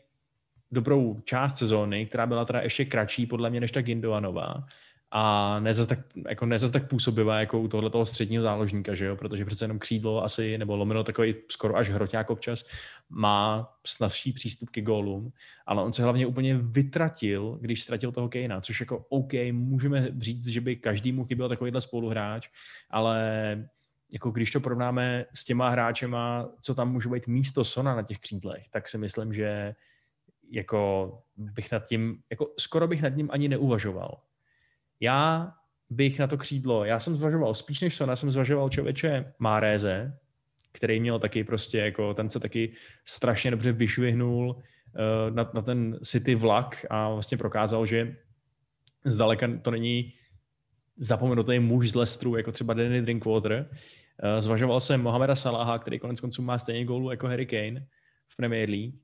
[0.70, 4.66] dobrou část sezóny, která byla teda ještě kratší podle mě než ta Gindoanová,
[5.14, 5.98] a nezas tak,
[6.28, 9.16] jako nezas tak působivá jako u tohoto středního záložníka, že jo?
[9.16, 12.64] protože přece jenom křídlo asi, nebo lomeno takový skoro až hroťák občas,
[13.10, 15.32] má snadší přístup ke gólům,
[15.66, 20.46] ale on se hlavně úplně vytratil, když ztratil toho Kejna, což jako OK, můžeme říct,
[20.46, 22.48] že by každému chyběl takovýhle spoluhráč,
[22.90, 23.68] ale
[24.10, 28.18] jako když to porovnáme s těma hráčema, co tam může být místo Sona na těch
[28.18, 29.74] křídlech, tak si myslím, že
[30.50, 34.20] jako bych nad tím, jako skoro bych nad ním ani neuvažoval.
[35.02, 35.52] Já
[35.90, 40.18] bych na to křídlo, já jsem zvažoval spíš než Sona, jsem zvažoval člověče Máréze,
[40.72, 42.72] který měl taky prostě, jako ten se taky
[43.04, 48.16] strašně dobře vyšvihnul uh, na, na ten City vlak a vlastně prokázal, že
[49.04, 50.12] zdaleka to není
[50.96, 53.70] zapomenutý muž z Lestru, jako třeba Danny Drinkwater.
[53.70, 57.86] Uh, zvažoval jsem Mohameda Salaha, který konec konců má stejně gólu jako Harry Kane
[58.28, 58.94] v Premier League,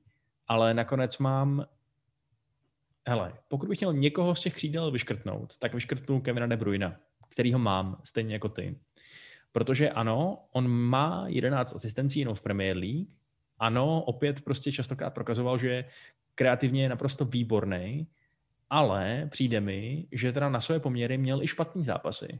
[0.47, 1.65] ale nakonec mám
[3.09, 6.97] hele, pokud bych měl někoho z těch křídel vyškrtnout, tak vyškrtnu Kevina De Bruyne,
[7.29, 8.79] který ho mám, stejně jako ty.
[9.51, 13.07] Protože ano, on má 11 asistencí jenom v Premier League,
[13.59, 15.85] ano, opět prostě častokrát prokazoval, že je
[16.35, 18.07] kreativně naprosto výborný,
[18.69, 22.39] ale přijde mi, že teda na své poměry měl i špatný zápasy.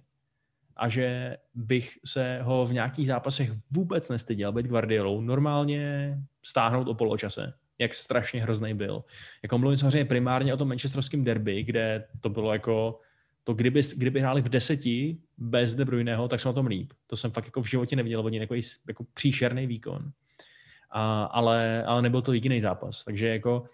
[0.76, 6.94] A že bych se ho v nějakých zápasech vůbec nestyděl být Guardiolou, normálně stáhnout o
[6.94, 9.04] poločase jak strašně hrozný byl.
[9.44, 13.00] Jako mluvím samozřejmě primárně o tom manchesterském derby, kde to bylo jako
[13.44, 16.94] to, kdyby, kdyby hráli v deseti bez De Bruyneho, tak jsem o tom líp.
[17.08, 18.56] To jsem fakt jako v životě neviděl od jako,
[18.88, 20.12] jako příšerný výkon.
[20.92, 23.04] A, ale, ale nebyl to jediný zápas.
[23.04, 23.66] Takže jako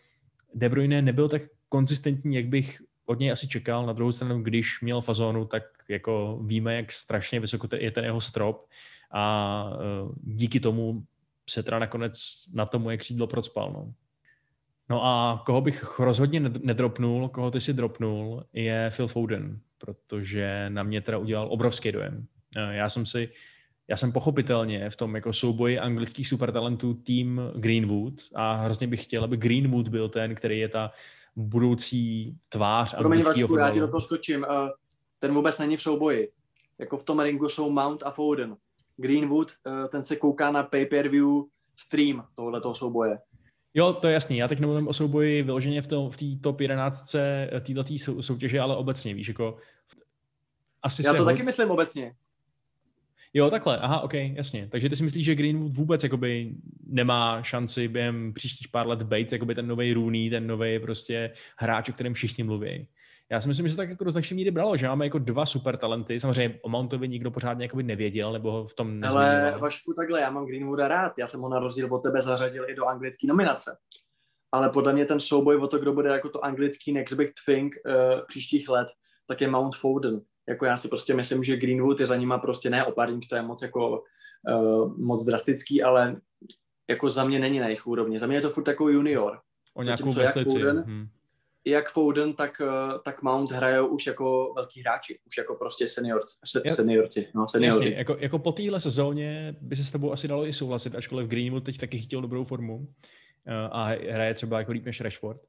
[0.53, 3.85] De Bruyne nebyl tak konzistentní, jak bych od něj asi čekal.
[3.85, 8.21] Na druhou stranu, když měl fazónu, tak jako víme, jak strašně vysoko je ten jeho
[8.21, 8.65] strop
[9.11, 11.03] a e, díky tomu
[11.49, 13.71] se teda nakonec na to moje křídlo procpal.
[13.73, 13.93] No.
[14.89, 20.83] no a koho bych rozhodně nedropnul, koho ty si dropnul, je Phil Foden, protože na
[20.83, 22.25] mě teda udělal obrovský dojem.
[22.57, 23.29] Eh, já jsem si
[23.87, 29.23] já jsem pochopitelně v tom jako souboji anglických supertalentů tým Greenwood a hrozně bych chtěl,
[29.23, 30.91] aby Greenwood byl ten, který je ta
[31.35, 33.67] budoucí tvář anglického fotbalu.
[33.67, 34.45] já ti do toho skočím.
[34.45, 34.69] Eh,
[35.19, 36.31] ten vůbec není v souboji.
[36.79, 38.55] Jako v tom ringu jsou Mount a Foden.
[38.97, 41.43] Greenwood, eh, ten se kouká na pay-per-view
[41.75, 43.17] stream tohoto souboje.
[43.73, 44.37] Jo, to je jasný.
[44.37, 47.83] Já teď nemluvím o souboji vyloženě v, tom, v té top 11 eh, této
[48.23, 49.57] soutěže, ale obecně, víš, jako...
[50.83, 51.25] Asi Já to ho...
[51.25, 52.15] taky myslím obecně.
[53.33, 54.67] Jo, takhle, aha, ok, jasně.
[54.71, 56.55] Takže ty si myslíš, že Greenwood vůbec jakoby
[56.87, 61.89] nemá šanci během příštích pár let být jakoby ten nový Rooney, ten nový prostě hráč,
[61.89, 62.87] o kterém všichni mluví.
[63.31, 65.45] Já si myslím, že se tak jako do značné míry bralo, že máme jako dva
[65.45, 66.19] super talenty.
[66.19, 69.19] Samozřejmě o Mountovi nikdo pořádně jakoby nevěděl, nebo ho v tom nezmínil.
[69.19, 71.13] Ale Vašku, takhle, já mám Greenwooda rád.
[71.17, 73.77] Já jsem ho na rozdíl od tebe zařadil i do anglické nominace.
[74.51, 77.75] Ale podle mě ten souboj o to, kdo bude jako to anglický next big thing
[77.85, 78.87] uh, příštích let,
[79.27, 80.21] tak je Mount Foden.
[80.49, 83.41] Jako já si prostě myslím, že Greenwood je za nima prostě ne opárník, to je
[83.41, 84.03] moc jako
[84.49, 86.15] uh, moc drastický, ale
[86.89, 88.19] jako za mě není na jejich úrovni.
[88.19, 89.39] Za mě je to furt takový junior.
[89.73, 90.49] O nějakou veslici.
[90.49, 91.07] Foden, hmm
[91.65, 96.35] jak Foden, tak, eh, tak Mount hrajou už jako velký hráči, už jako prostě seniorci,
[96.67, 97.79] seniorci, no, seniorci.
[97.79, 101.27] Jasně, jako, jako po téhle sezóně by se s tebou asi dalo i souhlasit, ačkoliv
[101.27, 102.87] Greenwood teď taky chytil dobrou formu
[103.47, 105.41] eh, a hraje třeba jako líp než Rashford,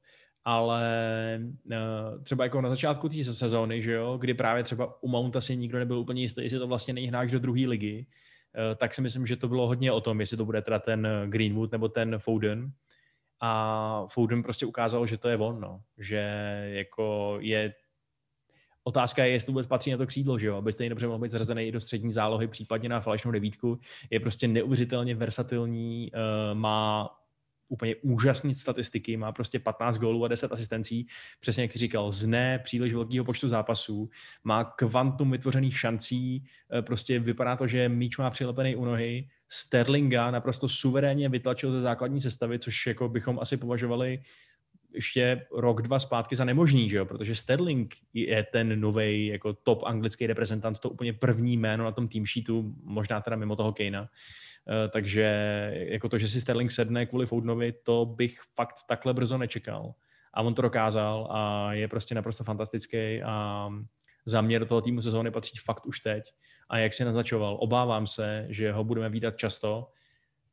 [0.43, 5.41] ale uh, třeba jako na začátku té sezóny, že jo, kdy právě třeba u Mounta
[5.41, 8.05] si nikdo nebyl úplně jistý, jestli to vlastně není hráč do druhé ligy,
[8.75, 11.71] tak si myslím, že to bylo hodně o tom, jestli to bude teda ten Greenwood
[11.71, 12.71] nebo ten Foden,
[13.41, 15.81] a Foden prostě ukázal, že to je on, no.
[15.97, 16.17] že
[16.73, 17.73] jako je
[18.87, 20.55] Otázka je, jestli vůbec patří na to křídlo, že jo?
[20.55, 23.79] aby stejně dobře mohl být zařazený i do střední zálohy, případně na falešnou devítku.
[24.09, 27.09] Je prostě neuvěřitelně versatilní, uh, má
[27.69, 31.07] úplně úžasné statistiky, má prostě 15 gólů a 10 asistencí,
[31.39, 34.09] přesně jak jsi říkal, z ne příliš velkého počtu zápasů,
[34.43, 36.43] má kvantum vytvořených šancí,
[36.77, 41.81] eh, prostě vypadá to, že míč má přilepený u nohy, Sterlinga naprosto suverénně vytlačil ze
[41.81, 44.19] základní sestavy, což jako bychom asi považovali
[44.93, 47.05] ještě rok, dva zpátky za nemožný, že jo?
[47.05, 52.07] protože Sterling je ten nový jako top anglický reprezentant, to úplně první jméno na tom
[52.07, 54.09] tým sheetu, možná teda mimo toho Kejna.
[54.69, 55.23] Eh, takže
[55.73, 59.93] jako to, že si Sterling sedne kvůli Foudnovi, to bych fakt takhle brzo nečekal.
[60.33, 63.69] A on to dokázal a je prostě naprosto fantastický a
[64.25, 66.33] záměr toho týmu sezóny patří fakt už teď.
[66.69, 69.91] A jak si naznačoval, obávám se, že ho budeme vídat často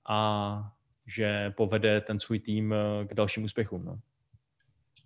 [0.09, 0.73] a
[1.07, 3.85] že povede ten svůj tým eh, k dalším úspěchům.
[3.85, 3.99] No.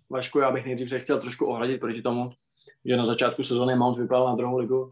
[0.09, 2.31] Vašku, já bych nejdřív chtěl trošku ohradit proti tomu,
[2.85, 4.89] že na začátku sezóny Mount vypadal na druhou ligu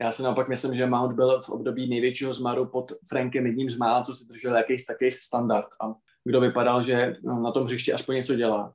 [0.00, 3.76] já si naopak myslím, že Mount byl v období největšího zmaru pod Frankem jedním z
[3.76, 5.94] mála, co si držel jakýsi takový standard a
[6.24, 8.74] kdo vypadal, že no, na tom hřišti aspoň něco dělá.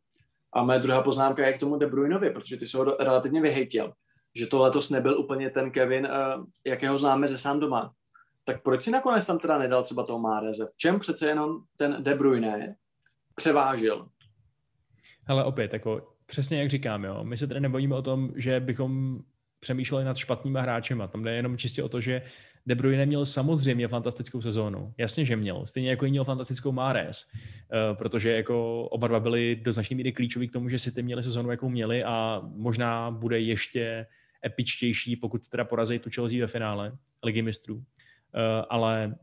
[0.53, 3.93] A moje druhá poznámka je k tomu De Bruynovi, protože ty se ho relativně vyhejtil,
[4.39, 7.93] že to letos nebyl úplně ten Kevin, eh, jakého známe ze sám doma.
[8.45, 10.65] Tak proč si nakonec tam teda nedal třeba toho Máreze?
[10.65, 12.75] V čem přece jenom ten De Bruyne
[13.35, 14.07] převážil?
[15.27, 19.19] Ale opět, jako přesně jak říkám, jo, my se tady nebavíme o tom, že bychom
[19.59, 21.07] přemýšleli nad špatnýma hráčema.
[21.07, 22.21] Tam jde jenom čistě o to, že
[22.65, 24.93] De Bruyne měl samozřejmě fantastickou sezónu.
[24.97, 25.65] Jasně, že měl.
[25.65, 30.47] Stejně jako měl fantastickou Mares, uh, protože jako oba dva byli do značné míry klíčoví
[30.47, 34.05] k tomu, že si ty měli sezónu, jakou měli a možná bude ještě
[34.45, 37.75] epičtější, pokud teda porazí tu Chelsea ve finále ligy mistrů.
[37.75, 37.83] Uh,
[38.69, 39.15] ale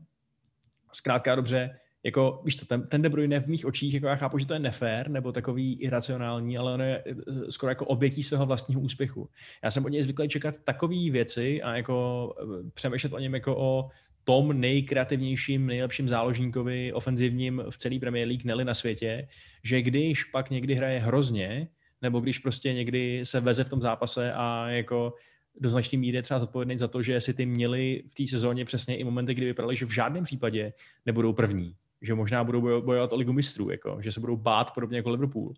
[0.91, 4.39] zkrátka dobře, jako, víš co, ten, ten De Bruyne v mých očích, jako já chápu,
[4.39, 8.45] že to je nefér nebo takový iracionální, ale on je eh, skoro jako obětí svého
[8.45, 9.29] vlastního úspěchu.
[9.63, 13.57] Já jsem od něj zvyklý čekat takové věci a jako eh, přemýšlet o něm jako
[13.57, 13.89] o
[14.23, 19.27] tom nejkreativnějším, nejlepším záložníkovi ofenzivním v celé Premier League neli na světě,
[19.63, 21.67] že když pak někdy hraje hrozně,
[22.01, 25.13] nebo když prostě někdy se veze v tom zápase a jako
[25.59, 28.97] do značné míry třeba zodpovědný za to, že si ty měli v té sezóně přesně
[28.97, 30.73] i momenty, kdy vypadali, že v žádném případě
[31.05, 34.97] nebudou první že možná budou bojovat o ligu mistrů, jako, že se budou bát podobně
[34.97, 35.47] jako Liverpool.
[35.47, 35.53] Uh,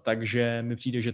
[0.00, 1.12] takže mi přijde, že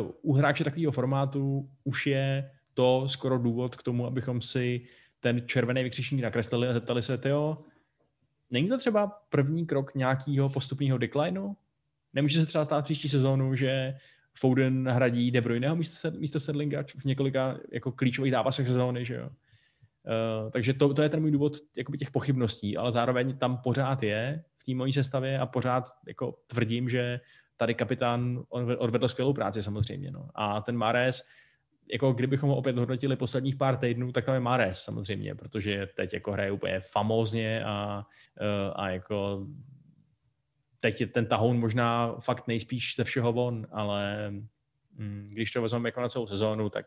[0.00, 4.80] uh, u hráče takového formátu už je to skoro důvod k tomu, abychom si
[5.20, 7.58] ten červený vykřičník nakreslili a zeptali se, Teo,
[8.50, 11.52] není to třeba první krok nějakého postupného declineu?
[12.14, 13.94] Nemůže se třeba stát příští sezónu, že
[14.34, 19.28] Foden nahradí De Bruyneho místo, místo Sterlinga v několika jako klíčových zápasech sezóny, že jo?
[20.44, 24.02] Uh, takže to, to je ten můj důvod jakoby těch pochybností, ale zároveň tam pořád
[24.02, 27.20] je v té mojí sestavě a pořád jako tvrdím, že
[27.56, 28.42] tady kapitán
[28.78, 30.10] odvedl skvělou práci samozřejmě.
[30.10, 30.28] No.
[30.34, 31.22] A ten Mares,
[31.92, 36.14] jako kdybychom ho opět hodnotili posledních pár týdnů, tak tam je Mares samozřejmě, protože teď
[36.14, 38.06] jako hraje úplně famózně a,
[38.40, 39.46] uh, a jako
[40.84, 44.30] teď je ten tahoun možná fakt nejspíš ze všeho von, ale
[44.96, 46.86] mm, když to vezmeme jako na celou sezónu, tak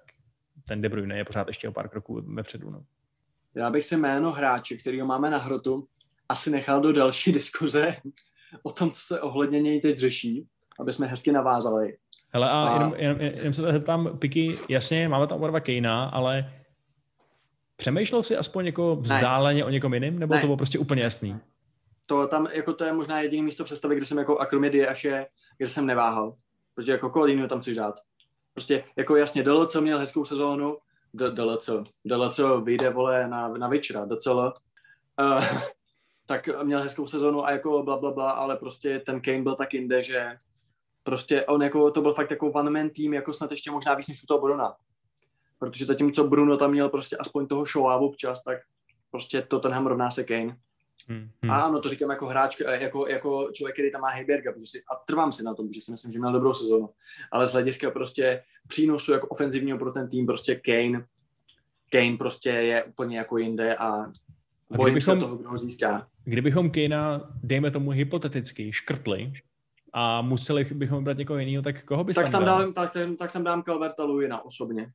[0.68, 2.70] ten De Bruyne je pořád ještě o pár kroků vepředu.
[2.70, 2.84] No.
[3.56, 5.88] Já bych si jméno hráče, který máme na hrotu,
[6.30, 7.96] asi nechal do další diskuze
[8.64, 10.48] o tom, co se ohledně něj teď řeší,
[10.80, 11.98] aby jsme hezky navázali.
[12.30, 12.74] Hele, a, a...
[12.74, 16.54] Jenom, jenom, jenom se zeptám, Piky, jasně, máme tam oba Kejna, ale
[17.76, 19.66] přemýšlel jsi aspoň jako vzdáleně ne.
[19.66, 20.42] o někom jiným, nebo ne.
[20.42, 21.40] to bylo prostě úplně jasný?
[22.10, 25.28] To tam, jako to je možná jediné místo představy, kde jsem jako akromě až je,
[25.58, 26.36] kde jsem neváhal.
[26.76, 28.00] Protože jako koho tam chci dát.
[28.54, 30.78] Prostě jako jasně, co měl hezkou sezónu,
[31.14, 31.70] DLC.
[32.06, 34.54] DLC vyjde, vole, na, na večera, docela.
[35.20, 35.46] Uh,
[36.26, 39.74] tak měl hezkou sezonu a jako bla, bla, bla, ale prostě ten Kane byl tak
[39.74, 40.38] jinde, že
[41.04, 44.08] prostě on jako, to byl fakt jako one man tým, jako snad ještě možná víc
[44.08, 44.76] než u toho Bruna.
[45.60, 48.58] Protože zatímco Bruno tam měl prostě aspoň toho show občas, tak
[49.12, 50.58] prostě to tenhle rovná se Kane.
[51.10, 51.52] Hmm, hmm.
[51.52, 54.80] A ano, to říkám jako hráč, jako, jako člověk, který tam má Heiberga, protože si,
[54.80, 56.90] a trvám si na tom, že si myslím, že měl dobrou sezonu.
[57.32, 61.06] Ale z hlediska prostě přínosu jako ofenzivního pro ten tým, prostě Kane,
[61.92, 64.12] Kane prostě je úplně jako jinde a, a
[64.76, 66.08] bojím kdybychom, se toho, kdo ho získá.
[66.24, 69.34] Kdybychom Kanea, dejme tomu hypoteticky, škrtli
[69.94, 72.60] a museli bychom brát někoho jiného, tak koho bys tak tam, tam dal?
[72.60, 74.92] dám, tak, tak tam dám Calverta Luina osobně.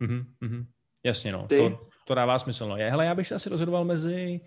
[0.00, 0.66] Mm-hmm, mm-hmm.
[1.04, 1.46] Jasně, no.
[1.46, 1.56] Ty?
[1.56, 2.68] To, to dává smysl.
[2.68, 2.74] No.
[2.74, 4.40] Hele, já bych se asi rozhodoval mezi...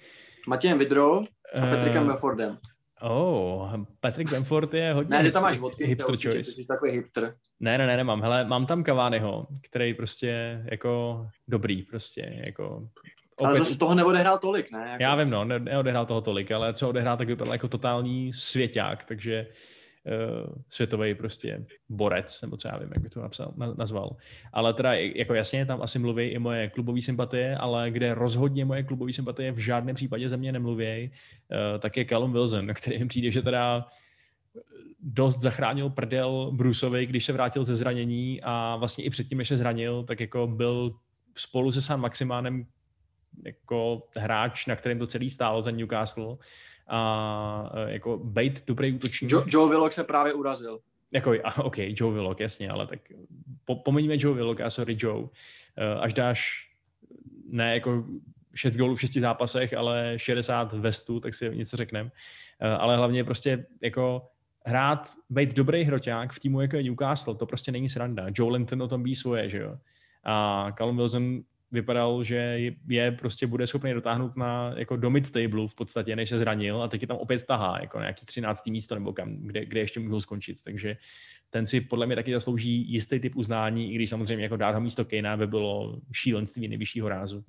[0.47, 1.23] Matějem Vidrou
[1.55, 2.57] a Patrickem Eh, Belfordem.
[3.01, 6.55] Oh, Patrick Bamford je hodně Ne, ty tam máš vodky, hipster určitě, choice.
[6.55, 7.33] ty takový hipster.
[7.59, 8.21] Ne, ne, ne, nemám.
[8.21, 12.87] Hele, mám tam Cavaniho, který prostě jako dobrý, prostě jako...
[13.39, 14.87] Ale opět- zase z toho neodehrál tolik, ne?
[14.91, 18.33] Jako, Já vím, no, ne, neodehrál toho tolik, ale co odehrál, tak vypadal jako totální
[18.33, 19.53] svěťák, takže uh,
[20.69, 24.15] světový prostě borec, nebo co já vím, jak bych to napsal, na, nazval.
[24.53, 28.83] Ale teda jako jasně, tam asi mluví i moje klubové sympatie, ale kde rozhodně moje
[28.83, 31.11] klubové sympatie v žádném případě ze mě nemluví,
[31.51, 33.87] uh, tak je Callum Wilson, který mi přijde, že teda
[35.03, 39.57] dost zachránil prdel Bruceovi, když se vrátil ze zranění a vlastně i předtím, než se
[39.57, 40.95] zranil, tak jako byl
[41.35, 42.65] spolu se San Maximánem
[43.45, 46.37] jako hráč, na kterém to celý stálo za Newcastle
[46.87, 49.31] a e, jako bejt dobrý útočník.
[49.31, 50.79] Joe, Joe Willock se právě urazil.
[51.11, 52.99] Jako, a, OK, Joe Willock, jasně, ale tak
[53.65, 55.27] po, pomeníme Joe Willock, a sorry Joe,
[55.77, 56.69] E, až dáš
[57.49, 58.05] ne jako
[58.55, 62.11] 6 gólů v 6 zápasech, ale 60 vestů, tak si něco řekneme.
[62.79, 64.27] Ale hlavně prostě jako
[64.65, 68.25] hrát, být dobrý hroťák v týmu jako je Newcastle, to prostě není sranda.
[68.35, 69.77] Joe Linton o tom ví svoje, že jo.
[70.23, 71.41] A Callum Wilson
[71.73, 76.29] vypadal, že je, prostě bude schopný dotáhnout na jako do mid table v podstatě, než
[76.29, 78.65] se zranil a teď je tam opět tahá, jako nějaký 13.
[78.67, 80.57] místo nebo kam, kde, kde ještě můžou skončit.
[80.63, 80.97] Takže
[81.49, 84.81] ten si podle mě taky zaslouží jistý typ uznání, i když samozřejmě jako dát ho
[84.81, 87.43] místo Kejna by bylo šílenství nejvyššího rázu.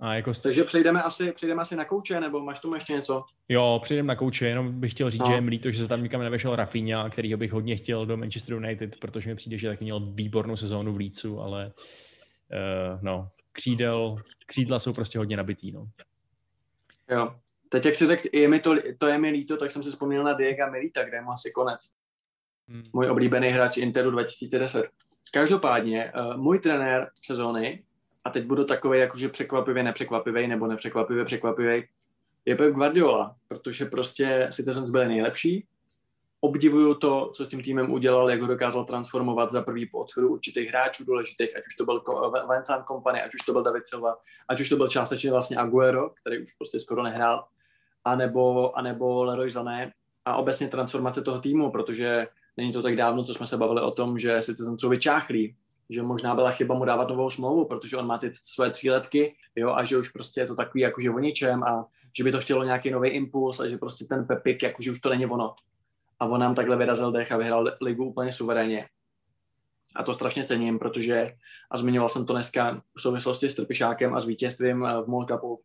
[0.00, 3.24] A jako st- Takže přejdeme asi, přejdeme asi na kouče, nebo máš tomu ještě něco?
[3.48, 5.26] Jo, přijdem na kouče, jenom bych chtěl říct, No.
[5.26, 8.16] že je mi líto, že se tam nikam nevešel Rafinha, kterýho bych hodně chtěl do
[8.16, 11.72] Manchester United, protože mi přijde, že taky měl výbornou sezónu v Lícu, ale uh,
[13.02, 15.86] no, křídel, křídla jsou prostě hodně nabitý, no.
[17.10, 17.34] Jo.
[17.68, 20.24] Teď, jak jsi řekl, je mi to, to je mi líto, tak jsem si vzpomněl
[20.24, 21.80] na Diego Milita, kde je mu asi konec.
[22.68, 22.82] Hmm.
[22.92, 24.90] Můj oblíbený hráč Interu 2010.
[25.32, 27.82] Každopádně, uh, můj trenér sezóny,
[28.24, 31.88] a teď budu takový jakože překvapivě nepřekvapivý, nebo nepřekvapivě překvapivý,
[32.44, 35.66] je Pep Guardiola, protože prostě Citizens byli nejlepší.
[36.44, 40.28] Obdivuju to, co s tím týmem udělal, jak ho dokázal transformovat za prvý po odchodu
[40.28, 42.02] určitých hráčů důležitých, ať už to byl
[42.54, 44.16] Vincent Company, ať už to byl David Silva,
[44.48, 47.44] ať už to byl částečně vlastně Aguero, který už prostě skoro nehrál,
[48.04, 49.92] anebo, anebo Leroy Sané
[50.24, 53.90] a obecně transformace toho týmu, protože není to tak dávno, co jsme se bavili o
[53.90, 55.56] tom, že Citizens jsou vyčáchlí,
[55.90, 59.70] že možná byla chyba mu dávat novou smlouvu, protože on má ty svoje tříletky, jo,
[59.70, 61.86] a že už prostě je to takový jakože o ničem a
[62.16, 65.08] že by to chtělo nějaký nový impuls a že prostě ten Pepik, jakože už to
[65.10, 65.54] není ono.
[66.22, 68.88] A on nám takhle vyrazil dech a vyhrál ligu úplně suverénně.
[69.96, 71.34] A to strašně cením, protože,
[71.70, 75.26] a zmiňoval jsem to dneska v souvislosti s Trpišákem a s vítězstvím eh, v MOL
[75.26, 75.60] Cupu,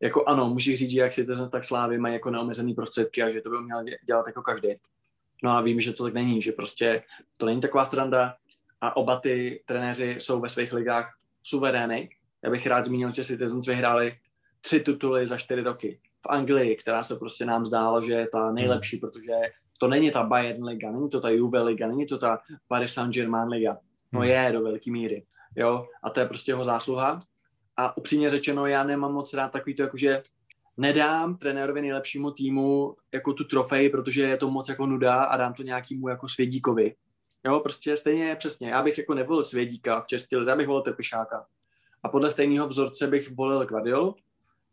[0.00, 3.40] jako ano, můžeš říct, že jak Citizens tak Slávy mají jako neomezený prostředky a že
[3.40, 4.68] to by měl dě- dělat jako každý.
[5.42, 7.02] No a vím, že to tak není, že prostě
[7.36, 8.36] to není taková stranda
[8.80, 12.10] a oba ty trenéři jsou ve svých ligách suverény.
[12.44, 14.18] Já bych rád zmínil, že Citizens vyhráli
[14.60, 16.00] tři tituly za čtyři roky.
[16.26, 19.32] V Anglii, která se prostě nám zdála, že je ta nejlepší, protože
[19.80, 23.48] to není ta Bayern liga, není to ta Juve liga, není to ta Paris Saint-Germain
[23.48, 23.78] liga.
[24.12, 24.28] No Hmm.
[24.28, 25.24] je do velké míry.
[25.56, 25.86] Jo?
[26.02, 27.22] A to je prostě jeho zásluha.
[27.76, 30.22] A upřímně řečeno, já nemám moc rád takový to, jakože
[30.76, 35.54] nedám trenérovi nejlepšímu týmu jako tu trofej, protože je to moc jako nuda a dám
[35.54, 36.94] to nějakému jako svědíkovi.
[37.44, 38.70] Jo, prostě stejně přesně.
[38.70, 41.46] Já bych jako nevolil svědíka v české lize, já bych volil Trpišáka.
[42.02, 44.14] A podle stejného vzorce bych volil Guardiolu.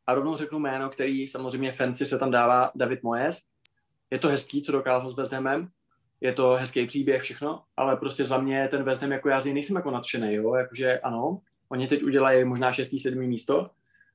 [0.08, 3.42] A rovnou řeknu jméno, který samozřejmě fancy se tam dává David Moyes.
[4.12, 5.70] Je to hezký, co dokázal s West Hamem.
[6.22, 9.46] Je to hezký příběh, všechno, ale prostě za mě ten West Ham, jako já z
[9.46, 12.90] něj nejsem jako nadšený, jo, jakože ano, oni teď udělají možná 6.
[13.02, 13.20] 7.
[13.20, 13.70] místo,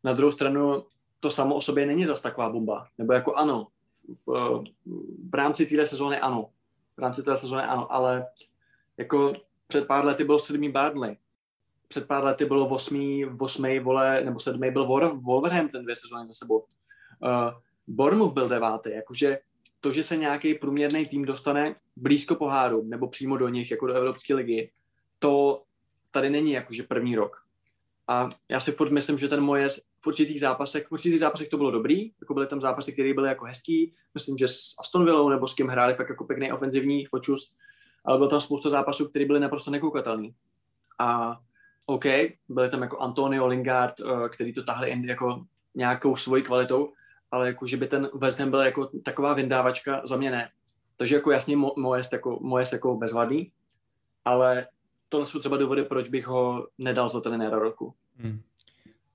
[0.04, 0.84] na druhou stranu
[1.20, 4.64] to samo o sobě není zas taková bomba, nebo jako ano, v, v,
[5.30, 6.48] v rámci téhle sezóny ano,
[6.96, 8.26] v rámci téhle sezóny ano, ale
[8.98, 9.32] jako
[9.66, 11.16] před pár lety byl sedmý Barnley,
[11.88, 16.32] před pár lety bylo osmý, osmý vole, nebo sedmý byl Wol- Wolverhampton dvě sezóny za
[16.32, 16.58] sebou.
[16.58, 17.50] Uh,
[17.86, 19.38] Bournemouth byl devátý, jakože
[19.82, 23.94] to, že se nějaký průměrný tým dostane blízko poháru nebo přímo do nich, jako do
[23.94, 24.70] Evropské ligy,
[25.18, 25.62] to
[26.10, 27.42] tady není jakože první rok.
[28.08, 29.68] A já si furt myslím, že ten moje
[30.00, 33.28] v určitých zápasech, v určitých zápasech to bylo dobrý, jako byly tam zápasy, které byly
[33.28, 37.06] jako hezký, myslím, že s Aston Villou nebo s kým hráli fakt jako pěkný ofenzivní
[37.06, 37.54] fočus,
[38.04, 40.28] ale bylo tam spousta zápasů, které byly naprosto nekoukatelné.
[40.98, 41.38] A
[41.86, 42.04] OK,
[42.48, 46.92] byly tam jako Antonio Lingard, eh, který to tahli jako nějakou svojí kvalitou,
[47.32, 50.48] ale jako, že by ten West Ham byl jako taková vyndávačka, za mě ne.
[50.96, 53.52] Takže jako jasně Mo- Moyes jako, Moyes jako bezvadný,
[54.24, 54.66] ale
[55.08, 57.94] tohle jsou třeba důvody, proč bych ho nedal za trenéra roku.
[58.16, 58.40] Hmm.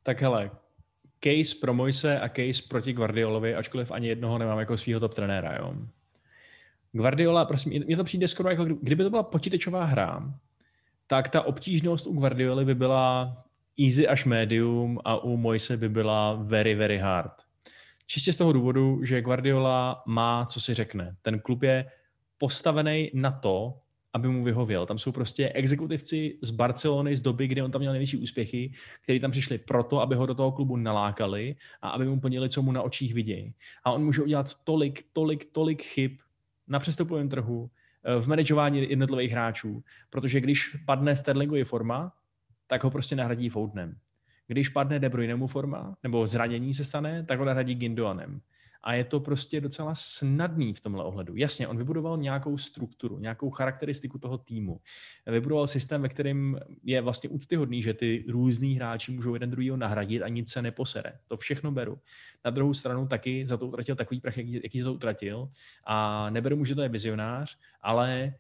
[0.03, 0.51] Tak hele,
[1.24, 5.55] case pro Moise a case proti Guardiolovi, ačkoliv ani jednoho nemám jako svého top trenéra,
[5.55, 5.74] jo.
[6.91, 10.34] Guardiola, prosím, mně to přijde skoro jako, kdyby to byla počítačová hra,
[11.07, 13.38] tak ta obtížnost u Guardioly by byla
[13.80, 17.47] easy až medium a u Moise by byla very, very hard.
[18.08, 21.16] Čistě z toho důvodu, že Guardiola má, co si řekne.
[21.22, 21.86] Ten klub je
[22.38, 23.80] postavený na to,
[24.14, 24.86] aby mu vyhověl.
[24.86, 29.20] Tam jsou prostě exekutivci z Barcelony z doby, kdy on tam měl největší úspěchy, kteří
[29.20, 32.72] tam přišli proto, aby ho do toho klubu nalákali a aby mu plnili, co mu
[32.72, 33.53] na očích vidějí.
[33.84, 36.12] A on může udělat tolik, tolik, tolik chyb
[36.68, 37.70] na přestupovém trhu,
[38.03, 42.14] eh, v manažování jednotlivých hráčů, protože když padne Sterlingovi forma,
[42.68, 43.97] tak ho prostě nahradí Foudnem.
[44.48, 48.41] Když padne De Bruynemu forma, nebo zranění se stane, tak ho nahradí Gindoanem
[48.88, 51.36] a je to prostě docela snadný v tomhle ohledu.
[51.36, 54.82] Jasně, on vybudoval nějakou strukturu, nějakou charakteristiku toho týmu.
[55.26, 60.24] Vybudoval systém, ve kterém je vlastně úctyhodný, že ty různý hráči můžou jeden druhýho nahradit
[60.24, 61.14] a nic se neposere.
[61.28, 62.00] To všechno beru.
[62.45, 65.50] Na druhou stranu taky za to utratil takový prach, jaký, jaký to utratil
[65.86, 68.34] a neberu mu, že to je vizionář, ale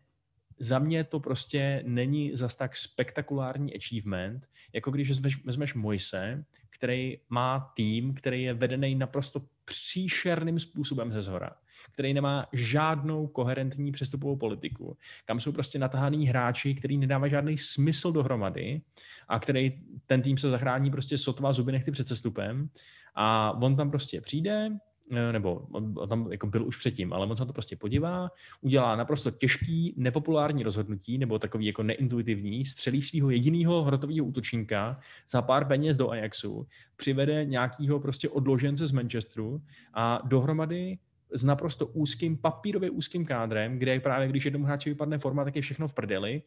[0.59, 7.17] za mě to prostě není zas tak spektakulární achievement, jako když vezmeš, vezmeš Moise, který
[7.29, 11.51] má tým, který je vedený naprosto příšerným způsobem ze zhora,
[11.91, 18.11] který nemá žádnou koherentní přestupovou politiku, kam jsou prostě natahaný hráči, který nedává žádný smysl
[18.11, 18.81] dohromady
[19.27, 22.69] a který ten tým se zachrání prostě sotva zuby nechty před cestupem
[23.15, 24.69] a on tam prostě přijde,
[25.09, 28.31] nebo on tam jako byl už předtím, ale on se na to prostě podívá,
[28.61, 34.99] udělá naprosto těžký, nepopulární rozhodnutí, nebo takový jako neintuitivní, střelí svého jediného hrotového útočníka
[35.29, 39.61] za pár peněz do Ajaxu, přivede nějakého prostě odložence z Manchesteru
[39.93, 40.97] a dohromady
[41.31, 45.61] s naprosto úzkým, papírově úzkým kádrem, kde právě když jednomu hráči vypadne forma, tak je
[45.61, 46.41] všechno v prdeli,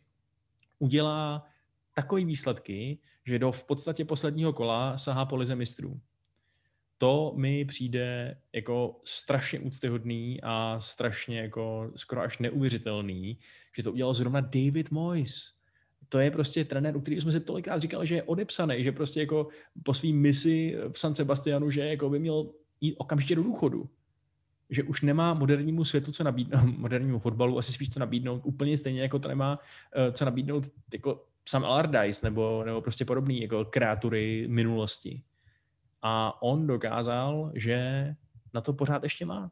[0.79, 1.47] udělá
[1.95, 6.01] takové výsledky, že do v podstatě posledního kola sahá po lize mistrů
[7.01, 13.39] to mi přijde jako strašně úctyhodný a strašně jako skoro až neuvěřitelný,
[13.77, 15.53] že to udělal zrovna David Moyes.
[16.09, 19.21] To je prostě trenér, u kterého jsme si tolikrát říkali, že je odepsaný, že prostě
[19.21, 19.49] jako
[19.83, 23.89] po svým misi v San Sebastianu, že jako by měl jít okamžitě do důchodu.
[24.71, 29.03] Že už nemá modernímu světu co nabídnout, modernímu fotbalu asi spíš co nabídnout, úplně stejně
[29.03, 34.45] jako to nemá uh, co nabídnout jako Sam Allardyce nebo, nebo prostě podobný jako kreatury
[34.49, 35.23] minulosti
[36.03, 38.09] a on dokázal, že
[38.55, 39.51] na to pořád ještě má.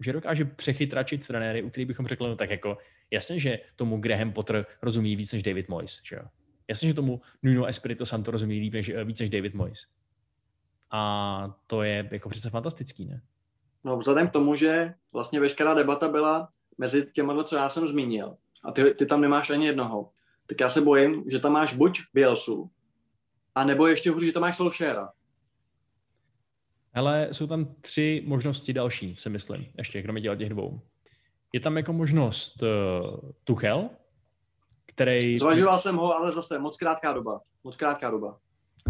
[0.00, 2.78] Že dokáže přechytračit trenéry, u kterých bychom řekli, no tak jako
[3.10, 6.22] jasně, že tomu Graham Potter rozumí víc než David Moyes, že jo?
[6.68, 9.78] Jasně, že tomu Nuno Espirito Santo rozumí víc než, víc než David Moyes.
[10.90, 13.22] A to je jako přece fantastický, ne?
[13.84, 18.36] No vzhledem k tomu, že vlastně veškerá debata byla mezi těma, co já jsem zmínil,
[18.64, 20.10] a ty, ty tam nemáš ani jednoho,
[20.46, 22.70] tak já se bojím, že tam máš buď Bielsu,
[23.54, 25.12] a nebo ještě hůř, že tam máš Solskjaera.
[26.94, 30.80] Ale jsou tam tři možnosti další, si myslím, ještě kromě těch dvou.
[31.52, 33.90] Je tam jako možnost uh, Tuchel,
[34.86, 35.38] který...
[35.38, 37.40] Zvažoval jsem ho, ale zase moc krátká doba.
[37.64, 38.38] Moc krátká doba.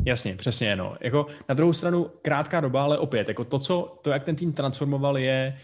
[0.06, 0.96] Jasně, přesně, no.
[1.00, 4.52] Jako na druhou stranu krátká doba, ale opět, jako to, co, to, jak ten tým
[4.52, 5.58] transformoval, je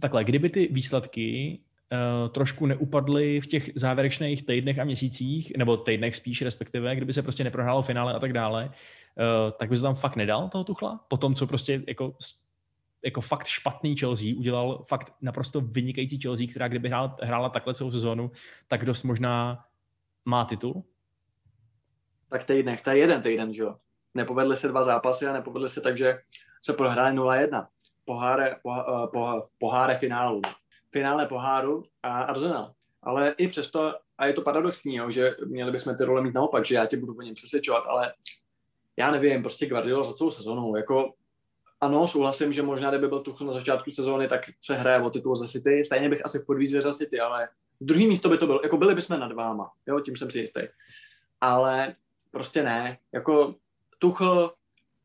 [0.00, 1.58] takhle, kdyby ty výsledky
[1.92, 7.22] uh, trošku neupadly v těch závěrečných týdnech a měsících, nebo týdnech spíš respektive, kdyby se
[7.22, 8.70] prostě neprohrálo finále a tak dále,
[9.58, 11.04] tak bys tam fakt nedal toho Tuchla?
[11.08, 12.14] Po tom, co prostě jako
[13.04, 17.90] jako fakt špatný Chelsea, udělal fakt naprosto vynikající Chelsea, která kdyby hrála, hrála takhle celou
[17.90, 18.30] sezónu,
[18.68, 19.64] tak dost možná
[20.24, 20.84] má titul?
[22.28, 23.76] Tak týdnech, to je jeden týden, že jo?
[24.14, 26.18] Nepovedly se dva zápasy a nepovedly se tak, že
[26.62, 27.66] se prohráli 0-1.
[28.04, 30.42] Poháre, poha, eh, poha, poháre finálu.
[30.92, 32.72] Finále poháru a Arsenal.
[33.02, 36.64] Ale i přesto, a je to paradoxní, jo, že měli bychom ty role mít naopak,
[36.64, 38.12] že já tě budu o něm přesvědčovat, ale
[38.98, 41.12] já nevím, prostě Guardiola za celou sezonu, jako
[41.80, 45.36] ano, souhlasím, že možná, kdyby byl Tuchel na začátku sezóny, tak se hraje o titul
[45.36, 45.84] za City.
[45.84, 47.48] Stejně bych asi v podvíze za City, ale
[47.80, 50.60] druhý místo by to bylo, jako byli bychom nad váma, jo, tím jsem si jistý.
[51.40, 51.94] Ale
[52.30, 53.54] prostě ne, jako
[53.98, 54.52] Tuchel,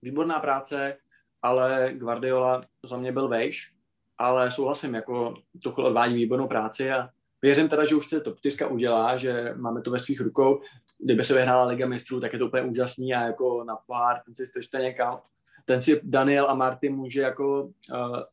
[0.02, 0.98] výborná práce,
[1.42, 3.74] ale Guardiola za mě byl vejš,
[4.18, 5.34] ale souhlasím, jako
[5.64, 7.10] Tuchel odvádí výbornou práci a
[7.42, 10.62] věřím teda, že už to top 4 udělá, že máme to ve svých rukou
[11.04, 14.36] kdyby se vyhrála Liga mistrů, tak je to úplně úžasný a jako na pár, ten
[14.36, 15.20] si strčte někam.
[15.66, 17.70] Ten si Daniel a Martin může jako uh,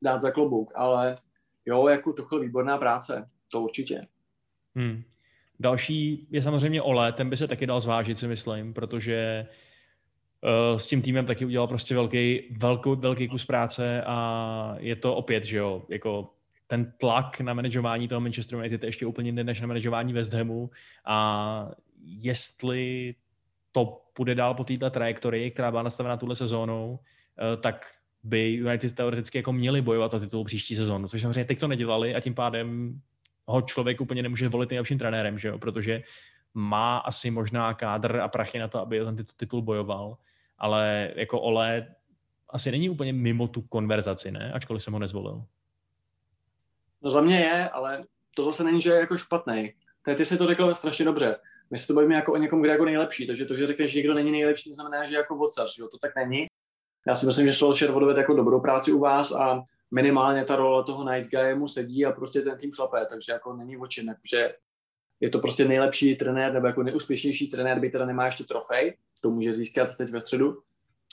[0.03, 1.17] dát za klobouk, ale
[1.67, 4.07] jo, jako Tuchel výborná práce, to určitě.
[4.75, 5.03] Hmm.
[5.61, 9.47] Další je samozřejmě Ole, ten by se taky dal zvážit, si myslím, protože
[10.73, 15.15] uh, s tím týmem taky udělal prostě velký, velkou, velký kus práce a je to
[15.15, 16.31] opět, že jo, jako
[16.67, 20.33] ten tlak na manažování toho Manchester United je ještě úplně jiný než na manažování West
[20.33, 20.71] Hamu
[21.05, 21.71] a
[22.03, 23.13] jestli
[23.73, 26.99] to půjde dál po této trajektorii, která byla nastavena tuhle sezónou,
[27.39, 27.87] eh, tak
[28.23, 32.15] by United teoreticky jako měli bojovat o titul příští sezónu, což samozřejmě teď to nedělali
[32.15, 33.01] a tím pádem
[33.47, 35.59] ho člověk úplně nemůže volit nejlepším trenérem, že jo?
[35.59, 36.03] protože
[36.55, 40.17] má asi možná kádr a prachy na to, aby ten titul bojoval,
[40.59, 41.95] ale jako Ole
[42.49, 44.53] asi není úplně mimo tu konverzaci, ne?
[44.53, 45.45] Ačkoliv jsem ho nezvolil.
[47.03, 48.05] No za mě je, ale
[48.37, 49.73] to zase není, že je jako špatný.
[50.05, 51.37] Ty, ty jsi to řekl strašně dobře.
[51.71, 53.99] My se to bavíme jako o někom, kde jako nejlepší, takže to, že řekneš, že
[53.99, 55.89] někdo není nejlepší, znamená, že jako vodcař, jo?
[55.89, 56.47] to tak není.
[57.07, 60.85] Já si myslím, že Solskjaer odvede jako dobrou práci u vás a minimálně ta role
[60.85, 64.55] toho night guy mu sedí a prostě ten tým šlape, takže jako není oči, že
[65.21, 69.31] je to prostě nejlepší trenér nebo jako nejúspěšnější trenér, by teda nemá ještě trofej, to
[69.31, 70.63] může získat teď ve středu,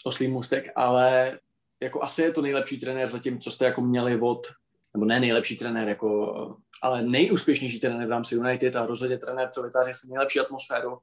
[0.03, 1.39] oslý můstek, ale
[1.82, 4.47] jako asi je to nejlepší trenér zatím, co jste jako měli od,
[4.94, 9.64] nebo ne nejlepší trenér, jako, ale nejúspěšnější trenér v rámci United a rozhodně trenér, co
[9.64, 10.98] vytváří si nejlepší atmosféru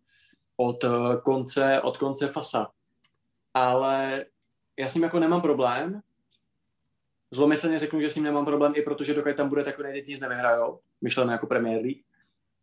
[0.56, 0.88] od eh,
[1.22, 2.70] konce, od konce fasa.
[3.54, 4.24] Ale
[4.78, 6.00] já s ním jako nemám problém.
[7.30, 10.20] Zlomyslně řeknu, že s ním nemám problém i protože dokud tam bude, tak United nic
[10.20, 10.80] nevyhrajou.
[11.00, 12.02] Myšleno jako Premier League.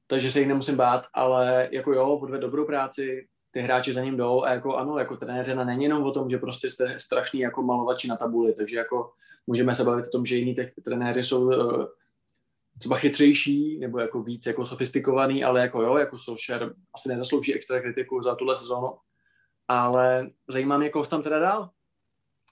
[0.08, 4.18] Takže se jich nemusím bát, ale jako jo, odvede dobrou práci, ty hráči za ním
[4.18, 7.64] jdou a jako ano, jako trenéřena není jenom o tom, že prostě jste strašný jako
[7.64, 9.12] malovači na tabuli, takže jako
[9.48, 11.86] můžeme se bavit o tom, že jiní te- trenéři jsou uh,
[12.80, 17.82] třeba chytřejší nebo jako víc jako sofistikovaný, ale jako jo, jako Solskjaer asi nezaslouží extra
[17.82, 18.94] kritiku za tuhle sezónu,
[19.68, 21.70] ale zajímá mě, koho tam teda dál.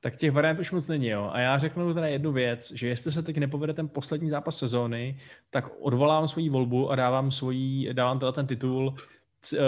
[0.02, 1.30] Tak těch variant už moc není, jo.
[1.34, 5.20] A já řeknu teda jednu věc, že jestli se teď nepovede ten poslední zápas sezóny,
[5.50, 9.19] tak odvolám svoji volbu a dávám, svojí, dávám teda ten titul Eh,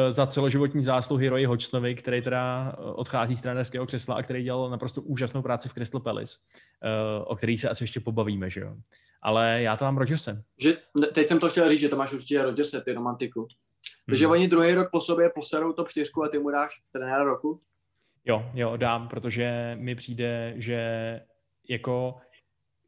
[0.09, 4.69] za celoživotní zásluhy Roy Hodgsonovi, který teda eh, odchází z trenérského křesla a který dělal
[4.69, 6.37] naprosto úžasnou práci v Crystal Palace,
[6.83, 8.75] eh, o který se asi ještě pobavíme, že jo.
[9.21, 10.43] Ale já to mám Rodgersem.
[10.57, 10.77] Že,
[11.13, 13.47] teď jsem to chtěl říct, že to máš určitě Rodgerse, ty romantiku.
[14.05, 14.31] Takže hmm.
[14.31, 17.61] oni druhý rok po sobě poserou top 4 a ty mu dáš trenéra roku?
[18.25, 20.79] Jo, jo, dám, protože mi přijde, že
[21.69, 22.17] jako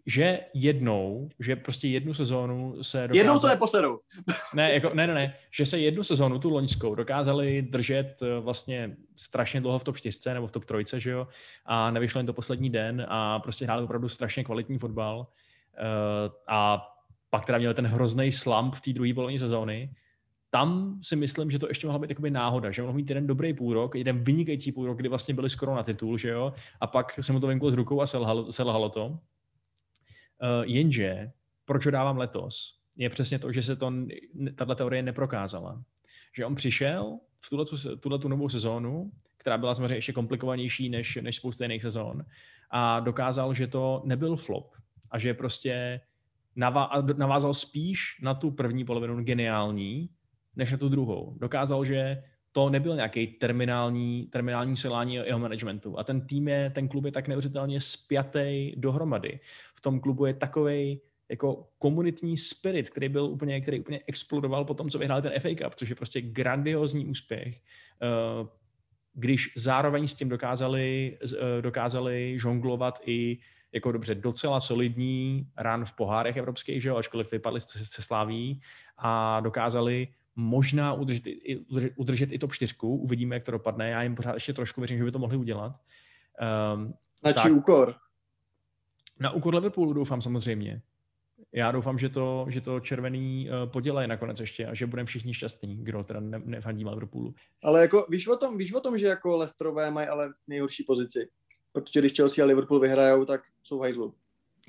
[0.05, 3.17] že jednou, že prostě jednu sezónu se dokázali...
[3.17, 3.99] Jednou to neposedou.
[4.55, 8.95] ne, jako, ne, ne, ne, že se jednu sezónu, tu loňskou, dokázali držet eh, vlastně
[9.15, 11.27] strašně dlouho v top 4 nebo v top 3, že jo,
[11.65, 15.25] a nevyšlo jen to poslední den a prostě hráli opravdu strašně kvalitní fotbal uh,
[16.47, 16.89] a
[17.29, 19.89] pak teda měli ten hrozný slump v té druhé polovině sezóny,
[20.49, 23.53] tam si myslím, že to ještě mohla být jakoby náhoda, že mohl mít jeden dobrý
[23.53, 27.33] půlrok, jeden vynikající půlrok, kdy vlastně byli skoro na titul, že jo, a pak se
[27.33, 29.19] mu to vymklo z rukou a selhalo, selhalo to.
[30.43, 31.31] Uh, jenže,
[31.65, 33.93] proč ho dávám letos, je přesně to, že se to,
[34.55, 35.83] tato teorie neprokázala.
[36.35, 37.49] Že on přišel v
[37.99, 42.25] tuhle tu novou sezónu, která byla samozřejmě ještě komplikovanější než, než spousta jiných sezón,
[42.69, 44.75] a dokázal, že to nebyl flop
[45.11, 46.01] a že prostě
[47.17, 50.09] navázal spíš na tu první polovinu geniální,
[50.55, 51.37] než na tu druhou.
[51.39, 55.99] Dokázal, že to nebyl nějaký terminální, terminální selání jeho managementu.
[55.99, 59.39] A ten tým je, ten klub je tak neuvěřitelně spjatý dohromady.
[59.83, 64.73] V tom klubu je takový jako komunitní spirit, který byl úplně, který úplně explodoval po
[64.73, 67.61] tom, co vyhrál ten FA Cup, což je prostě grandiozní úspěch.
[68.01, 68.47] Eh,
[69.13, 73.37] když zároveň s tím dokázali, eh, dokázali žonglovat i
[73.71, 78.61] jako dobře docela solidní run v pohárech evropských, že jo, ačkoliv vypadli se sláví
[78.97, 81.23] a dokázali možná udržet,
[81.67, 84.97] udržet, udržet i top 4, uvidíme, jak to dopadne, já jim pořád ještě trošku věřím,
[84.97, 85.75] že by to mohli udělat.
[86.75, 87.95] Um, na čí úkor?
[89.23, 90.81] Na úkor Liverpoolu doufám samozřejmě.
[91.51, 95.33] Já doufám, že to, že to červený uh, podělají nakonec ještě a že budeme všichni
[95.33, 97.35] šťastní, kdo teda ne, nefandí Liverpoolu.
[97.63, 101.29] Ale jako víš o tom, víš o tom, že jako Leicesterové mají ale nejhorší pozici.
[101.71, 104.13] Protože když Chelsea a Liverpool vyhrajou, tak jsou v hajzlu.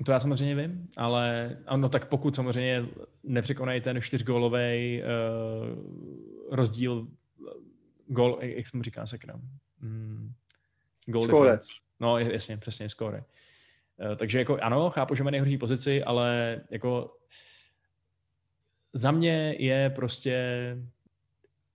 [0.05, 2.85] To já samozřejmě vím, ale ano, tak pokud samozřejmě
[3.23, 7.07] nepřekonají ten čtyřgólový uh, rozdíl
[8.07, 9.39] gol, jak se mu říká sakra?
[9.81, 10.31] Mm,
[11.05, 11.59] goal score.
[11.99, 13.23] No jasně, přesně, score.
[13.97, 17.17] Uh, takže jako ano, chápu, že má nejhorší pozici, ale jako
[18.93, 20.37] za mě je prostě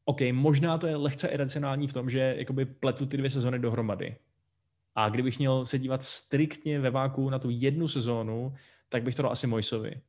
[0.04, 4.16] OK, možná to je lehce iracionální v tom, že jakoby pletu ty dvě sezony dohromady.
[4.94, 8.54] A kdybych měl se dívat striktně ve váku na tu jednu sezónu,
[8.88, 10.00] tak bych to dal asi Mojsovi.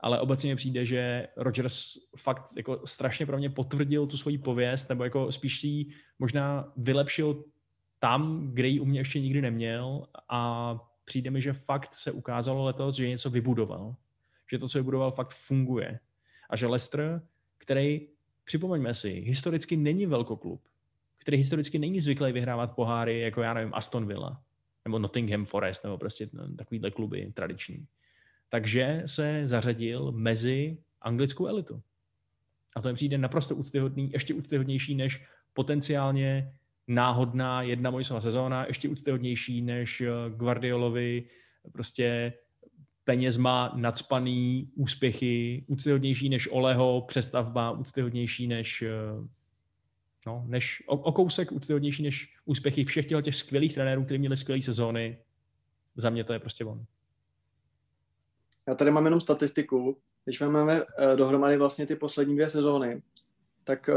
[0.00, 4.88] Ale obecně mi přijde, že Rodgers fakt jako strašně pro mě potvrdil tu svoji pověst,
[4.88, 5.86] nebo jako spíš ji
[6.18, 7.44] možná vylepšil
[7.98, 12.64] tam, kde ji u mě ještě nikdy neměl a přijde mi, že fakt se ukázalo
[12.64, 13.96] letos, že něco vybudoval.
[14.50, 16.00] Že to, co vybudoval, fakt funguje.
[16.50, 17.22] A že Leicester,
[17.58, 18.08] který,
[18.44, 20.62] připomeňme si, historicky není velkoklub,
[21.18, 24.42] který historicky není zvyklý vyhrávat poháry, jako já nevím, Aston Villa,
[24.84, 26.28] nebo Nottingham Forest, nebo prostě
[26.58, 27.86] takovýhle kluby tradiční.
[28.48, 31.82] Takže se zařadil mezi anglickou elitu.
[32.76, 36.52] A to mi přijde naprosto úctyhodný, ještě úctyhodnější než potenciálně
[36.88, 41.24] náhodná jedna Mojsova sezóna, ještě úctyhodnější než eh, Guardiolovi
[41.72, 42.32] prostě
[43.04, 49.28] penězma nadspaný úspěchy, úctyhodnější než Oleho, přestavba, úctyhodnější než eh,
[50.26, 54.62] no, než o, o kousek úctyhodnější než úspěchy všech těch skvělých trenérů, kteří měli skvělé
[54.62, 55.18] sezóny.
[55.96, 56.84] Za mě to je prostě on.
[58.68, 59.98] Já tady mám jenom statistiku.
[60.24, 60.82] Když máme
[61.16, 63.02] dohromady vlastně ty poslední dvě sezóny,
[63.64, 63.90] tak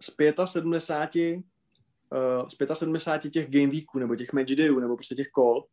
[0.00, 0.10] z
[0.44, 5.64] 75, uh, z 75 těch game weeků, nebo těch match dayů, nebo prostě těch kol,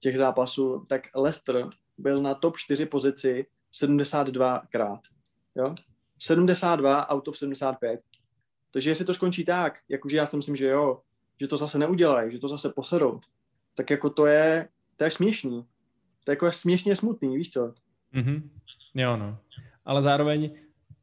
[0.00, 1.68] těch zápasů, tak Leicester
[1.98, 5.00] byl na top 4 pozici 72 krát.
[5.56, 5.74] Jo?
[6.18, 8.00] 72 out of 75.
[8.70, 11.00] Takže jestli to skončí tak, jakože já si myslím, že jo,
[11.40, 13.20] že to zase neudělají, že to zase posedou,
[13.74, 15.62] tak jako to je, to je směšný.
[16.24, 17.72] To je jako směšně smutný, víš co?
[18.14, 18.42] Mm-hmm.
[18.94, 19.38] Jo, no.
[19.84, 20.50] Ale zároveň,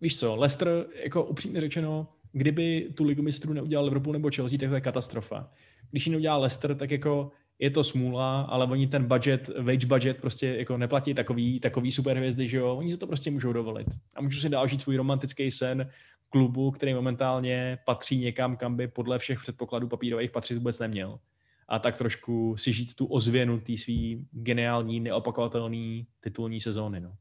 [0.02, 4.70] víš co, Leicester, jako upřímně řečeno, kdyby tu ligu mistrů neudělal Liverpool nebo Chelsea, tak
[4.70, 5.52] to je katastrofa.
[5.92, 10.18] Když ji neudělal Leicester, tak jako je to smůla, ale oni ten budget, wage budget
[10.22, 13.88] prostě jako neplatí takový, takový superhvězdy, že jo, oni si to prostě můžou dovolit.
[14.16, 15.90] A můžu si dál žít svůj romantický sen
[16.30, 21.20] klubu, který momentálně patří někam, kam by podle všech předpokladů papírových patřit vůbec neměl.
[21.68, 27.00] A tak trošku si žít tu ozvěnu té svý geniální, neopakovatelný titulní sezóny.
[27.00, 27.14] No.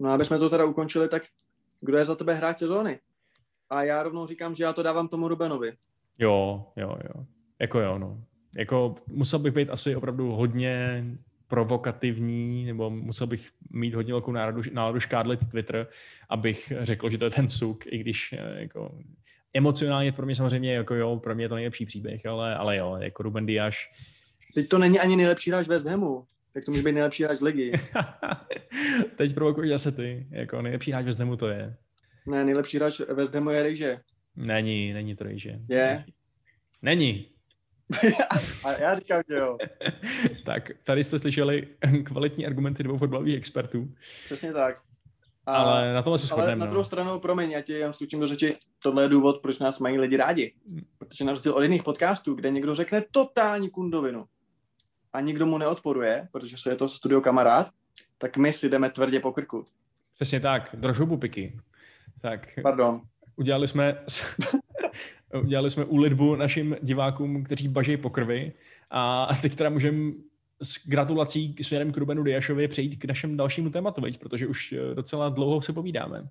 [0.00, 1.22] no aby jsme to teda ukončili, tak
[1.80, 3.00] kdo je za tebe hráč sezóny?
[3.70, 5.72] A já rovnou říkám, že já to dávám tomu Rubenovi.
[6.18, 7.24] Jo, jo, jo.
[7.60, 8.24] Jako jo, no.
[8.56, 11.04] Jako musel bych být asi opravdu hodně
[11.48, 15.86] provokativní, nebo musel bych mít hodně velkou náladu, náladu škádlit Twitter,
[16.28, 18.98] abych řekl, že to je ten suk, i když eh, jako
[19.54, 22.96] emocionálně pro mě samozřejmě jako jo, pro mě je to nejlepší příběh, ale, ale jo,
[23.00, 23.74] jako Ruben Diaz.
[24.54, 27.72] Teď to není ani nejlepší hráč West Hamu, tak to může být nejlepší hráč ligy.
[29.16, 31.76] Teď provokuješ zase ty, jako nejlepší hráč West Hamu to je.
[32.30, 34.00] Ne, nejlepší hráč West Hamu je Rejže.
[34.36, 35.60] Není, není to Rejže.
[35.68, 36.04] Je.
[36.82, 37.30] Není.
[38.64, 39.58] A já říkám, že jo.
[40.44, 41.68] tak, tady jste slyšeli
[42.04, 43.94] kvalitní argumenty dvou fotbalových expertů.
[44.24, 44.82] Přesně tak.
[45.46, 46.52] A, ale na tom se shodneme.
[46.52, 46.70] Ale na no.
[46.70, 46.84] druhou no.
[46.84, 50.16] stranu, promiň, já ti jen skučím do řeči, tohle je důvod, proč nás mají lidi
[50.16, 50.54] rádi.
[50.98, 54.24] Protože na rozdíl od jiných podcastů, kde někdo řekne totální kundovinu
[55.12, 57.70] a nikdo mu neodporuje, protože se je to studio kamarád,
[58.18, 59.66] tak my si jdeme tvrdě po krku.
[60.14, 61.60] Přesně tak, držu pupiky.
[62.20, 63.00] Tak, Pardon.
[63.36, 64.04] Udělali jsme
[65.42, 68.52] Udělali jsme úlitbu našim divákům, kteří bažejí po krvi
[68.90, 70.12] a teď teda můžeme
[70.62, 74.72] s gratulací k směrem k Rubenu Diašovi přejít k našemu dalšímu tématu, veď, protože už
[74.72, 76.28] eh, docela dlouho se povídáme.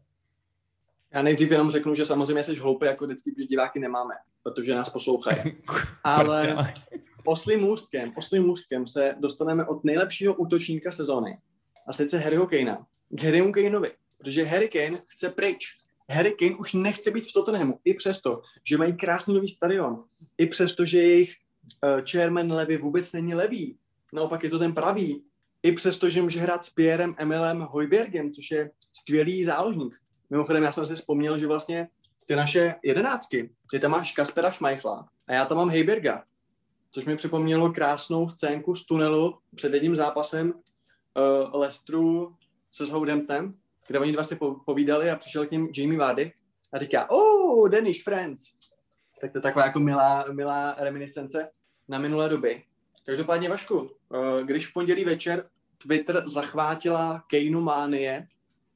[1.14, 4.90] Já nejdřív jenom řeknu, že samozřejmě jsi hloupý, jako vždycky, protože diváky nemáme, protože nás
[4.90, 5.38] poslouchají.
[6.04, 6.58] Ale
[7.26, 11.38] oslým můstkem, oslým můstkem se dostaneme od nejlepšího útočníka sezóny,
[11.88, 12.78] a sice Harryho Kanea,
[13.10, 15.77] k Harrymu Kaneovi, protože Harry Kane chce pryč.
[16.10, 20.03] Harry Kane už nechce být v Tottenhamu, i přesto, že mají krásný nový stadion,
[20.38, 21.35] i přesto, že jejich
[21.84, 23.77] uh, chairman levy vůbec není levý,
[24.14, 25.23] naopak je to ten pravý,
[25.64, 29.95] i přesto, že může hrát s Pierrem Emilem Hojbergem, což je skvělý záložník.
[30.30, 31.88] Mimochodem, já jsem si vzpomněl, že vlastně
[32.26, 36.23] ty naše jedenáctky, ty tam máš Kaspera Schmeichla a já tam mám Hejberga,
[36.91, 42.35] což mi připomnělo krásnou scénku z tunelu před jedním zápasem uh, Lestru
[42.72, 43.53] se Southamptonem,
[43.88, 46.32] kde oni dva si povídali a přišel k ním Jamie Vardy
[46.74, 48.44] a říká, oh, Danish friends.
[49.22, 51.50] Tak to je taková jako milá, milá reminiscence
[51.88, 52.64] na minulé doby.
[53.06, 58.28] Každopádně, Vašku, eh, když v pondělí večer Twitter zachvátila Kejnu mánie,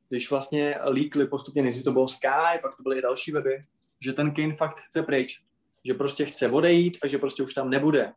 [0.10, 3.62] když vlastně líkli postupně, než to bylo Sky, pak to byly i další weby,
[4.00, 5.44] že ten Kane fakt chce pryč,
[5.86, 8.14] že prostě chce odejít a že prostě už tam nebude.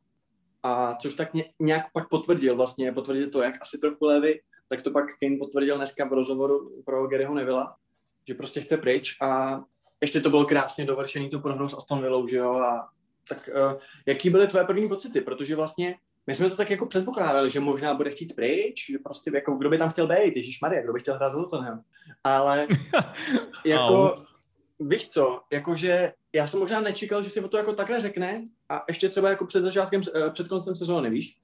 [0.63, 1.31] A což tak
[1.61, 4.41] nějak pak potvrdil vlastně, potvrdil to jak asi trochu levy,
[4.75, 7.77] tak to pak Kane potvrdil dneska v rozhovoru pro Garyho Nevilla,
[8.29, 9.61] že prostě chce pryč a
[10.01, 12.89] ještě to bylo krásně dovršený tu prohru s Aston Villou, že jo, a
[13.29, 15.97] tak uh, jaký byly tvoje první pocity, protože vlastně
[16.27, 19.71] my jsme to tak jako předpokládali, že možná bude chtít pryč, že prostě jako kdo
[19.71, 21.83] by tam chtěl být, Ježíš Maria, kdo by chtěl hrát za Tottenham.
[22.25, 22.67] Ale
[23.65, 24.25] jako,
[24.81, 29.09] víš co, jakože já jsem možná nečekal, že si to jako takhle řekne a ještě
[29.09, 31.37] třeba jako před začátkem, eh, před koncem sezóny, víš?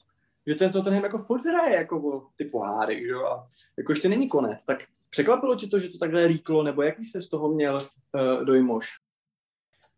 [0.51, 3.47] Že ten Tottenham jako furt hraje jako ty poháry, že jo, a
[3.79, 4.79] jako ještě není konec, tak
[5.11, 8.87] překvapilo ti to, že to takhle rýklo, nebo jaký se z toho měl uh, dojmož?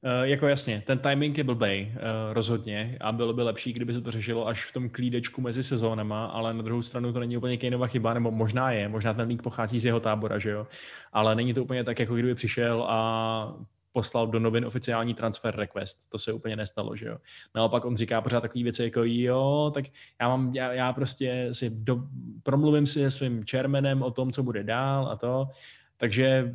[0.04, 4.00] Uh, jako jasně, ten timing je blbej, uh, rozhodně, a bylo by lepší, kdyby se
[4.00, 7.56] to řešilo až v tom klídečku mezi sezónama, ale na druhou stranu to není úplně
[7.56, 10.66] Kaneova chyba, nebo možná je, možná ten lík pochází z jeho tábora, že jo,
[11.12, 13.56] ale není to úplně tak, jako kdyby přišel a
[13.92, 15.98] poslal do novin oficiální transfer request.
[16.08, 17.18] To se úplně nestalo, že jo.
[17.54, 19.84] Naopak on říká pořád takové věci jako jo, tak
[20.20, 22.02] já mám, já, já prostě si do,
[22.42, 25.48] promluvím si se svým chairmanem o tom, co bude dál a to.
[25.96, 26.54] Takže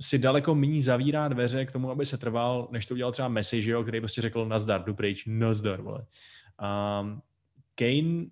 [0.00, 3.62] si daleko méně zavírá dveře k tomu, aby se trval, než to udělal třeba Messi,
[3.62, 6.06] že jo, který prostě řekl nazdar, jdu pryč, nazdar, vole.
[6.58, 7.02] A
[7.74, 8.26] Kane,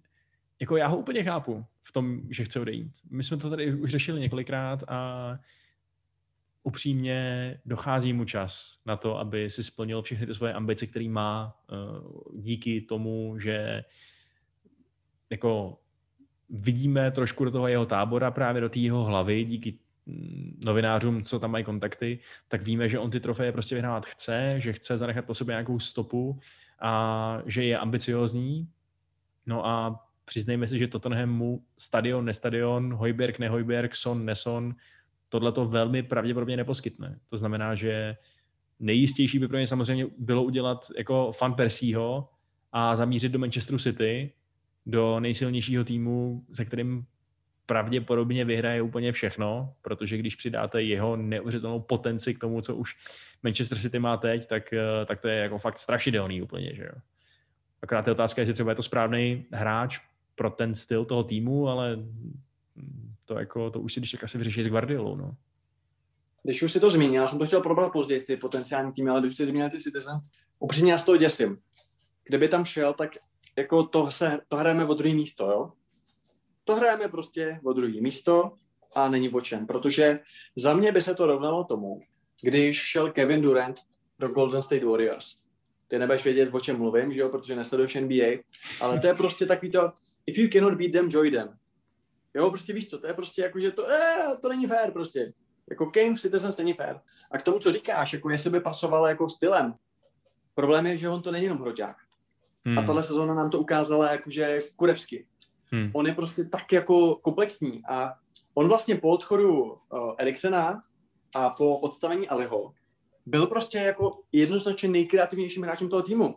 [0.61, 2.93] jako já ho úplně chápu v tom, že chce odejít.
[3.11, 5.39] My jsme to tady už řešili několikrát a
[6.69, 7.21] upřímně
[7.65, 11.75] dochází mu čas na to, aby si splnil všechny ty svoje ambice, které má eh,
[12.37, 13.85] díky tomu, že
[15.31, 15.79] jako
[16.49, 21.39] vidíme trošku do toho jeho tábora, právě do té jeho hlavy, díky mm, novinářům, co
[21.39, 22.19] tam mají kontakty,
[22.49, 25.81] tak víme, že on ty trofeje prostě vyhrávat chce, že chce zanechat po sobě nějakou
[25.81, 26.41] stopu
[26.81, 26.93] a
[27.47, 28.69] že je ambiciozní.
[29.47, 34.75] No a přiznejme si, že Tottenham mu stadion, nestadion, Hojberg, nehojberg, Son, neson,
[35.29, 37.19] tohle to velmi pravděpodobně neposkytne.
[37.29, 38.17] To znamená, že
[38.81, 42.29] nejistější by pro ně samozřejmě bylo udělat jako fan Persího
[42.73, 44.33] a zamířit do Manchesteru City,
[44.87, 47.07] do nejsilnějšího týmu, se kterým
[47.67, 52.97] pravděpodobně vyhraje úplně všechno, protože když přidáte jeho neuvěřitelnou potenci k tomu, co už
[53.43, 57.01] Manchester City má teď, tak, eh, tak to je jako fakt strašidelný úplně, že jo.
[57.83, 60.01] Akorát je otázka, jestli třeba je to správný hráč
[60.35, 61.99] pro ten styl toho týmu, ale
[63.29, 65.37] to, jako, to už si když tak asi vyřeší s Guardiolou, no.
[66.43, 69.21] Když už si to zmínil, já jsem to chtěl probrat později, ty potenciální týmy, ale
[69.21, 71.59] když si zmínil ty Citizens, upřímně já z toho děsím.
[72.25, 73.11] Kdyby tam šel, tak
[73.59, 75.73] jako to, se, to hrajeme o druhý místo, jo?
[76.65, 78.53] To hrajeme prostě o druhý místo
[78.95, 80.21] a není o čem, protože
[80.57, 82.01] za mě by se to rovnalo tomu,
[82.43, 83.81] když šel Kevin Durant
[84.19, 85.39] do Golden State Warriors.
[85.89, 88.43] Ty nebudeš vědět, o čem mluvím, že jo, protože nesleduješ NBA,
[88.81, 89.93] ale to je prostě takový to,
[90.27, 91.58] if you cannot beat them, join them.
[92.39, 95.33] Jo, prostě víš co, to je prostě jako, že to, eh, to není fér prostě.
[95.71, 97.01] Jako Kane v Citizens není fér.
[97.31, 99.75] A k tomu, co říkáš, jako jestli by pasoval jako stylem,
[100.55, 101.97] problém je, že on to není jenom hroťák.
[102.65, 102.79] Hmm.
[102.79, 105.27] A tahle sezóna nám to ukázala jakože kurevsky.
[105.71, 105.91] Hmm.
[105.95, 108.15] On je prostě tak jako komplexní a
[108.55, 109.77] on vlastně po odchodu uh,
[110.19, 110.81] Eriksena
[111.35, 112.73] a po odstavení Aliho
[113.27, 116.37] byl prostě jako jednoznačně nejkreativnějším hráčem toho týmu.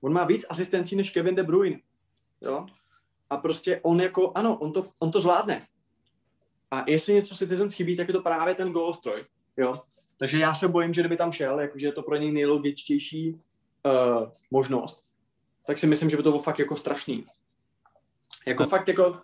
[0.00, 1.80] On má víc asistencí než Kevin De Bruyne.
[2.40, 2.66] Jo?
[3.30, 5.66] A prostě on jako, ano, on to, on to zvládne.
[6.70, 9.24] A jestli něco Citizens chybí, tak je to právě ten golostroj.
[9.56, 9.74] Jo?
[10.18, 14.28] Takže já se bojím, že kdyby tam šel, jakože je to pro něj nejlogičtější uh,
[14.50, 15.02] možnost,
[15.66, 17.26] tak si myslím, že by to bylo fakt jako strašný.
[18.46, 18.68] Jako no.
[18.68, 19.20] fakt jako,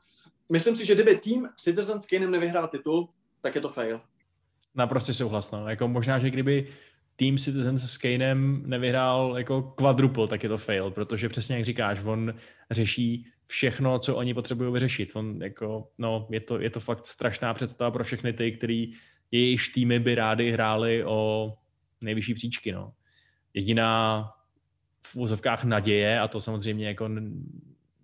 [0.49, 3.09] myslím si, že kdyby tým Citizens s Kanem nevyhrál titul,
[3.41, 4.01] tak je to fail.
[4.75, 5.69] Naprosto souhlas, no.
[5.69, 6.75] Jako možná, že kdyby
[7.17, 12.05] tým Citizens s Kanem nevyhrál jako quadruple, tak je to fail, protože přesně jak říkáš,
[12.05, 12.35] on
[12.71, 15.11] řeší všechno, co oni potřebují vyřešit.
[15.15, 18.93] On jako, no, je to, je to fakt strašná představa pro všechny ty, který
[19.31, 21.53] jejich týmy by rádi hráli o
[22.01, 22.93] nejvyšší příčky, no.
[23.55, 24.25] Jediná
[25.07, 27.11] v úzovkách naděje, a to samozřejmě jako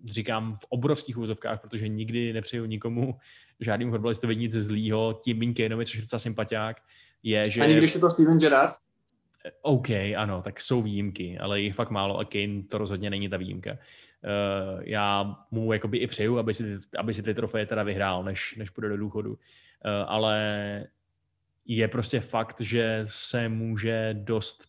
[0.05, 3.19] říkám v obrovských úzovkách, protože nikdy nepřeju nikomu
[3.61, 6.77] žádným fotbalistovi nic zlýho, tím méně což je docela sympatiák,
[7.23, 7.61] je, že...
[7.61, 8.73] Ani když je to Steven Gerrard?
[9.63, 13.37] OK, ano, tak jsou výjimky, ale je fakt málo a Kane to rozhodně není ta
[13.37, 13.71] výjimka.
[13.73, 18.57] Uh, já mu jakoby i přeju, aby si, aby si ty trofeje teda vyhrál, než,
[18.57, 19.31] než půjde do důchodu.
[19.31, 19.37] Uh,
[20.07, 20.85] ale
[21.67, 24.65] je prostě fakt, že se může dost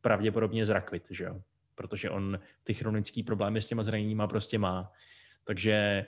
[0.00, 1.40] pravděpodobně zrakvit, že jo?
[1.74, 4.92] protože on ty chronické problémy s těma zraněníma prostě má.
[5.44, 6.06] Takže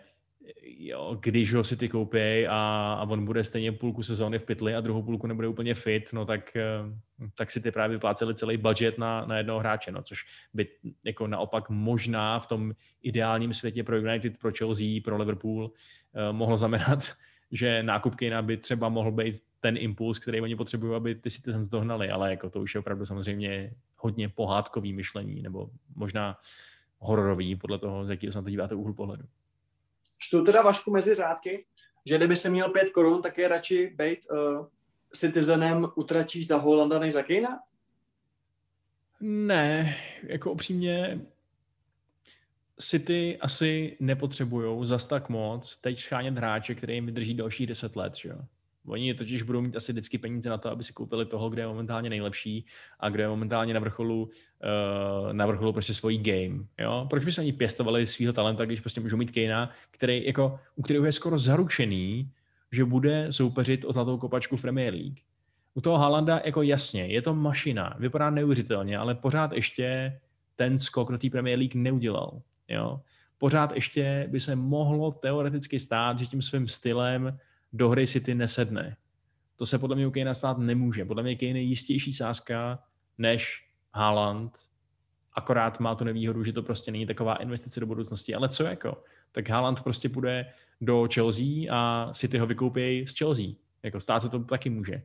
[0.62, 2.56] jo, když ho si ty koupí a,
[3.00, 6.24] a on bude stejně půlku sezóny v pytli a druhou půlku nebude úplně fit, no
[6.26, 6.62] tak, eh,
[7.38, 10.18] tak si ty právě vypláceli celý budget na, na jednoho hráče, no, což
[10.54, 10.68] by
[11.04, 15.70] jako naopak možná v tom ideálním světě pro United, pro Chelsea, pro Liverpool
[16.14, 16.98] eh, mohlo znamenat,
[17.52, 21.42] že nákup Kejna by třeba mohl být ten impuls, který oni potřebují, aby ty si
[21.42, 26.36] ten dohnali, ale jako to už je opravdu samozřejmě hodně pohádkový myšlení, nebo možná
[26.98, 29.24] hororový, podle toho, z jakého se na to díváte úhlu pohledu.
[30.18, 31.64] Čtu teda Vašku mezi řádky,
[32.06, 34.66] že kdyby se měl pět korun, tak je radši být uh,
[35.14, 37.58] citizenem utratíš za Holanda než za Kejna?
[39.20, 41.20] Ne, jako upřímně
[42.80, 48.16] City asi nepotřebují zas tak moc teď schánět hráče, který jim vydrží dalších deset let.
[48.16, 48.38] Že jo?
[48.86, 51.66] Oni totiž budou mít asi vždycky peníze na to, aby si koupili toho, kde je
[51.66, 52.66] momentálně nejlepší
[53.00, 56.64] a kde je momentálně na vrcholu, uh, na vrcholu prostě svojí game.
[56.78, 57.06] Jo?
[57.10, 60.82] Proč by se oni pěstovali svého talenta, když prostě můžou mít Kejna, který jako, u
[60.82, 62.30] kterého je skoro zaručený,
[62.72, 65.18] že bude soupeřit o zlatou kopačku v Premier League.
[65.74, 70.18] U toho Halanda jako jasně, je to mašina, vypadá neuvěřitelně, ale pořád ještě
[70.56, 72.42] ten skok do té Premier League neudělal.
[72.68, 73.00] Jo?
[73.38, 77.38] Pořád ještě by se mohlo teoreticky stát, že tím svým stylem
[77.72, 78.96] do hry City nesedne.
[79.56, 81.04] To se podle mě u Kane stát nemůže.
[81.04, 82.78] Podle mě Kane je jistější sázka
[83.18, 84.52] než Haaland,
[85.32, 88.34] akorát má tu nevýhodu, že to prostě není taková investice do budoucnosti.
[88.34, 89.02] Ale co jako?
[89.32, 93.46] Tak Haaland prostě půjde do Chelsea a City ho vykoupí z Chelsea.
[93.82, 95.02] Jako stát se to taky může.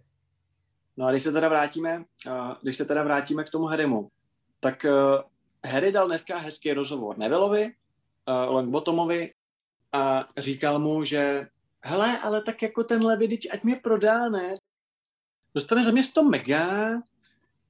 [0.97, 2.05] No a když se teda vrátíme,
[2.61, 4.09] když se teda vrátíme k tomu Harrymu,
[4.59, 5.21] tak uh,
[5.71, 9.33] Harry dal dneska hezký rozhovor Nevillovi, uh, Longbottomovi
[9.91, 11.47] a říkal mu, že
[11.83, 14.53] hele, ale tak jako ten Levidič, ať mě prodá, ne?
[15.55, 16.91] Dostane za mě 100 mega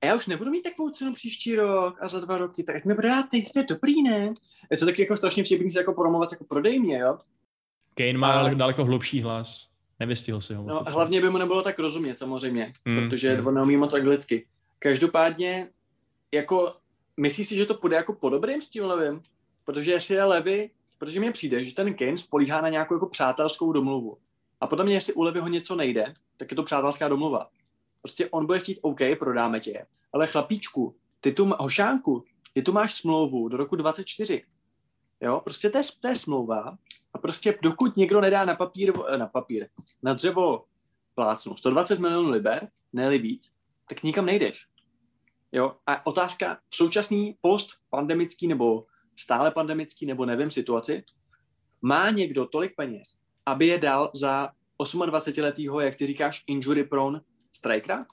[0.02, 2.86] a já už nebudu mít takovou cenu příští rok a za dva roky, tak ať
[2.86, 4.34] mi prodá teď, to je dobrý, ne?
[4.72, 7.18] Je to taky jako strašně vtipný se jako promovat, jako prodej mě, jo?
[7.96, 8.54] Kane má a...
[8.54, 9.68] daleko hlubší hlas.
[10.00, 10.64] Nevystihl si ho.
[10.64, 13.48] No, hlavně by mu nebylo tak rozumět samozřejmě, mm, protože mm.
[13.48, 14.48] on neumí moc anglicky.
[14.80, 15.70] Každopádně,
[16.34, 16.76] jako,
[17.18, 19.22] myslíš si, že to půjde jako po dobrým s tím levým?
[19.66, 20.70] Protože jestli je levy,
[21.02, 24.18] protože mně přijde, že ten Kane spolíhá na nějakou jako přátelskou domluvu.
[24.60, 27.50] A potom jestli u Levyho něco nejde, tak je to přátelská domluva.
[28.02, 32.24] Prostě on bude chtít, OK, prodáme tě, ale chlapíčku, ty tu, hošánku,
[32.54, 34.44] ty tu máš smlouvu do roku 24.
[35.22, 36.78] Jo, prostě to je, to je smlouva
[37.14, 39.68] a prostě dokud někdo nedá na papír, eh, na papír,
[40.04, 40.66] na dřevo
[41.16, 43.52] plácnu 120 milionů liber, ne víc,
[43.90, 44.68] tak nikam nejdeš.
[45.52, 48.86] Jo, a otázka v současný post-pandemický nebo
[49.16, 51.04] stále pandemický nebo nevím situaci,
[51.82, 53.16] má někdo tolik peněz,
[53.46, 57.22] aby je dal za 28-letýho, jak ty říkáš, injury prone
[57.52, 58.06] strikera?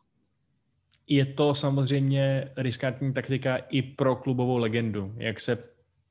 [1.07, 5.65] Je to samozřejmě riskantní taktika i pro klubovou legendu, jak se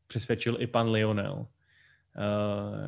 [0.07, 1.33] přesvědčil i pan Lionel.
[1.33, 1.47] Uh,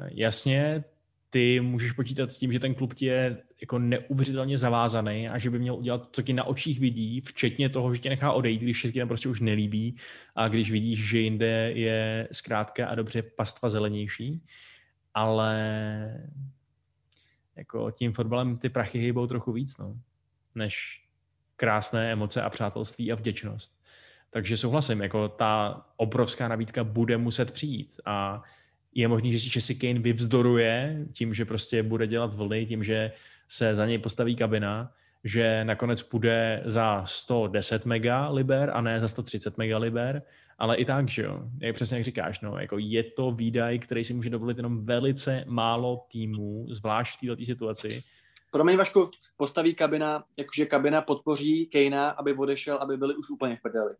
[0.07, 0.83] jasně,
[1.29, 5.49] ty můžeš počítat s tím, že ten klub ti je jako neuvěřitelně zavázaný a že
[5.49, 8.81] by měl udělat, co ti na očích vidí, včetně toho, že tě nechá odejít, když
[8.81, 9.97] se ti prostě už nelíbí
[10.35, 14.41] a když vidíš, že jinde je zkrátka a dobře pastva zelenější.
[15.13, 16.29] Ale
[17.55, 19.95] jako tím fotbalem ty prachy hýbou trochu víc, no,
[20.55, 21.03] než
[21.55, 23.79] krásné emoce a přátelství a vděčnost.
[24.29, 28.43] Takže souhlasím, jako ta obrovská nabídka bude muset přijít a
[28.95, 33.11] je možný, že si Kane vyvzdoruje tím, že prostě bude dělat vlny, tím, že
[33.49, 34.91] se za něj postaví kabina,
[35.23, 40.21] že nakonec půjde za 110 mega liber a ne za 130 mega liber,
[40.57, 44.03] ale i tak, že jo, je přesně jak říkáš, no, jako je to výdaj, který
[44.03, 48.03] si může dovolit jenom velice málo týmů, zvlášť v této situaci.
[48.51, 53.55] Pro mě, Vašku, postaví kabina, jakože kabina podpoří Kejna, aby odešel, aby byli už úplně
[53.55, 53.95] v prdeli.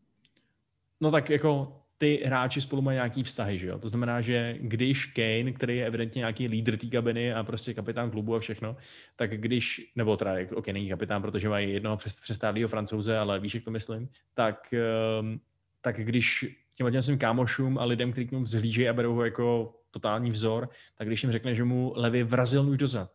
[1.02, 3.80] No tak jako ty hráči spolu mají nějaký vztahy, že jo?
[3.80, 8.12] To znamená, že když Kane, který je evidentně nějaký lídr té kabiny a prostě kapitán
[8.12, 8.78] klubu a všechno,
[9.16, 13.64] tak když, nebo teda, ok, není kapitán, protože mají jednoho přestávlého francouze, ale víš, jak
[13.64, 14.74] to myslím, tak,
[15.20, 15.42] um,
[15.82, 16.46] tak když
[16.76, 20.70] těm svým kámošům a lidem, kteří k němu vzhlížejí a berou ho jako totální vzor,
[20.96, 23.12] tak když jim řekne, že mu levy vrazil nůž dozad,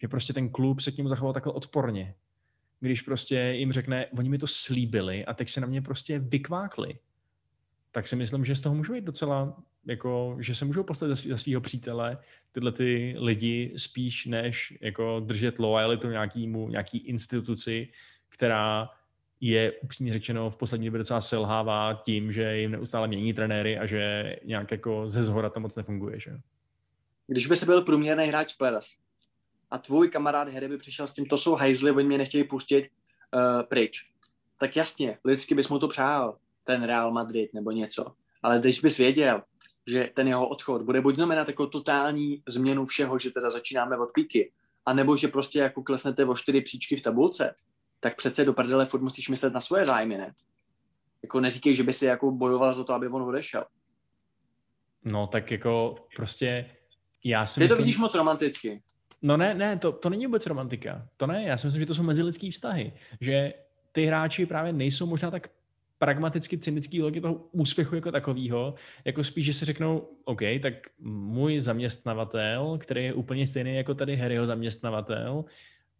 [0.00, 2.14] že prostě ten klub se k němu zachoval takhle odporně,
[2.80, 6.98] když prostě jim řekne, oni mi to slíbili a teď se na mě prostě vykvákli,
[7.92, 9.56] tak si myslím, že z toho můžou být docela,
[9.86, 12.18] jako, že se můžou postavit za, svého přítele
[12.52, 17.88] tyhle ty lidi spíš než jako držet lojalitu nějakýmu, nějaký instituci,
[18.28, 18.88] která
[19.40, 23.86] je upřímně řečeno v poslední době docela selhává tím, že jim neustále mění trenéry a
[23.86, 26.20] že nějak jako ze zhora to moc nefunguje.
[26.20, 26.30] Že?
[27.26, 28.90] Když by se byl průměrný hráč Peras
[29.70, 32.88] a tvůj kamarád Harry by přišel s tím, to jsou hajzly, oni mě nechtějí pustit
[33.34, 34.10] uh, pryč,
[34.58, 36.38] tak jasně, lidsky bys mu to přál
[36.68, 38.12] ten Real Madrid nebo něco.
[38.42, 39.42] Ale když bys věděl,
[39.86, 44.12] že ten jeho odchod bude buď znamenat jako totální změnu všeho, že teda začínáme od
[44.12, 44.52] píky,
[44.86, 47.54] anebo že prostě jako klesnete o čtyři příčky v tabulce,
[48.00, 50.34] tak přece do prdele furt musíš myslet na svoje zájmy, ne?
[51.22, 53.64] Jako neříkej, že by si jako bojoval za to, aby on odešel.
[55.04, 56.70] No tak jako prostě
[57.24, 57.76] já si Ty myslím...
[57.76, 58.82] to vidíš moc romanticky.
[59.22, 61.08] No ne, ne, to, to není vůbec romantika.
[61.16, 62.92] To ne, já si myslím, že to jsou mezilidský vztahy.
[63.20, 63.52] Že
[63.92, 65.48] ty hráči právě nejsou možná tak
[65.98, 71.60] pragmaticky cynický logiky toho úspěchu jako takového, jako spíš, že si řeknou, OK, tak můj
[71.60, 75.44] zaměstnavatel, který je úplně stejný jako tady Harryho zaměstnavatel,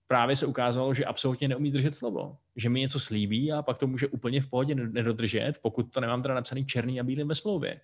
[0.06, 2.36] právě se ukázalo, že absolutně neumí držet slovo.
[2.56, 6.22] Že mi něco slíbí a pak to může úplně v pohodě nedodržet, pokud to nemám
[6.22, 7.80] teda napsaný černý a bílým ve smlouvě.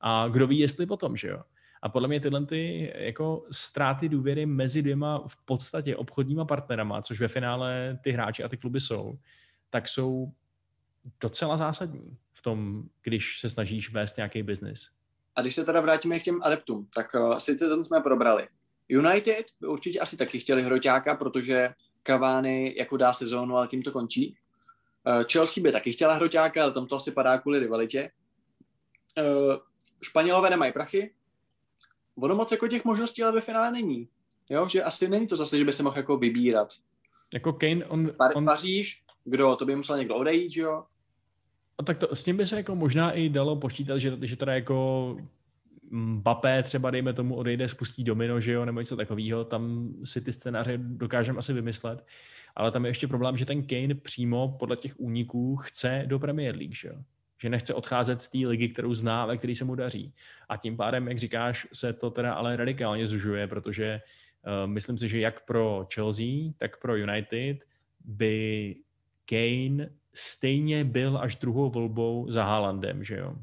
[0.00, 1.42] A kdo ví, jestli potom, že jo.
[1.82, 7.20] A podle mě tyhle ty jako ztráty důvěry mezi dvěma v podstatě obchodníma partnerama, což
[7.20, 9.18] ve finále ty hráči a ty kluby jsou,
[9.70, 10.32] tak jsou
[11.20, 14.88] docela zásadní v tom, když se snažíš vést nějaký biznis.
[15.36, 18.48] A když se teda vrátíme k těm adeptům, tak uh, Citizen jsme probrali.
[18.88, 21.68] United by určitě asi taky chtěli hroťáka, protože
[22.06, 24.36] Cavani jako dá sezónu, ale tím to končí.
[25.06, 28.10] Uh, Chelsea by taky chtěla hroťáka, ale tam to asi padá kvůli rivalitě.
[29.18, 29.56] Uh,
[30.02, 31.14] Španělové nemají prachy.
[32.16, 34.08] Ono moc jako těch možností ale ve finále není.
[34.50, 36.68] Jo, že asi není to zase, že by se mohl jako vybírat.
[37.34, 38.12] Jako Kane, on...
[38.34, 38.44] on...
[38.44, 40.84] Paříž, kdo, to by musel někdo odejít, jo?
[41.78, 44.54] A tak to, s tím by se jako možná i dalo počítat, že, že teda
[44.54, 45.16] jako
[45.90, 50.32] Mbappé třeba, dejme tomu, odejde, spustí domino, že jo, nebo něco takového, tam si ty
[50.32, 52.04] scénáře dokážeme asi vymyslet.
[52.56, 56.56] Ale tam je ještě problém, že ten Kane přímo podle těch úniků chce do Premier
[56.56, 56.94] League, že jo?
[57.40, 60.14] že nechce odcházet z té ligy, kterou zná, ve který se mu daří.
[60.48, 64.00] A tím pádem, jak říkáš, se to teda ale radikálně zužuje, protože
[64.46, 66.26] uh, myslím si, že jak pro Chelsea,
[66.58, 67.64] tak pro United
[68.04, 68.76] by
[69.26, 73.34] Kane stejně byl až druhou volbou za Haalandem, že jo.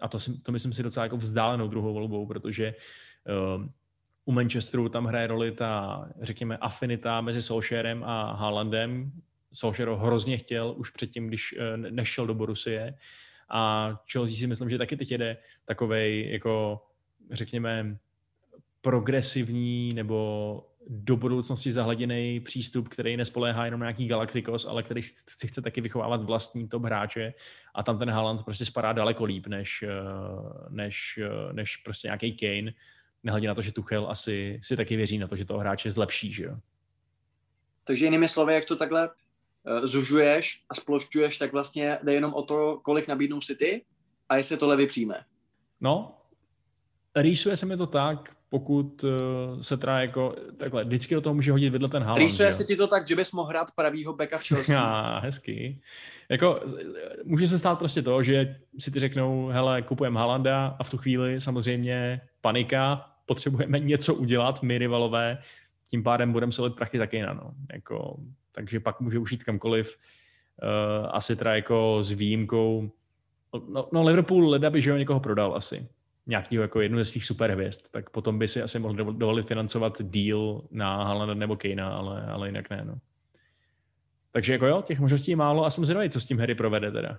[0.00, 2.74] A to, to myslím si docela jako vzdálenou druhou volbou, protože
[3.56, 3.64] uh,
[4.24, 9.12] u Manchesteru tam hraje roli ta, řekněme, afinita mezi Solskjaerem a Haalandem.
[9.52, 12.94] Solskjaer ho hrozně chtěl už předtím, když uh, nešel do Borusie.
[13.48, 16.82] A Chelsea si myslím, že taky teď jede takovej, jako
[17.30, 17.96] řekněme,
[18.80, 25.48] progresivní nebo do budoucnosti zahleděný přístup, který nespoléhá jenom na nějaký Galacticos, ale který si
[25.48, 27.34] chce taky vychovávat vlastní top hráče
[27.74, 29.88] a tam ten Haaland prostě spadá daleko líp než, eh,
[30.68, 32.72] než, eh, než prostě nějaký Kane,
[33.22, 36.32] nehledě na to, že Tuchel asi si taky věří na to, že toho hráče zlepší,
[36.32, 36.56] že jo.
[37.84, 42.42] Takže jinými slovy, jak to takhle uh, zužuješ a splošťuješ, tak vlastně jde jenom o
[42.42, 43.84] to, kolik nabídnou si ty
[44.28, 45.24] a jestli to levy přijme.
[45.80, 46.18] No,
[47.16, 51.52] rýsuje se mi to tak, pokud uh, se teda jako takhle, vždycky do toho může
[51.52, 52.22] hodit vedle ten Haaland.
[52.22, 54.74] Rýsuje se ti to tak, že bys mohl hrát pravýho beka v Chelsea?
[54.74, 55.80] Já, hezký.
[56.28, 56.60] Jako,
[57.24, 60.98] může se stát prostě to, že si ty řeknou, hele, kupujeme Haalanda a v tu
[60.98, 65.38] chvíli samozřejmě panika, potřebujeme něco udělat, my rivalové,
[65.90, 67.50] tím pádem budeme solit prachy taky na no.
[67.72, 68.16] Jako,
[68.52, 69.96] takže pak může už jít kamkoliv.
[70.62, 72.90] Uh, asi teda jako s výjimkou
[73.68, 75.86] No, no Liverpool leda by že ho někoho prodal asi
[76.26, 80.62] nějakého jako jednu ze svých superhvězd, tak potom by si asi mohl dovolit financovat deal
[80.70, 82.84] na Haaland nebo Kejna, ale, ale jinak ne.
[82.84, 82.98] No.
[84.32, 86.92] Takže jako jo, těch možností je málo a jsem zvědavý, co s tím Harry provede
[86.92, 87.18] teda.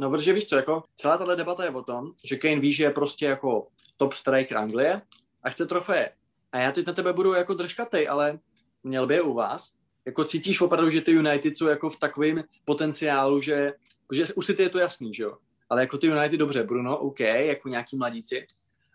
[0.00, 2.84] No, protože víš co, jako celá tato debata je o tom, že Kane ví, že
[2.84, 5.02] je prostě jako top striker Anglie
[5.42, 6.10] a chce trofeje.
[6.52, 8.38] A já teď na tebe budu jako držkatej, ale
[8.82, 9.74] měl by je u vás.
[10.06, 13.72] Jako cítíš opravdu, že ty United jsou jako v takovém potenciálu, že,
[14.12, 15.36] že už si ty je to jasný, že jo?
[15.72, 18.46] Ale jako ty United dobře, Bruno, OK, jako nějaký mladíci,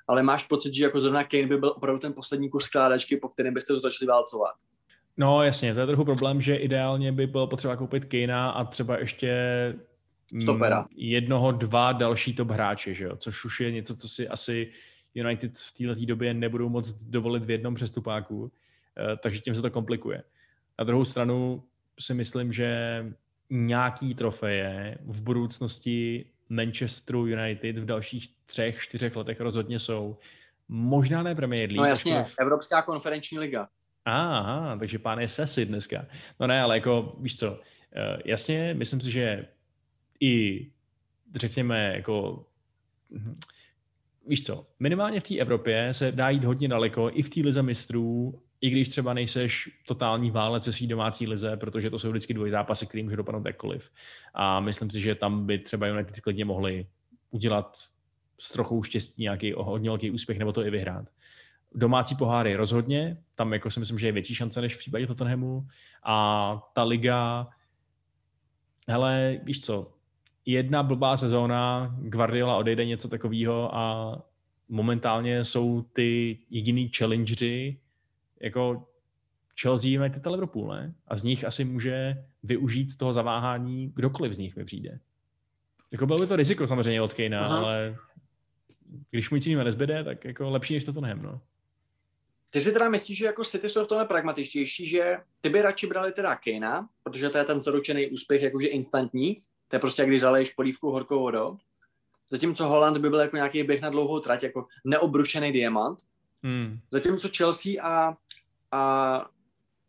[0.07, 3.29] ale máš pocit, že jako zrovna Kane by byl opravdu ten poslední kus skládačky, po
[3.29, 4.55] kterém byste to začali válcovat.
[5.17, 8.97] No jasně, to je trochu problém, že ideálně by bylo potřeba koupit Kanea a třeba
[8.97, 9.33] ještě
[10.31, 10.87] mm, Stopera.
[10.95, 13.15] jednoho, dva další top hráče, že jo?
[13.15, 14.71] což už je něco, co si asi
[15.15, 18.51] United v této době nebudou moc dovolit v jednom přestupáku,
[18.97, 20.23] eh, takže tím se to komplikuje.
[20.79, 21.63] Na druhou stranu
[21.99, 23.05] si myslím, že
[23.49, 30.17] nějaký trofeje v budoucnosti Manchesteru United v dalších třech, čtyřech letech rozhodně jsou.
[30.67, 31.77] Možná ne Premier League.
[31.77, 32.35] No jasně, v...
[32.39, 33.67] Evropská konferenční liga.
[34.05, 36.05] Aha, takže pán je sesy dneska.
[36.39, 37.59] No ne, ale jako, víš co,
[37.95, 39.45] eh, jasně, myslím si, že
[40.19, 40.67] i
[41.35, 42.45] řekněme, jako
[43.11, 43.39] hm,
[44.27, 47.63] víš co, minimálně v té Evropě se dá jít hodně daleko, i v té lize
[47.63, 52.33] mistrů i když třeba nejseš totální válec ve své domácí lize, protože to jsou vždycky
[52.33, 53.91] dvoj zápasy, který může dopadnout jakkoliv.
[54.33, 56.87] A myslím si, že tam by třeba United klidně mohli
[57.29, 57.77] udělat
[58.39, 61.05] s trochou štěstí nějaký hodně velký úspěch nebo to i vyhrát.
[61.75, 65.67] Domácí poháry rozhodně, tam jako si myslím, že je větší šance než v případě Tottenhamu.
[66.03, 67.47] A ta liga,
[68.87, 69.93] hele, víš co,
[70.45, 74.15] jedna blbá sezóna, Guardiola odejde něco takového a
[74.69, 77.77] momentálně jsou ty jediný challengery,
[78.41, 78.87] jako
[79.61, 80.93] Chelsea, United a Liverpool, ne?
[81.07, 84.99] A z nich asi může využít toho zaváhání kdokoliv z nich mi přijde.
[85.91, 87.97] Jako bylo by to riziko samozřejmě od Kejna, ale
[89.11, 91.41] když mu nic jiného nezbyde, tak jako lepší než to nehem, no.
[92.49, 95.87] Ty si teda myslíš, že jako City jsou v tomhle pragmatičtější, že ty by radši
[95.87, 100.21] brali teda Kejna, protože to je ten zaručený úspěch jakože instantní, to je prostě, když
[100.21, 101.57] zaleješ polívku horkou vodou,
[102.31, 105.99] zatímco Holland by byl jako nějaký běh na dlouhou trať, jako neobrušený diamant,
[106.43, 106.79] Hmm.
[106.91, 108.17] Zatímco Chelsea a,
[108.71, 109.25] a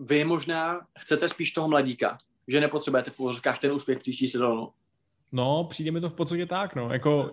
[0.01, 2.19] vy možná chcete spíš toho mladíka,
[2.49, 4.69] že nepotřebujete v úvozovkách ten úspěch příští sezónu.
[5.33, 6.93] No, přijde mi to v podstatě tak, no.
[6.93, 7.31] Jako,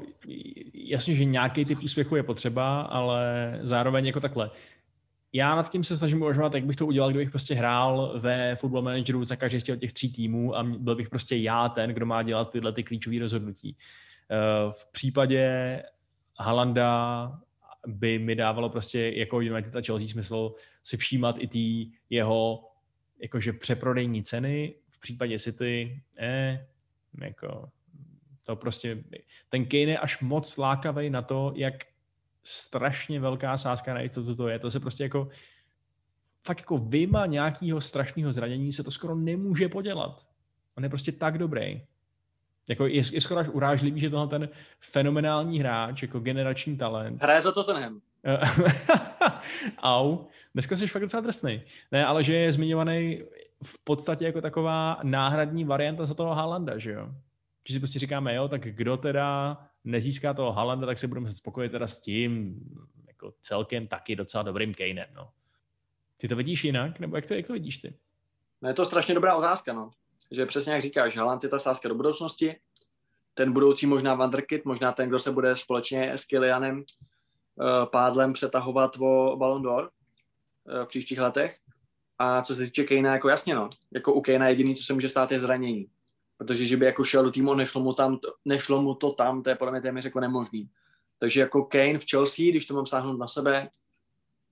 [0.73, 4.51] jasně, že nějaký typ úspěchu je potřeba, ale zároveň jako takhle.
[5.33, 8.81] Já nad tím se snažím uvažovat, jak bych to udělal, kdybych prostě hrál ve football
[8.81, 12.23] manageru za každý z těch tří týmů a byl bych prostě já ten, kdo má
[12.23, 13.77] dělat tyhle ty klíčové rozhodnutí.
[14.31, 15.83] Eh, v případě
[16.39, 17.31] Halanda
[17.87, 20.53] by mi dávalo prostě jako United a Chelsea smysl
[20.83, 22.69] si všímat i ty jeho
[23.19, 24.75] jakože přeprodejní ceny.
[24.89, 26.67] V případě City, eh,
[27.21, 27.69] jako
[28.43, 29.03] to prostě,
[29.49, 31.73] ten Kane je až moc lákavý na to, jak
[32.43, 34.59] strašně velká sázka na jistotu to je.
[34.59, 35.29] To se prostě jako
[36.43, 40.27] fakt jako vyma nějakého strašného zranění se to skoro nemůže podělat.
[40.77, 41.81] On je prostě tak dobrý.
[42.67, 47.23] Jako je, je skoro až urážlivý, že tohle ten fenomenální hráč, jako generační talent.
[47.23, 48.01] Hraje za Tottenham.
[49.77, 50.17] Au,
[50.53, 51.61] dneska jsi fakt docela drsný.
[51.91, 53.21] Ne, ale že je zmiňovaný
[53.63, 57.09] v podstatě jako taková náhradní varianta za toho Haalanda, že jo?
[57.67, 61.71] Že si prostě říkáme, jo, tak kdo teda nezíská toho Haalanda, tak se budeme spokojit
[61.71, 62.59] teda s tím,
[63.07, 65.29] jako celkem taky docela dobrým Kaneem, no.
[66.17, 67.93] Ty to vidíš jinak, nebo jak to, jak to vidíš ty?
[68.61, 69.91] No je to strašně dobrá otázka, no.
[70.35, 72.55] Že přesně jak říkáš, Haaland je ta sázka do budoucnosti,
[73.33, 78.91] ten budoucí možná Vanderkit, možná ten, kdo se bude společně s Kilianem uh, pádlem přetahovat
[78.99, 81.57] o Ballon d'Or uh, v příštích letech.
[82.19, 85.09] A co se týče Kejna, jako jasně no, jako u Kejna jediný, co se může
[85.09, 85.87] stát, je zranění.
[86.37, 89.49] Protože že by jako šel do týmu, nešlo mu, tam, nešlo mu to tam, to
[89.49, 90.69] je podle mě téměř jako nemožný.
[91.17, 93.69] Takže jako Kane v Chelsea, když to mám sáhnout na sebe,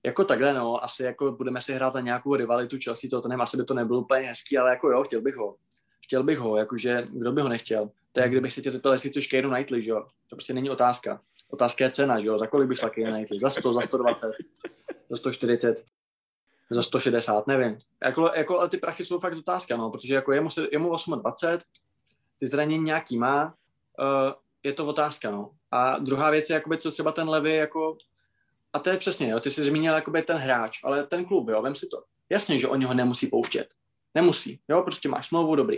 [0.05, 3.41] jako takhle, no, asi jako budeme si hrát na nějakou rivalitu Chelsea, to, to nevím,
[3.41, 5.55] asi by to nebylo úplně hezký, ale jako jo, chtěl bych ho.
[6.13, 7.89] Chtěl bych ho, jakože kdo by ho nechtěl.
[8.11, 10.07] To je, jak kdybych si tě zeptal, jestli chceš Keira Knightley, že jo.
[10.29, 11.21] To prostě není otázka.
[11.49, 12.39] Otázka je cena, že jo.
[12.39, 13.39] Za kolik by šla Keira Knightley?
[13.39, 14.31] Za 100, za 120,
[15.09, 15.85] za 140,
[16.69, 17.77] za 160, nevím.
[18.03, 20.89] Jako, jako ale ty prachy jsou fakt otázka, no, protože jako jemu, se, jemu
[21.21, 21.59] 28,
[22.39, 24.33] ty zranění nějaký má, uh,
[24.63, 25.51] je to otázka, no.
[25.71, 27.97] A druhá věc je, jakoby, co třeba ten levy, jako,
[28.73, 31.61] a to je přesně, jo, ty jsi zmínil jakoby ten hráč, ale ten klub, jo,
[31.61, 32.03] vem si to.
[32.29, 33.67] Jasně, že oni ho nemusí pouštět.
[34.15, 35.77] Nemusí, jo, prostě máš smlouvu, dobrý.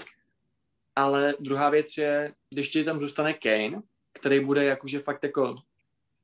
[0.96, 3.82] Ale druhá věc je, když ti tam zůstane Kane,
[4.14, 5.56] který bude jakože fakt jako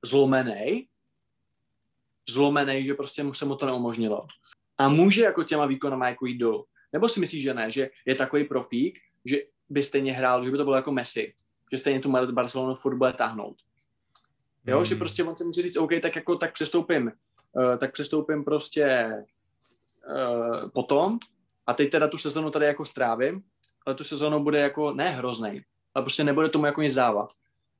[0.06, 0.88] zlomený,
[2.30, 4.28] zlomený, že prostě mu se mu to neumožnilo.
[4.78, 6.66] A může jako těma výkonama jako jít dolů.
[6.94, 9.38] Nebo si myslíš, že ne, že je takový profík, že
[9.70, 11.34] by stejně hrál, že by to bylo jako Messi,
[11.72, 13.58] že stejně tu Barcelonu furt bude táhnout.
[14.66, 14.86] Jo, hmm.
[14.86, 17.12] že prostě on se může říct, OK, tak jako tak přestoupím,
[17.52, 19.14] uh, tak přestoupím prostě
[20.16, 21.20] uh, potom
[21.68, 23.44] a teď teda tu sezonu tady jako strávím,
[23.96, 25.64] tu sezonu bude jako ne hroznej,
[25.94, 27.34] ale prostě nebude tomu jako nic závat.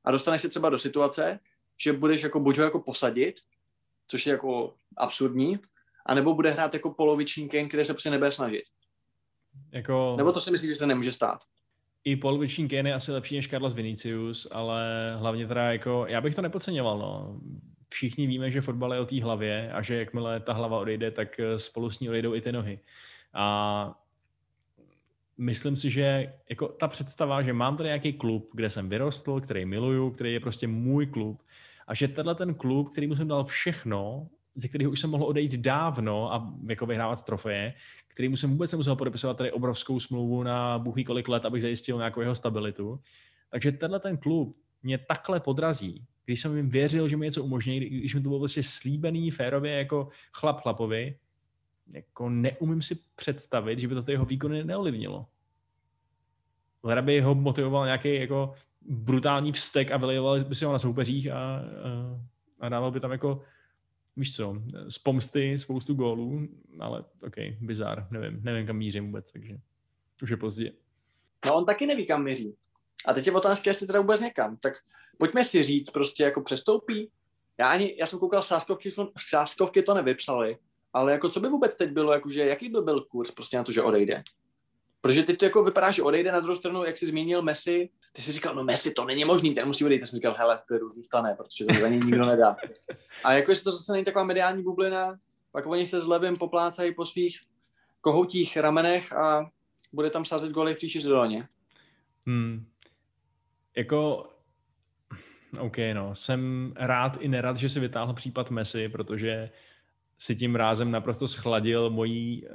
[0.06, 1.40] A dostaneš se třeba do situace,
[1.84, 3.36] že budeš jako buď ho jako posadit,
[4.08, 5.60] což je jako absurdní,
[6.06, 8.64] anebo bude hrát jako poloviční Kane, který se prostě nebude snažit.
[9.72, 10.14] Jako...
[10.18, 11.40] Nebo to si myslíš, že se nemůže stát?
[12.04, 16.36] i poloviční Kane je asi lepší než Carlos Vinicius, ale hlavně teda jako, já bych
[16.36, 17.40] to nepodceňoval, no.
[17.90, 21.40] Všichni víme, že fotbal je o té hlavě a že jakmile ta hlava odejde, tak
[21.40, 22.80] eh, spolu s ní odejdou i ty nohy.
[23.34, 24.01] A
[25.42, 29.66] myslím si, že jako ta představa, že mám tady nějaký klub, kde jsem vyrostl, který
[29.66, 31.42] miluju, který je prostě můj klub
[31.88, 35.56] a že tenhle ten klub, který jsem dal všechno, ze kterého už jsem mohl odejít
[35.56, 37.74] dávno a jako vyhrávat trofeje,
[38.08, 42.22] kterýmu jsem vůbec nemusel podepisovat tady obrovskou smlouvu na buchý kolik let, abych zajistil nějakou
[42.22, 43.00] jeho stabilitu.
[43.50, 47.80] Takže tenhle ten klub mě takhle podrazí, když jsem jim věřil, že mi něco umožní,
[47.80, 51.16] když mi to bylo prostě slíbený férově jako chlap chlapovi,
[51.94, 55.26] jako neumím si představit, že by to jeho výkony neolivnilo.
[56.84, 61.32] Hra by ho motivoval nějaký jako brutální vztek a vylejoval by si ho na soupeřích
[61.32, 61.62] a, a,
[62.60, 63.44] a dával by tam jako
[64.16, 64.56] víš co,
[64.90, 66.48] z pomsty spoustu gólů,
[66.80, 69.58] ale ok, bizar, nevím, nevím kam mířím vůbec, takže
[70.24, 70.72] už je pozdě.
[71.46, 72.56] No on taky neví, kam míří.
[73.06, 74.58] A teď je otázka, jestli teda vůbec někam.
[74.58, 74.74] Tak
[75.18, 77.10] pojďme si říct, prostě jako přestoupí.
[77.58, 80.58] Já ani, já jsem koukal, sáskovky, sáskovky to nevypsali,
[80.94, 83.72] ale jako co by vůbec teď bylo, jakože jaký by byl kurz prostě na to,
[83.72, 84.24] že odejde?
[85.02, 88.22] Protože teď to jako vypadá, že odejde na druhou stranu, jak jsi zmínil Messi, ty
[88.22, 90.02] jsi říkal, no Messi, to není možný, ten musí odejít.
[90.02, 92.56] Já jsem říkal, hele, v zůstane, protože to ani nikdo nedá.
[93.24, 95.20] A jako jestli to zase není taková mediální bublina,
[95.52, 97.40] pak oni se s Levem poplácají po svých
[98.02, 99.52] kohoutích ramenech a
[99.94, 101.48] bude tam sázet goly v příští sezóně.
[102.26, 102.66] Hmm.
[103.76, 104.30] Jako,
[105.60, 109.50] OK, no, jsem rád i nerad, že si vytáhl případ Messi, protože
[110.22, 112.50] si tím rázem naprosto schladil mojí eh,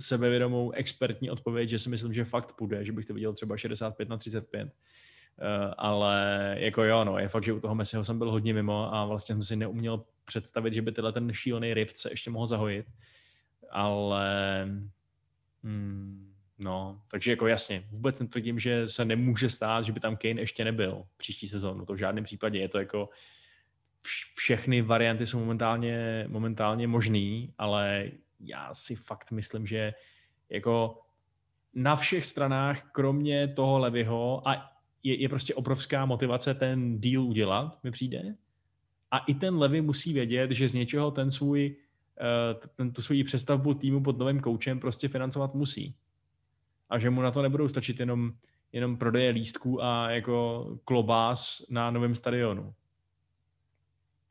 [0.00, 4.08] sebevědomou expertní odpověď, že si myslím, že fakt půjde, že bych to viděl třeba 65
[4.08, 4.62] na 35.
[4.62, 4.68] Uh,
[5.38, 8.94] eh, ale jako jo, no, je fakt, že u toho Messiho jsem byl hodně mimo
[8.94, 12.46] a vlastně jsem si neuměl představit, že by tyhle ten šílený rift se ještě mohl
[12.46, 12.86] zahojit.
[13.70, 14.66] Ale
[15.64, 20.40] hmm, no, takže jako jasně, vůbec netvrdím, že se nemůže stát, že by tam Kane
[20.40, 21.86] ještě nebyl příští sezónu.
[21.86, 23.08] To v žádném případě je to jako
[24.34, 28.10] všechny varianty jsou momentálně, momentálně možný, ale
[28.40, 29.94] já si fakt myslím, že
[30.50, 31.00] jako
[31.74, 34.72] na všech stranách, kromě toho Levyho, a
[35.02, 38.34] je, je prostě obrovská motivace ten deal udělat, mi přijde.
[39.10, 41.76] A i ten Levy musí vědět, že z něčeho ten svůj,
[42.20, 45.94] eh, ten, tu svůj přestavbu týmu pod novým koučem prostě financovat musí.
[46.90, 48.32] A že mu na to nebudou stačit jenom,
[48.72, 52.74] jenom prodeje lístků a jako klobás na novém stadionu.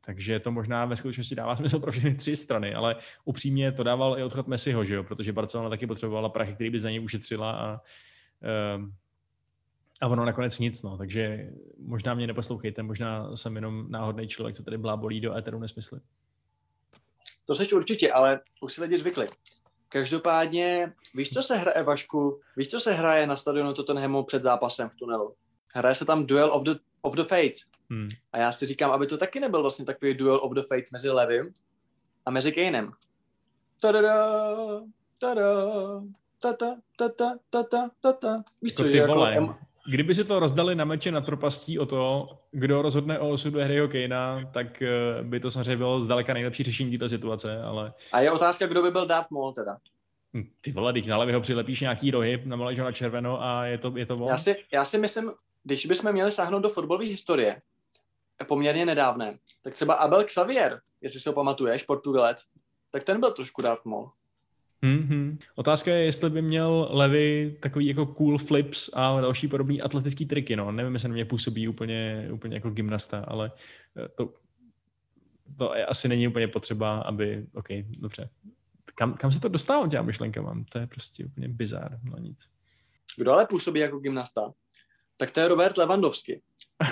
[0.04, 4.18] Takže to možná ve skutečnosti dává smysl pro všechny tři strany, ale upřímně to dával
[4.18, 5.04] i odchod Messiho, že jo?
[5.04, 7.80] protože Barcelona taky potřebovala prachy, který by za něj ušetřila a,
[8.42, 8.92] ehm,
[10.00, 14.62] A ono nakonec nic, no, takže možná mě neposlouchejte, možná jsem jenom náhodný člověk, co
[14.62, 16.00] tady blábolí do éteru nesmysly.
[17.46, 19.26] To seš určitě, ale už si lidi zvykli.
[19.88, 22.40] Každopádně, víš, co se hraje, Vašku?
[22.56, 25.34] Víš, co se hraje na stadionu Tottenhamu před zápasem v tunelu?
[25.74, 27.64] Hraje se tam Duel of the, of the Fates.
[27.90, 28.08] Hmm.
[28.32, 31.10] A já si říkám, aby to taky nebyl vlastně takový Duel of the Fates mezi
[31.10, 31.52] Levim
[32.26, 32.92] a mezi Kanem.
[33.80, 34.00] Tada,
[35.20, 35.44] tada,
[36.42, 38.42] tata, tata, tata, tata.
[38.62, 39.54] Víš jako co, ty jako vole, em...
[39.90, 43.88] Kdyby si to rozdali na meče na propastí o to, kdo rozhodne o osudu Harryho
[43.88, 44.88] Kanea, tak eh,
[45.22, 47.92] by to samozřejmě bylo zdaleka nejlepší řešení této situace, ale...
[48.12, 49.76] A je otázka, kdo by byl Darth Maul teda?
[50.36, 53.78] Hm, ty vole, teď na ho přilepíš nějaký rohy, namaleš ho na červeno a je
[53.78, 55.30] to, je to Já si, já si myslím,
[55.64, 57.62] když bychom měli sáhnout do fotbalové historie,
[58.44, 62.44] poměrně nedávné, tak třeba Abel Xavier, jestli si ho pamatuješ, Portugalec,
[62.90, 64.10] tak ten byl trošku Darth Maul.
[64.82, 65.38] Mm-hmm.
[65.54, 70.56] Otázka je, jestli by měl Levy takový jako cool flips a další podobný atletický triky,
[70.56, 70.72] no.
[70.72, 73.52] Nevím, jestli na mě působí úplně, úplně jako gymnasta, ale
[73.96, 74.34] eh, to,
[75.56, 77.68] to asi není úplně potřeba, aby, OK,
[77.98, 78.28] dobře.
[78.94, 80.64] Kam, kam se to dostává těma myšlenkama?
[80.72, 82.48] To je prostě úplně bizár, no nic.
[83.16, 84.52] Kdo ale působí jako gymnasta,
[85.16, 86.42] tak to je Robert Lewandowski,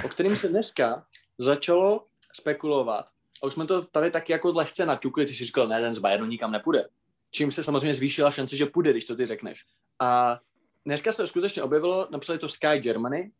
[0.04, 1.06] o kterým se dneska
[1.38, 3.06] začalo spekulovat.
[3.42, 5.98] A už jsme to tady taky jako lehce naťukli, ty jsi říkal, ne, ten z
[5.98, 6.84] Bayernu nikam nepůjde
[7.30, 9.64] čím se samozřejmě zvýšila šance, že půjde, když to ty řekneš.
[10.00, 10.38] A
[10.86, 13.32] dneska se skutečně objevilo, napsali to Sky Germany,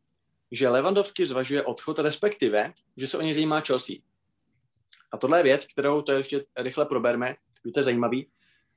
[0.52, 3.97] že Lewandowski zvažuje odchod, respektive, že se o něj zajímá Chelsea.
[5.12, 8.27] A tohle je věc, kterou to ještě rychle proberme, že to je zajímavý.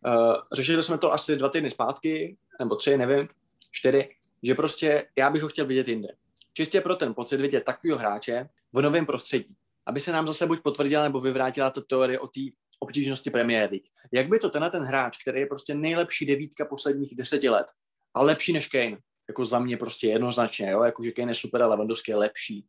[0.05, 3.27] Uh, řešili jsme to asi dva týdny zpátky, nebo tři, nevím,
[3.71, 4.09] čtyři,
[4.43, 6.07] že prostě já bych ho chtěl vidět jinde.
[6.53, 9.55] Čistě pro ten pocit vidět takového hráče v novém prostředí.
[9.85, 12.41] Aby se nám zase buď potvrdila nebo vyvrátila ta teorie o té
[12.79, 13.83] obtížnosti League.
[14.11, 17.67] Jak by to tenhle ten hráč, který je prostě nejlepší devítka posledních deseti let
[18.13, 18.97] a lepší než Kane,
[19.27, 22.65] jako za mě prostě jednoznačně, jo, jakože Kane je super a Lewandowski je lepší,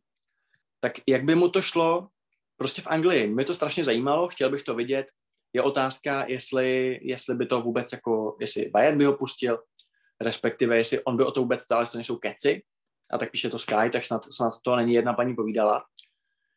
[0.80, 2.09] tak jak by mu to šlo
[2.56, 3.26] prostě v Anglii?
[3.26, 5.06] Mě to strašně zajímalo, chtěl bych to vidět.
[5.52, 9.59] Je otázka, jestli, jestli by to vůbec jako, jestli Bayern by ho pustil,
[10.20, 12.62] respektive jestli on by o to vůbec stál, jestli to nejsou keci,
[13.11, 15.85] a tak píše to Sky, tak snad, snad to není jedna paní povídala.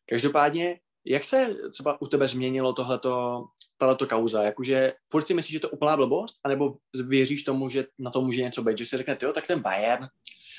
[0.09, 3.45] Každopádně jak se třeba u tebe změnilo tohleto,
[3.77, 4.43] tato kauza?
[4.43, 6.39] Jakože furt si myslíš, že to je úplná blbost?
[6.43, 6.73] anebo
[7.07, 8.77] věříš tomu, že na to může něco být?
[8.77, 10.07] Že si řekne, jo, tak ten Bayern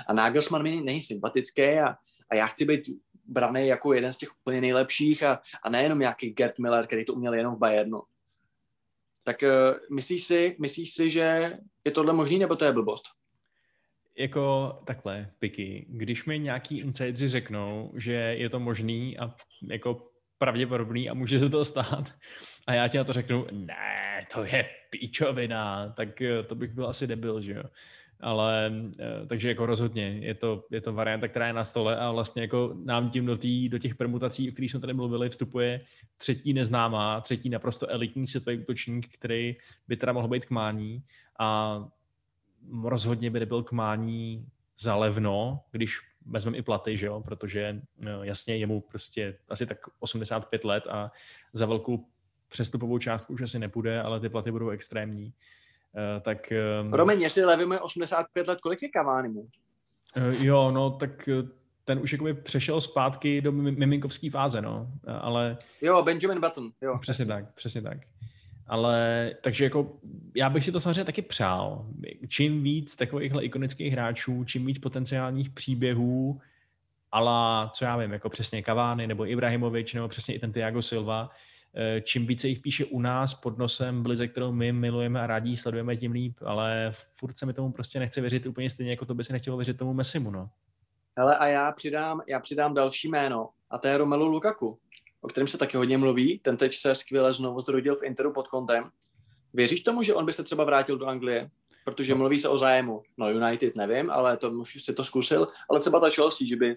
[0.09, 1.97] a Nagelsmann mi není sympatický a,
[2.31, 2.83] a já chci být
[3.25, 7.15] braný jako jeden z těch úplně nejlepších a, a nejenom nějaký Gerd Miller, který to
[7.15, 8.03] uměl jenom v Bayernu.
[9.29, 13.05] Tak uh, myslíš si, myslíš si, že je tohle možný, nebo to je blbost?
[14.17, 19.35] Jako takhle, Piky, když mi nějaký insidři řeknou, že je to možný a
[19.71, 22.15] jako pravděpodobný a může se to stát.
[22.67, 26.89] A já ti na to řeknu, ne, to je píčovina, tak eh, to bych byl
[26.89, 27.63] asi debil, že jo.
[28.20, 32.11] Ale eh, takže jako rozhodně je to, je to varianta, která je na stole a
[32.11, 35.81] vlastně jako nám tím do, tý, do těch permutací, o kterých jsme tady mluvili, vstupuje
[36.16, 39.57] třetí neznámá, třetí naprosto elitní světový útočník, který
[39.89, 41.03] by teda mohl být k mání
[41.39, 41.85] a
[42.82, 44.47] rozhodně by nebyl k mání
[44.78, 49.66] za levno, když vezmeme i platy, že jo, protože no, jasně je mu prostě asi
[49.66, 51.12] tak 85 let a
[51.53, 52.07] za velkou
[52.49, 55.27] přestupovou částku už asi nepůjde, ale ty platy budou extrémní.
[55.27, 55.32] Uh,
[56.20, 56.52] tak...
[56.82, 59.40] Um, Promiň, jestli levíme 85 let, kolik je Cavani mu?
[59.40, 61.28] Uh, jo, no tak
[61.85, 64.86] ten už jakoby přešel zpátky do miminkovské fáze, no,
[65.20, 65.56] ale...
[65.82, 66.98] Jo, Benjamin Button, jo.
[67.01, 67.98] Přesně tak, přesně tak.
[68.66, 69.93] Ale takže jako
[70.35, 71.86] já bych si to samozřejmě taky přál.
[72.28, 76.40] Čím víc takovýchhle ikonických hráčů, čím víc potenciálních příběhů,
[77.12, 81.31] ale co já vím, jako přesně Kavány nebo Ibrahimovič nebo přesně i ten Tiago Silva,
[81.31, 81.36] eh,
[82.03, 85.97] čím více jich píše u nás pod nosem blize, kterou my milujeme a rádi sledujeme,
[85.97, 89.24] tím líp, ale furt se mi tomu prostě nechce věřit úplně stejně, jako to by
[89.24, 90.51] se nechtělo věřit tomu Messimu, no.
[91.19, 94.78] Hele, a já přidám, já přidám další jméno, a to je Romelu Lukaku
[95.20, 96.39] o kterém se taky hodně mluví.
[96.39, 98.90] Ten teď se skvěle znovu zrodil v Interu pod kontem.
[99.55, 101.51] Věříš tomu, že on by se třeba vrátil do Anglie?
[101.85, 103.03] Protože mluví se o zájemu.
[103.19, 105.49] No United nevím, ale to už si to zkusil.
[105.70, 106.77] Ale třeba ta Chelsea, že by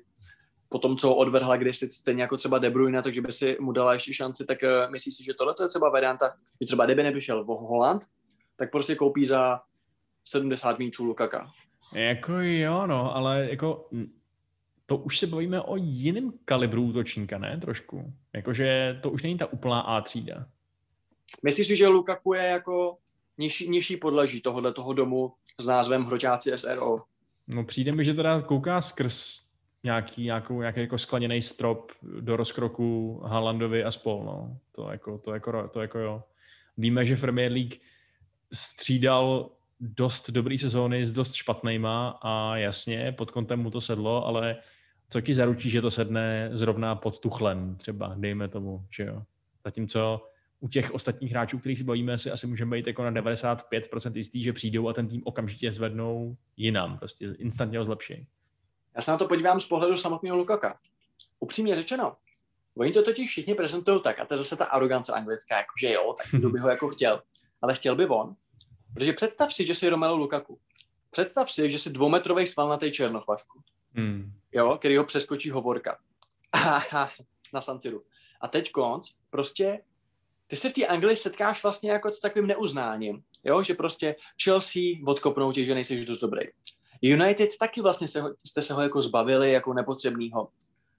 [0.71, 3.57] po tom, co ho odvrhla když si stejně jako třeba De Bruyne, takže by si
[3.59, 6.29] mu dala ještě šanci, tak uh, myslíš si, že tohle je třeba varianta,
[6.61, 8.05] že třeba kdyby nevyšel v Holland,
[8.55, 9.61] tak prostě koupí za
[10.23, 11.51] 70 míčů Lukaka.
[11.95, 13.89] Jako jo, no, ale jako
[14.85, 17.57] to už se bavíme o jiném kalibru útočníka, ne?
[17.61, 18.13] Trošku.
[18.33, 20.45] Jakože to už není ta úplná A třída.
[21.43, 22.97] Myslíš si, že Lukaku je jako
[23.37, 27.01] nižší, nižší podleží tohohle toho domu s názvem Hroťáci SRO?
[27.47, 29.50] No přijde mi, že teda kouká skrz
[29.83, 34.57] nějaký, nějakou, nějaký jako skleněný strop do rozkroku Haalandovi a spol, no.
[34.71, 36.23] To jako, to jako, to jako jo.
[36.77, 37.75] Víme, že Premier League
[38.53, 39.49] střídal
[39.79, 44.57] dost dobrý sezóny s dost špatnýma a jasně, pod kontem mu to sedlo, ale
[45.09, 49.23] co ti zaručí, že to sedne zrovna pod tuchlem třeba, dejme tomu, že jo.
[49.65, 50.27] Zatímco
[50.59, 54.43] u těch ostatních hráčů, kterých si bavíme, si asi můžeme být jako na 95% jistý,
[54.43, 58.27] že přijdou a ten tým okamžitě zvednou jinam, prostě instantně ho zlepší.
[58.95, 60.79] Já se na to podívám z pohledu samotného Lukaka.
[61.39, 62.15] Upřímně řečeno,
[62.77, 66.15] oni to totiž všichni prezentují tak, a to je zase ta arogance anglická, jakože jo,
[66.17, 67.21] tak kdo by ho jako chtěl.
[67.61, 68.35] Ale chtěl by on,
[68.93, 70.59] protože představ si, že jsi Romelu Lukaku.
[71.09, 73.61] Představ si, že jsi dvoumetrový svalnatý černochvašku.
[73.93, 74.33] Hmm.
[74.51, 75.97] Jo, který ho přeskočí hovorka.
[77.53, 77.79] na San.
[78.41, 79.81] A teď konc, prostě
[80.47, 84.81] ty se v té Anglii setkáš vlastně jako s takovým neuznáním, jo, že prostě Chelsea
[85.07, 86.41] odkopnou tě, že nejsi dost dobrý.
[87.01, 90.49] United taky vlastně se, jste se ho jako zbavili jako nepotřebného,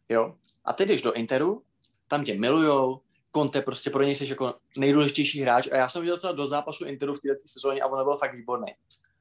[0.08, 0.34] jo.
[0.64, 1.62] A teď jdeš do Interu,
[2.08, 3.00] tam tě milujou,
[3.36, 6.84] Conte prostě pro něj jsi jako nejdůležitější hráč a já jsem viděl docela do zápasu
[6.84, 8.74] Interu v této sezóně a on byl fakt výborný.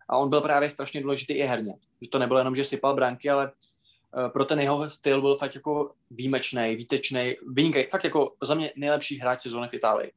[0.09, 1.73] A on byl právě strašně důležitý i herně.
[2.01, 5.55] Že to nebylo jenom, že sypal branky, ale uh, pro ten jeho styl byl fakt
[5.55, 10.11] jako výjimečný, výtečný, vynikaj, fakt jako za mě nejlepší hráč sezóny v Itálii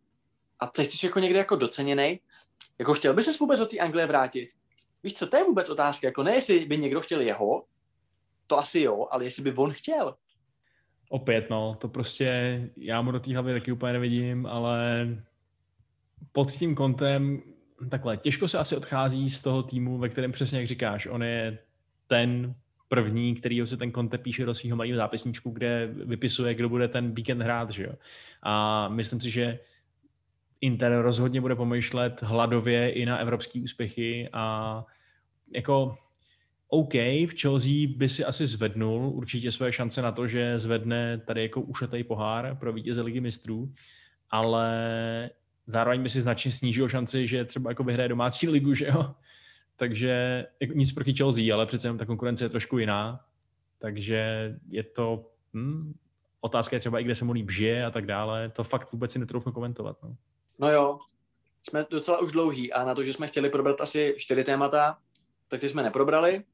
[0.61, 2.21] a teď jsi jako někde jako doceněný,
[2.79, 4.49] jako chtěl by se vůbec do té Anglie vrátit?
[5.05, 7.65] Víš co, to je vůbec otázka, jako ne jestli by někdo chtěl jeho,
[8.47, 10.15] to asi jo, ale jestli by on chtěl.
[11.09, 15.09] Opět, no, to prostě, já mu do té hlavy taky úplně nevidím, ale
[16.33, 17.43] pod tím kontem,
[17.91, 21.59] takhle, těžko se asi odchází z toho týmu, ve kterém přesně jak říkáš, on je
[22.07, 22.55] ten
[22.89, 27.15] první, který se ten Conte píše do svého malého zápisníčku, kde vypisuje, kdo bude ten
[27.15, 27.93] víkend hrát, že jo.
[28.43, 29.59] A myslím si, že
[30.65, 34.85] Inter rozhodně bude pomýšlet hladově i na evropské úspěchy a
[35.55, 35.99] jako
[36.69, 41.43] OK, v Chelsea by si asi zvednul určitě své šance na to, že zvedne tady
[41.43, 43.73] jako ušatý pohár pro vítěze ligy mistrů,
[44.31, 45.31] ale
[45.67, 49.15] zároveň by si značně snížil šanci, že třeba jako vyhraje domácí ligu, že jo?
[49.77, 53.21] Takže jako nic proti Chelsea, ale přece jenom ta konkurence je trošku jiná.
[53.79, 55.95] Takže je to hm,
[56.41, 58.49] otázka je třeba i kde se mu líp žije a tak dále.
[58.49, 60.03] To fakt vůbec si netroufnu komentovat.
[60.03, 60.17] No.
[60.59, 60.99] No jo,
[61.63, 64.99] jsme docela už dlouhý a na to, že jsme chtěli probrat asi čtyři témata,
[65.49, 66.45] tak ty jsme neprobrali,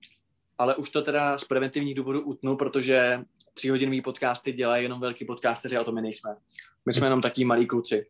[0.59, 3.21] ale už to teda z preventivních důvodů utnu, protože
[3.55, 6.37] tříhodinový podcasty dělají jenom velký podcasteři a to my nejsme.
[6.87, 8.07] My jsme jenom taky malí kluci.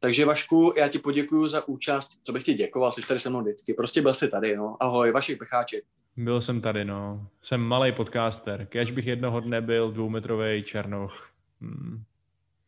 [0.00, 2.20] Takže Vašku, já ti poděkuji za účast.
[2.22, 3.74] Co bych ti děkoval, jsi tady se mnou vždycky.
[3.74, 4.76] Prostě byl jsi tady, no.
[4.80, 5.84] Ahoj, Vašek Pecháček.
[6.16, 7.28] Byl jsem tady, no.
[7.42, 8.66] Jsem malý podcaster.
[8.66, 11.28] Kež bych jednoho dne byl dvoumetrový černoch.
[11.60, 12.04] Hmm.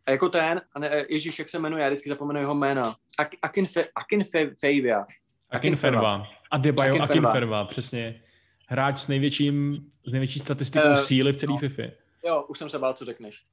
[0.08, 2.94] A jako ten, a ne, Ježíš, jak se jmenuje, já vždycky zapomenu jeho jméno.
[3.18, 5.06] Ak, Akinfe, Akinfevia.
[5.50, 6.26] Akinferva.
[6.50, 8.22] Adebayo Akinferva, přesně.
[8.66, 11.58] Hráč s největším, s největší statistikou uh, síly v celé no.
[11.58, 11.82] FIFA.
[12.24, 13.44] Jo, už jsem se bál, co řekneš.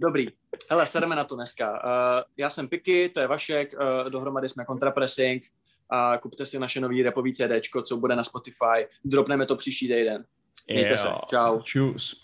[0.00, 0.28] Dobrý.
[0.70, 1.70] Hele, sedeme na to dneska.
[1.72, 5.42] Uh, já jsem Piky, to je Vašek, uh, dohromady jsme Contrapressing
[5.90, 7.50] a kupte si naše nový repový CD,
[7.84, 8.86] co bude na Spotify.
[9.04, 10.24] Dropneme to příští týden.
[10.70, 10.96] Mějte jo.
[10.96, 11.08] se.
[11.30, 11.60] Čau.
[11.62, 12.22] Čus.